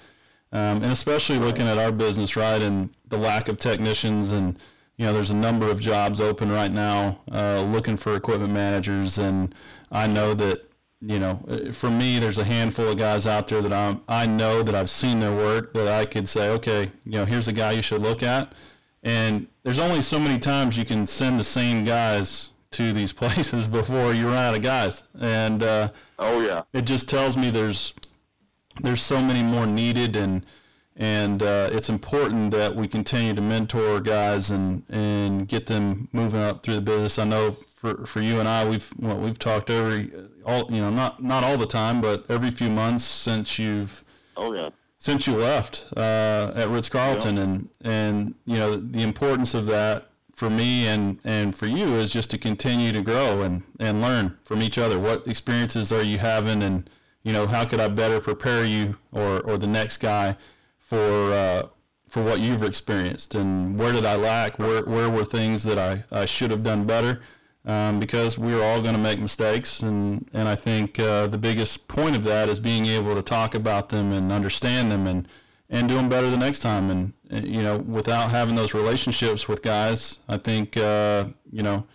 Um, 0.52 0.84
and 0.84 0.92
especially 0.92 1.40
looking 1.40 1.68
at 1.68 1.80
our 1.80 1.92
business, 1.92 2.36
right, 2.36 2.62
and 2.62 2.90
the 3.08 3.18
lack 3.18 3.48
of 3.48 3.58
technicians, 3.58 4.30
and 4.32 4.60
you 4.98 5.06
know, 5.06 5.14
there's 5.14 5.32
a 5.32 5.36
number 5.36 5.70
of 5.70 5.80
jobs 5.80 6.20
open 6.20 6.52
right 6.52 6.72
now 6.72 7.20
uh, 7.32 7.62
looking 7.62 7.98
for 7.98 8.16
equipment 8.16 8.54
managers, 8.54 9.18
and 9.18 9.54
I 9.92 10.08
know 10.08 10.34
that 10.36 10.70
you 11.06 11.20
know, 11.20 11.44
uh, 11.50 11.72
for 11.74 11.90
me, 11.90 12.18
there's 12.18 12.38
a 12.38 12.46
handful 12.46 12.88
of 12.88 12.98
guys 12.98 13.28
out 13.28 13.50
there 13.50 13.62
that 13.62 13.74
I'm, 13.74 14.02
I 14.08 14.26
know 14.26 14.64
that 14.64 14.74
I've 14.74 14.90
seen 14.90 15.20
their 15.20 15.36
work 15.36 15.74
that 15.74 15.88
I 15.90 16.06
could 16.06 16.30
say, 16.30 16.50
okay, 16.52 16.92
you 17.06 17.12
know, 17.12 17.26
here's 17.26 17.50
a 17.50 17.52
guy 17.52 17.74
you 17.74 17.82
should 17.82 18.02
look 18.02 18.24
at, 18.24 18.54
and 19.04 19.48
there's 19.64 19.80
only 19.80 20.02
so 20.02 20.18
many 20.18 20.40
times 20.40 20.78
you 20.78 20.86
can 20.86 21.06
send 21.06 21.38
the 21.38 21.44
same 21.44 21.84
guys 21.84 22.52
to 22.72 22.94
these 22.94 23.12
places 23.22 23.68
before 23.68 24.14
you 24.14 24.28
run 24.28 24.38
out 24.38 24.56
of 24.56 24.62
guys, 24.62 25.04
and 25.20 25.62
uh, 25.62 25.90
Oh 26.20 26.40
yeah. 26.40 26.62
it 26.72 26.84
just 26.84 27.10
tells 27.10 27.36
me 27.36 27.50
there's 27.50 27.94
there's 28.82 29.02
so 29.02 29.22
many 29.22 29.44
more 29.44 29.68
needed 29.68 30.16
and 30.16 30.46
and 30.96 31.42
uh, 31.42 31.70
it's 31.72 31.90
important 31.90 32.52
that 32.52 32.76
we 32.76 32.88
continue 32.88 33.34
to 33.34 33.42
mentor 33.42 34.00
guys 34.00 34.50
and 34.52 34.84
and 34.90 35.48
get 35.48 35.66
them 35.66 36.08
moving 36.12 36.42
up 36.42 36.64
through 36.64 36.76
the 36.76 36.82
business. 36.82 37.18
I 37.18 37.26
know 37.26 37.52
for, 37.52 38.06
for 38.06 38.22
you 38.22 38.40
and 38.40 38.48
I 38.48 38.68
we've 38.68 38.92
well, 39.00 39.18
we've 39.18 39.40
talked 39.40 39.70
every 39.70 40.12
all 40.46 40.70
you 40.72 40.82
know 40.82 40.90
not 40.90 41.22
not 41.24 41.44
all 41.44 41.58
the 41.58 41.66
time 41.66 42.00
but 42.02 42.26
every 42.30 42.52
few 42.52 42.70
months 42.70 43.04
since 43.04 43.58
you've 43.58 44.04
Oh 44.38 44.54
yeah. 44.54 44.70
since 44.98 45.28
you 45.28 45.36
left 45.36 45.88
uh, 45.98 46.52
at 46.56 46.70
Ritz 46.70 46.90
Carlton, 46.90 47.38
and 47.38 47.70
and 47.84 48.36
you 48.46 48.58
know 48.58 48.76
the 48.78 49.04
importance 49.04 49.54
of 49.54 49.66
that 49.68 50.10
for 50.34 50.50
me 50.50 50.88
and 50.88 51.20
and 51.24 51.56
for 51.56 51.68
you 51.68 51.96
is 51.96 52.12
just 52.12 52.32
to 52.32 52.38
continue 52.38 52.92
to 52.92 53.02
grow 53.02 53.42
and 53.42 53.64
and 53.80 54.02
learn 54.02 54.38
from 54.44 54.62
each 54.62 54.78
other. 54.78 55.00
What 55.00 55.28
experiences 55.28 55.92
are 55.92 56.02
you 56.02 56.18
having, 56.20 56.64
and 56.64 56.90
you 57.24 57.34
know 57.34 57.48
how 57.48 57.66
could 57.66 57.80
I 57.80 57.88
better 57.90 58.20
prepare 58.20 58.64
you 58.64 58.98
or 59.12 59.42
or 59.42 59.58
the 59.58 59.68
next 59.68 59.98
guy 59.98 60.38
for 60.94 61.32
uh, 61.34 61.68
for 62.08 62.24
what 62.24 62.40
you've 62.40 62.64
experienced, 62.64 63.36
and 63.36 63.80
where 63.80 63.92
did 63.92 64.06
I 64.06 64.16
lack? 64.16 64.60
Where 64.60 64.84
where 64.84 65.10
were 65.10 65.26
things 65.26 65.64
that 65.64 65.78
I 65.80 66.04
I 66.12 66.26
should 66.26 66.52
have 66.52 66.64
done 66.64 66.86
better? 66.86 67.22
um, 67.66 68.00
because 68.00 68.38
we're 68.38 68.62
all 68.62 68.82
going 68.82 68.96
to 68.96 69.00
make 69.00 69.20
mistakes, 69.20 69.82
and 69.82 70.30
and 70.34 70.48
I 70.48 70.56
think 70.56 71.00
uh, 71.00 71.28
the 71.28 71.38
biggest 71.38 71.88
point 71.88 72.16
of 72.16 72.24
that 72.24 72.50
is 72.50 72.60
being 72.60 72.86
able 72.86 73.16
to 73.16 73.22
talk 73.22 73.56
about 73.56 73.90
them 73.90 74.12
and 74.12 74.32
understand 74.32 74.92
them 74.92 75.08
and 75.08 75.28
and 75.70 75.88
do 75.88 75.96
them 75.96 76.10
better 76.10 76.30
the 76.30 76.38
next 76.38 76.60
time. 76.60 76.90
And, 76.90 77.14
and 77.30 77.48
you 77.48 77.64
know, 77.64 77.78
without 77.78 78.32
having 78.32 78.56
those 78.56 78.74
relationships 78.74 79.48
with 79.48 79.62
guys, 79.62 80.20
I 80.28 80.38
think 80.38 80.76
uh, 80.76 81.28
you 81.52 81.64
know 81.64 81.86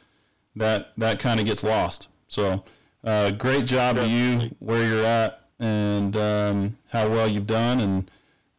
that 0.57 0.93
that 0.97 1.19
kind 1.19 1.39
of 1.39 1.47
gets 1.47 1.63
lost. 1.63 2.09
So, 2.29 2.65
uh, 3.05 3.31
great 3.33 3.67
job 3.67 3.97
to 3.97 4.09
you 4.09 4.55
where 4.59 4.85
you're 4.85 5.05
at 5.05 5.45
and 5.61 6.17
um, 6.17 6.79
how 6.89 7.09
well 7.09 7.29
you've 7.29 7.47
done, 7.47 7.81
and 7.81 8.11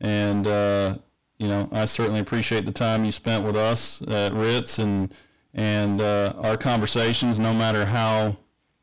and 0.02 0.48
uh, 0.48 0.98
you 1.38 1.48
know, 1.48 1.70
I 1.72 1.86
certainly 1.86 2.20
appreciate 2.20 2.66
the 2.66 2.72
time 2.72 3.06
you 3.06 3.12
spent 3.12 3.44
with 3.46 3.56
us 3.56 4.02
at 4.04 4.34
Ritz 4.34 4.80
and 4.80 5.14
and 5.54 6.02
uh, 6.02 6.34
our 6.38 6.58
conversations, 6.58 7.40
no 7.40 7.54
matter 7.54 7.86
how 7.86 8.38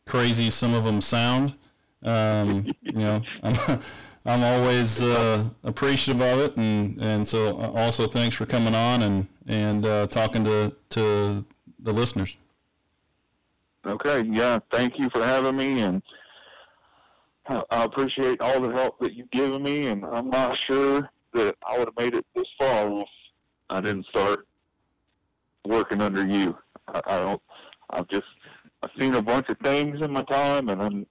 crazy 0.07 0.51
some 0.51 0.75
of 0.75 0.85
them 0.85 1.01
sound. 1.01 1.55
Um, 2.03 2.73
you 2.81 2.93
know, 2.93 3.23
I'm, 3.43 3.81
I'm 4.25 4.43
always 4.43 5.03
uh, 5.03 5.45
appreciative 5.65 6.21
of 6.23 6.39
it, 6.41 6.57
and 6.57 7.01
and 7.01 7.29
so 7.29 7.59
uh, 7.59 7.73
also 7.73 8.07
thanks 8.07 8.35
for 8.35 8.47
coming 8.47 8.75
on 8.75 9.03
and 9.03 9.27
and 9.47 9.85
uh, 9.85 10.07
talking 10.07 10.45
to 10.45 10.75
to 10.91 11.45
the 11.79 11.93
listeners. 11.93 12.37
Okay, 13.85 14.25
yeah, 14.25 14.59
thank 14.73 14.99
you 14.99 15.09
for 15.11 15.23
having 15.23 15.57
me, 15.57 15.81
and 15.83 16.03
I 17.49 17.63
I 17.71 17.85
appreciate 17.85 18.41
all 18.41 18.61
the 18.61 18.73
help 18.73 18.99
that 19.01 19.15
you've 19.15 19.31
given 19.31 19.63
me, 19.63 19.89
and 19.89 20.05
I'm 20.05 20.31
not 20.31 20.57
sure 20.57 21.09
that 21.35 21.57
I 21.67 21.79
would 21.79 21.89
have 21.89 21.97
made 21.99 22.15
it 22.15 22.27
this 22.35 22.47
far 22.59 23.01
if 23.01 23.09
I 23.71 23.81
didn't 23.81 24.07
start 24.07 24.47
working 25.65 26.01
under 26.01 26.27
you. 26.27 26.57
I, 26.89 27.01
I 27.07 27.19
don't. 27.21 27.43
I've 27.91 28.09
just 28.09 28.27
I've 28.83 28.91
seen 28.99 29.15
a 29.15 29.23
bunch 29.23 29.49
of 29.49 29.59
things 29.59 30.01
in 30.01 30.13
my 30.13 30.23
time, 30.23 30.69
and 30.69 30.81
then 30.81 31.07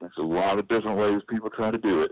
there's 0.00 0.12
a 0.18 0.22
lot 0.22 0.58
of 0.58 0.68
different 0.68 0.98
ways 0.98 1.20
people 1.28 1.50
try 1.50 1.70
to 1.70 1.78
do 1.78 2.02
it. 2.02 2.10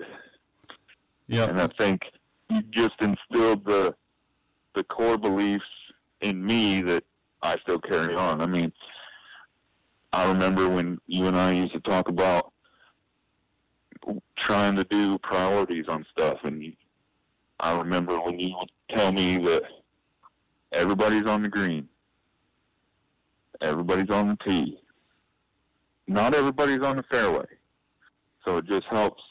Yeah. 1.29 1.45
And 1.45 1.61
I 1.61 1.68
think 1.79 2.05
you 2.49 2.62
just 2.70 2.95
instilled 3.01 3.64
the 3.64 3.95
the 4.74 4.85
core 4.85 5.18
beliefs 5.18 5.64
in 6.20 6.45
me 6.45 6.83
that 6.83 7.05
I 7.43 7.57
still 7.62 7.79
carry 7.79 8.14
on. 8.14 8.41
I 8.41 8.47
mean, 8.47 8.72
I 10.12 10.29
remember 10.29 10.68
when 10.68 10.99
you 11.07 11.27
and 11.27 11.37
I 11.37 11.53
used 11.53 11.72
to 11.72 11.81
talk 11.81 12.09
about 12.09 12.53
trying 14.37 14.77
to 14.77 14.85
do 14.85 15.19
priorities 15.19 15.89
on 15.89 16.05
stuff, 16.11 16.39
and 16.45 16.77
I 17.61 17.77
remember 17.77 18.21
when 18.21 18.39
you 18.39 18.55
would 18.59 18.71
tell 18.91 19.13
me 19.13 19.39
that 19.39 19.63
everybody's 20.73 21.27
on 21.27 21.43
the 21.43 21.49
green, 21.49 21.89
everybody's 23.61 24.11
on 24.11 24.29
the 24.29 24.37
tee, 24.49 24.79
not 26.07 26.35
everybody's 26.35 26.83
on 26.83 26.97
the 26.97 27.05
fairway. 27.11 27.47
So 28.45 28.59
it 28.59 28.67
just 28.67 28.87
helps 28.87 29.23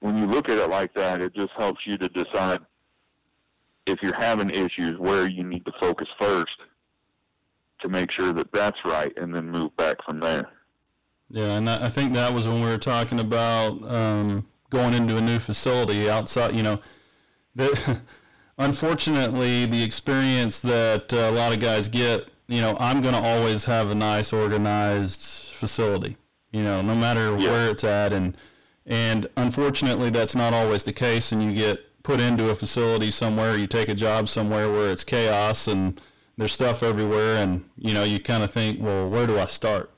when 0.00 0.16
you 0.16 0.26
look 0.26 0.48
at 0.48 0.58
it 0.58 0.70
like 0.70 0.94
that. 0.94 1.20
It 1.20 1.34
just 1.34 1.52
helps 1.56 1.80
you 1.86 1.96
to 1.98 2.08
decide 2.08 2.60
if 3.86 4.00
you're 4.00 4.14
having 4.14 4.50
issues 4.50 4.98
where 4.98 5.28
you 5.28 5.42
need 5.42 5.64
to 5.64 5.72
focus 5.80 6.08
first 6.20 6.56
to 7.80 7.88
make 7.88 8.12
sure 8.12 8.32
that 8.32 8.52
that's 8.52 8.78
right, 8.84 9.12
and 9.16 9.34
then 9.34 9.50
move 9.50 9.76
back 9.76 9.96
from 10.04 10.20
there. 10.20 10.48
Yeah, 11.32 11.56
and 11.56 11.68
I 11.68 11.88
think 11.88 12.12
that 12.12 12.34
was 12.34 12.46
when 12.46 12.60
we 12.62 12.68
were 12.68 12.76
talking 12.76 13.18
about 13.18 13.82
um, 13.90 14.46
going 14.68 14.92
into 14.92 15.16
a 15.16 15.20
new 15.22 15.38
facility 15.38 16.08
outside. 16.10 16.54
You 16.54 16.62
know, 16.62 16.80
that 17.54 18.00
unfortunately 18.58 19.64
the 19.66 19.82
experience 19.82 20.60
that 20.60 21.12
uh, 21.12 21.16
a 21.16 21.32
lot 21.32 21.52
of 21.52 21.60
guys 21.60 21.88
get. 21.88 22.28
You 22.48 22.60
know, 22.60 22.76
I'm 22.78 23.00
going 23.00 23.14
to 23.14 23.22
always 23.22 23.64
have 23.64 23.88
a 23.90 23.94
nice, 23.94 24.30
organized 24.32 25.22
facility. 25.54 26.18
You 26.50 26.62
know, 26.62 26.82
no 26.82 26.94
matter 26.94 27.34
Yeah. 27.38 27.50
where 27.50 27.70
it's 27.70 27.84
at, 27.84 28.12
and 28.12 28.36
and 28.84 29.26
unfortunately 29.36 30.10
that's 30.10 30.34
not 30.34 30.52
always 30.52 30.82
the 30.84 30.92
case, 30.92 31.32
and 31.32 31.42
you 31.42 31.54
get 31.54 32.02
put 32.02 32.20
into 32.20 32.50
a 32.50 32.54
facility 32.54 33.10
somewhere, 33.10 33.56
you 33.56 33.66
take 33.66 33.88
a 33.88 33.94
job 33.94 34.28
somewhere 34.28 34.70
where 34.70 34.90
it's 34.90 35.04
chaos 35.04 35.66
and 35.66 35.98
there's 36.36 36.52
stuff 36.52 36.82
everywhere, 36.82 37.36
and 37.36 37.64
you 37.78 37.94
know 37.94 38.04
you 38.04 38.20
kind 38.20 38.42
of 38.42 38.50
think, 38.50 38.82
well, 38.82 39.08
where 39.08 39.26
do 39.26 39.38
I 39.38 39.46
start, 39.46 39.90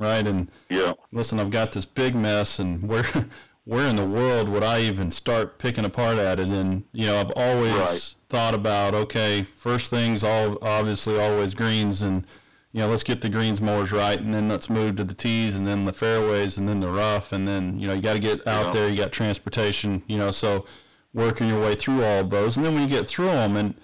right? 0.00 0.26
And 0.26 0.50
Yeah, 0.68 0.94
listen, 1.12 1.38
I've 1.38 1.50
got 1.50 1.70
this 1.72 1.84
big 1.84 2.14
mess, 2.16 2.58
and 2.58 2.88
where 2.88 3.04
where 3.64 3.88
in 3.88 3.94
the 3.96 4.06
world 4.06 4.48
would 4.48 4.64
I 4.64 4.80
even 4.80 5.12
start 5.12 5.58
picking 5.58 5.84
apart 5.84 6.18
at 6.18 6.40
it? 6.40 6.48
And 6.48 6.84
you 6.92 7.06
know, 7.06 7.20
I've 7.20 7.32
always 7.36 7.74
Right. 7.74 8.14
thought 8.28 8.54
about 8.54 8.94
okay, 8.94 9.42
first 9.42 9.90
things 9.90 10.24
all 10.24 10.58
obviously 10.62 11.20
always 11.20 11.54
greens, 11.54 12.02
and 12.02 12.26
you 12.72 12.80
know, 12.80 12.88
let's 12.88 13.02
get 13.02 13.20
the 13.20 13.28
greens 13.28 13.60
mowers 13.60 13.92
right, 13.92 14.18
and 14.18 14.32
then 14.32 14.48
let's 14.48 14.70
move 14.70 14.96
to 14.96 15.04
the 15.04 15.14
tees, 15.14 15.54
and 15.54 15.66
then 15.66 15.84
the 15.84 15.92
fairways, 15.92 16.56
and 16.56 16.68
then 16.68 16.80
the 16.80 16.88
rough, 16.90 17.32
and 17.32 17.46
then 17.46 17.78
you 17.78 17.86
know, 17.86 17.94
you 17.94 18.00
got 18.02 18.14
to 18.14 18.18
get 18.20 18.46
out 18.46 18.66
Yeah. 18.66 18.72
there. 18.72 18.88
You 18.88 18.96
got 18.96 19.12
transportation, 19.12 20.02
you 20.08 20.16
know, 20.16 20.30
so 20.30 20.64
working 21.12 21.48
your 21.48 21.60
way 21.60 21.74
through 21.74 22.02
all 22.04 22.20
of 22.20 22.30
those, 22.30 22.56
and 22.56 22.64
then 22.64 22.74
when 22.74 22.82
you 22.84 22.88
get 22.88 23.06
through 23.06 23.26
them, 23.26 23.56
and 23.56 23.74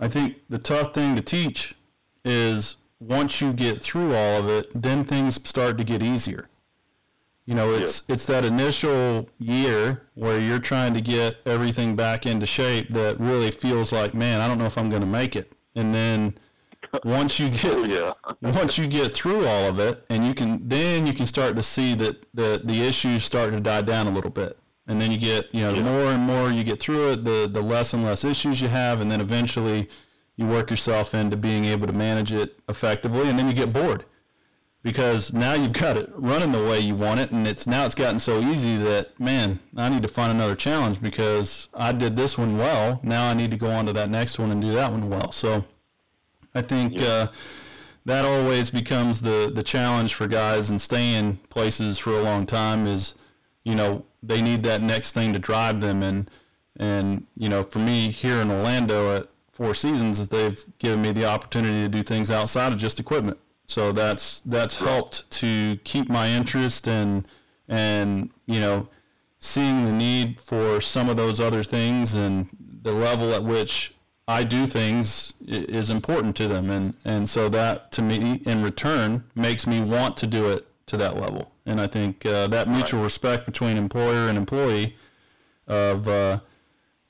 I 0.00 0.08
think 0.08 0.42
the 0.48 0.58
tough 0.58 0.92
thing 0.92 1.14
to 1.16 1.22
teach 1.22 1.74
is 2.24 2.76
once 3.08 3.40
you 3.40 3.52
get 3.52 3.80
through 3.80 4.14
all 4.14 4.38
of 4.38 4.48
it, 4.48 4.70
then 4.80 5.04
things 5.04 5.40
start 5.48 5.76
to 5.78 5.84
get 5.84 6.02
easier. 6.02 6.48
You 7.44 7.54
know, 7.56 7.72
it's 7.72 8.04
it's 8.08 8.26
that 8.26 8.44
initial 8.44 9.28
year 9.38 10.02
where 10.14 10.38
you're 10.38 10.60
trying 10.60 10.94
to 10.94 11.00
get 11.00 11.36
everything 11.44 11.96
back 11.96 12.24
into 12.24 12.46
shape 12.46 12.90
that 12.90 13.18
really 13.18 13.50
feels 13.50 13.92
like, 13.92 14.14
man, 14.14 14.40
I 14.40 14.46
don't 14.46 14.58
know 14.58 14.66
if 14.66 14.78
I'm 14.78 14.88
going 14.88 15.02
to 15.02 15.08
make 15.08 15.34
it. 15.34 15.52
And 15.74 15.92
then 15.92 16.38
once 17.04 17.40
you 17.40 17.48
oh 17.48 17.84
get 17.84 17.90
yeah, 17.90 18.12
once 18.52 18.78
you 18.78 18.86
get 18.86 19.12
through 19.12 19.44
all 19.46 19.68
of 19.68 19.80
it, 19.80 20.04
and 20.08 20.24
you 20.24 20.34
can 20.34 20.68
then 20.68 21.04
you 21.06 21.12
can 21.12 21.26
start 21.26 21.56
to 21.56 21.62
see 21.64 21.94
that 21.96 22.24
the 22.32 22.60
the 22.62 22.82
issues 22.86 23.24
start 23.24 23.52
to 23.52 23.60
die 23.60 23.82
down 23.82 24.06
a 24.06 24.10
little 24.10 24.30
bit, 24.30 24.56
and 24.86 25.00
then 25.00 25.10
you 25.10 25.18
get 25.18 25.52
you 25.52 25.62
know 25.62 25.72
the 25.72 25.78
Yeah. 25.78 25.82
more 25.82 26.12
and 26.12 26.22
more 26.22 26.50
you 26.52 26.62
get 26.62 26.78
through 26.78 27.12
it, 27.12 27.24
the 27.24 27.48
the 27.52 27.60
less 27.62 27.92
and 27.92 28.04
less 28.04 28.24
issues 28.24 28.60
you 28.62 28.68
have, 28.68 29.00
and 29.00 29.10
then 29.10 29.20
eventually 29.20 29.88
you 30.36 30.46
work 30.46 30.70
yourself 30.70 31.14
into 31.14 31.36
being 31.36 31.64
able 31.66 31.86
to 31.86 31.92
manage 31.92 32.32
it 32.32 32.60
effectively, 32.68 33.28
and 33.28 33.38
then 33.38 33.48
you 33.48 33.54
get 33.54 33.72
bored 33.72 34.04
because 34.82 35.32
now 35.32 35.54
you've 35.54 35.72
got 35.72 35.96
it 35.96 36.10
running 36.14 36.52
the 36.52 36.62
way 36.62 36.80
you 36.80 36.94
want 36.94 37.20
it, 37.20 37.30
and 37.30 37.46
it's 37.46 37.66
now 37.66 37.86
it's 37.86 37.94
gotten 37.94 38.18
so 38.18 38.40
easy 38.40 38.76
that 38.76 39.18
man, 39.18 39.60
I 39.76 39.88
need 39.88 40.02
to 40.02 40.08
find 40.08 40.32
another 40.32 40.56
challenge 40.56 41.00
because 41.00 41.68
I 41.74 41.92
did 41.92 42.16
this 42.16 42.36
one 42.36 42.58
well. 42.58 43.00
Now 43.02 43.28
I 43.28 43.34
need 43.34 43.50
to 43.52 43.56
go 43.56 43.70
on 43.70 43.86
to 43.86 43.92
that 43.92 44.10
next 44.10 44.38
one 44.38 44.50
and 44.50 44.60
do 44.60 44.72
that 44.72 44.90
one 44.90 45.08
well. 45.08 45.30
So 45.32 45.64
I 46.54 46.62
think 46.62 47.00
uh, 47.00 47.28
that 48.04 48.24
always 48.24 48.70
becomes 48.70 49.22
the 49.22 49.50
the 49.54 49.62
challenge 49.62 50.14
for 50.14 50.26
guys 50.26 50.68
and 50.70 50.80
staying 50.80 51.36
places 51.48 51.98
for 51.98 52.10
a 52.10 52.22
long 52.22 52.46
time 52.46 52.86
is, 52.86 53.14
you 53.64 53.76
know, 53.76 54.04
they 54.22 54.42
need 54.42 54.64
that 54.64 54.82
next 54.82 55.12
thing 55.12 55.32
to 55.32 55.38
drive 55.38 55.80
them 55.80 56.02
and 56.02 56.28
and 56.76 57.26
you 57.36 57.48
know, 57.48 57.62
for 57.62 57.78
me 57.78 58.10
here 58.10 58.38
in 58.38 58.50
Orlando 58.50 59.16
at 59.16 59.26
Four 59.52 59.74
Seasons, 59.74 60.18
that 60.18 60.30
they've 60.30 60.64
given 60.78 61.02
me 61.02 61.12
the 61.12 61.26
opportunity 61.26 61.82
to 61.82 61.88
do 61.88 62.02
things 62.02 62.30
outside 62.30 62.72
of 62.72 62.78
just 62.78 62.98
equipment. 62.98 63.38
So 63.66 63.92
that's 63.92 64.40
that's 64.40 64.76
helped 64.76 65.30
to 65.32 65.78
keep 65.84 66.08
my 66.08 66.28
interest 66.28 66.88
and 66.88 67.26
and 67.68 68.30
you 68.46 68.60
know 68.60 68.88
seeing 69.38 69.84
the 69.84 69.92
need 69.92 70.40
for 70.40 70.80
some 70.80 71.08
of 71.08 71.16
those 71.16 71.40
other 71.40 71.62
things 71.62 72.14
and 72.14 72.48
the 72.82 72.92
level 72.92 73.32
at 73.34 73.42
which 73.42 73.94
I 74.28 74.44
do 74.44 74.66
things 74.66 75.34
is 75.46 75.90
important 75.90 76.36
to 76.36 76.48
them. 76.48 76.70
And 76.70 76.94
and 77.04 77.28
so 77.28 77.48
that 77.50 77.92
to 77.92 78.02
me 78.02 78.40
in 78.46 78.62
return 78.62 79.24
makes 79.34 79.66
me 79.66 79.80
want 79.80 80.16
to 80.18 80.26
do 80.26 80.48
it 80.50 80.66
to 80.86 80.96
that 80.96 81.16
level. 81.16 81.52
And 81.66 81.80
I 81.80 81.86
think 81.86 82.26
uh, 82.26 82.48
that 82.48 82.68
mutual 82.68 83.02
respect 83.02 83.46
between 83.46 83.76
employer 83.76 84.28
and 84.28 84.36
employee 84.36 84.96
of 85.66 86.08
uh, 86.08 86.40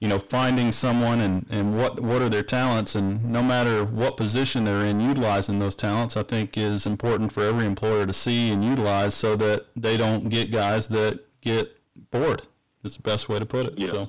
you 0.02 0.08
know 0.08 0.18
finding 0.18 0.72
someone 0.72 1.20
and, 1.20 1.46
and 1.48 1.76
what 1.78 2.00
what 2.00 2.20
are 2.20 2.28
their 2.28 2.42
talents 2.42 2.96
and 2.96 3.24
no 3.24 3.40
matter 3.40 3.84
what 3.84 4.16
position 4.16 4.64
they're 4.64 4.84
in 4.84 5.00
utilizing 5.00 5.60
those 5.60 5.76
talents 5.76 6.16
I 6.16 6.24
think 6.24 6.58
is 6.58 6.86
important 6.86 7.32
for 7.32 7.44
every 7.44 7.66
employer 7.66 8.04
to 8.04 8.12
see 8.12 8.50
and 8.50 8.64
utilize 8.64 9.14
so 9.14 9.36
that 9.36 9.66
they 9.76 9.96
don't 9.96 10.28
get 10.28 10.50
guys 10.50 10.88
that 10.88 11.20
get 11.40 11.64
bored 12.10 12.42
is 12.82 12.96
the 12.96 13.02
best 13.02 13.28
way 13.28 13.38
to 13.38 13.46
put 13.46 13.66
it 13.66 13.74
Yeah. 13.78 13.86
so 13.90 14.08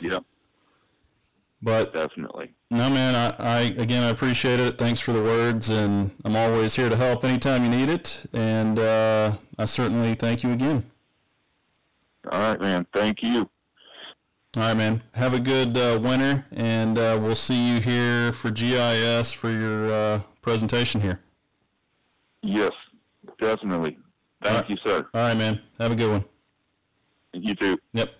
yeah, 0.00 0.18
but 1.60 1.92
definitely. 1.92 2.52
no 2.70 2.88
man 2.88 3.16
I, 3.16 3.56
I 3.56 3.60
again 3.86 4.04
I 4.04 4.10
appreciate 4.10 4.60
it 4.60 4.78
thanks 4.78 5.00
for 5.00 5.12
the 5.12 5.22
words 5.22 5.70
and 5.70 6.12
I'm 6.24 6.36
always 6.36 6.76
here 6.76 6.88
to 6.88 6.96
help 6.96 7.24
anytime 7.24 7.64
you 7.64 7.70
need 7.70 7.88
it 7.88 8.26
and 8.32 8.78
uh, 8.78 9.36
I 9.58 9.64
certainly 9.64 10.14
thank 10.14 10.44
you 10.44 10.52
again 10.52 10.84
All 12.30 12.38
right, 12.40 12.60
man. 12.60 12.86
Thank 12.92 13.22
you. 13.22 13.50
All 14.56 14.62
right, 14.62 14.76
man. 14.76 15.02
Have 15.14 15.34
a 15.34 15.40
good 15.40 15.76
uh, 15.76 15.98
winter, 16.00 16.44
and 16.52 16.96
uh, 16.96 17.18
we'll 17.20 17.34
see 17.34 17.74
you 17.74 17.80
here 17.80 18.30
for 18.30 18.52
GIS 18.52 19.32
for 19.32 19.50
your 19.50 19.92
uh, 19.92 20.20
presentation 20.42 21.00
here. 21.00 21.18
Yes, 22.40 22.70
definitely. 23.40 23.98
Thank 24.44 24.60
right. 24.60 24.70
you, 24.70 24.76
sir. 24.84 25.08
All 25.12 25.22
right, 25.22 25.36
man. 25.36 25.60
Have 25.80 25.90
a 25.90 25.96
good 25.96 26.10
one. 26.10 26.24
You 27.32 27.56
too. 27.56 27.78
Yep. 27.94 28.14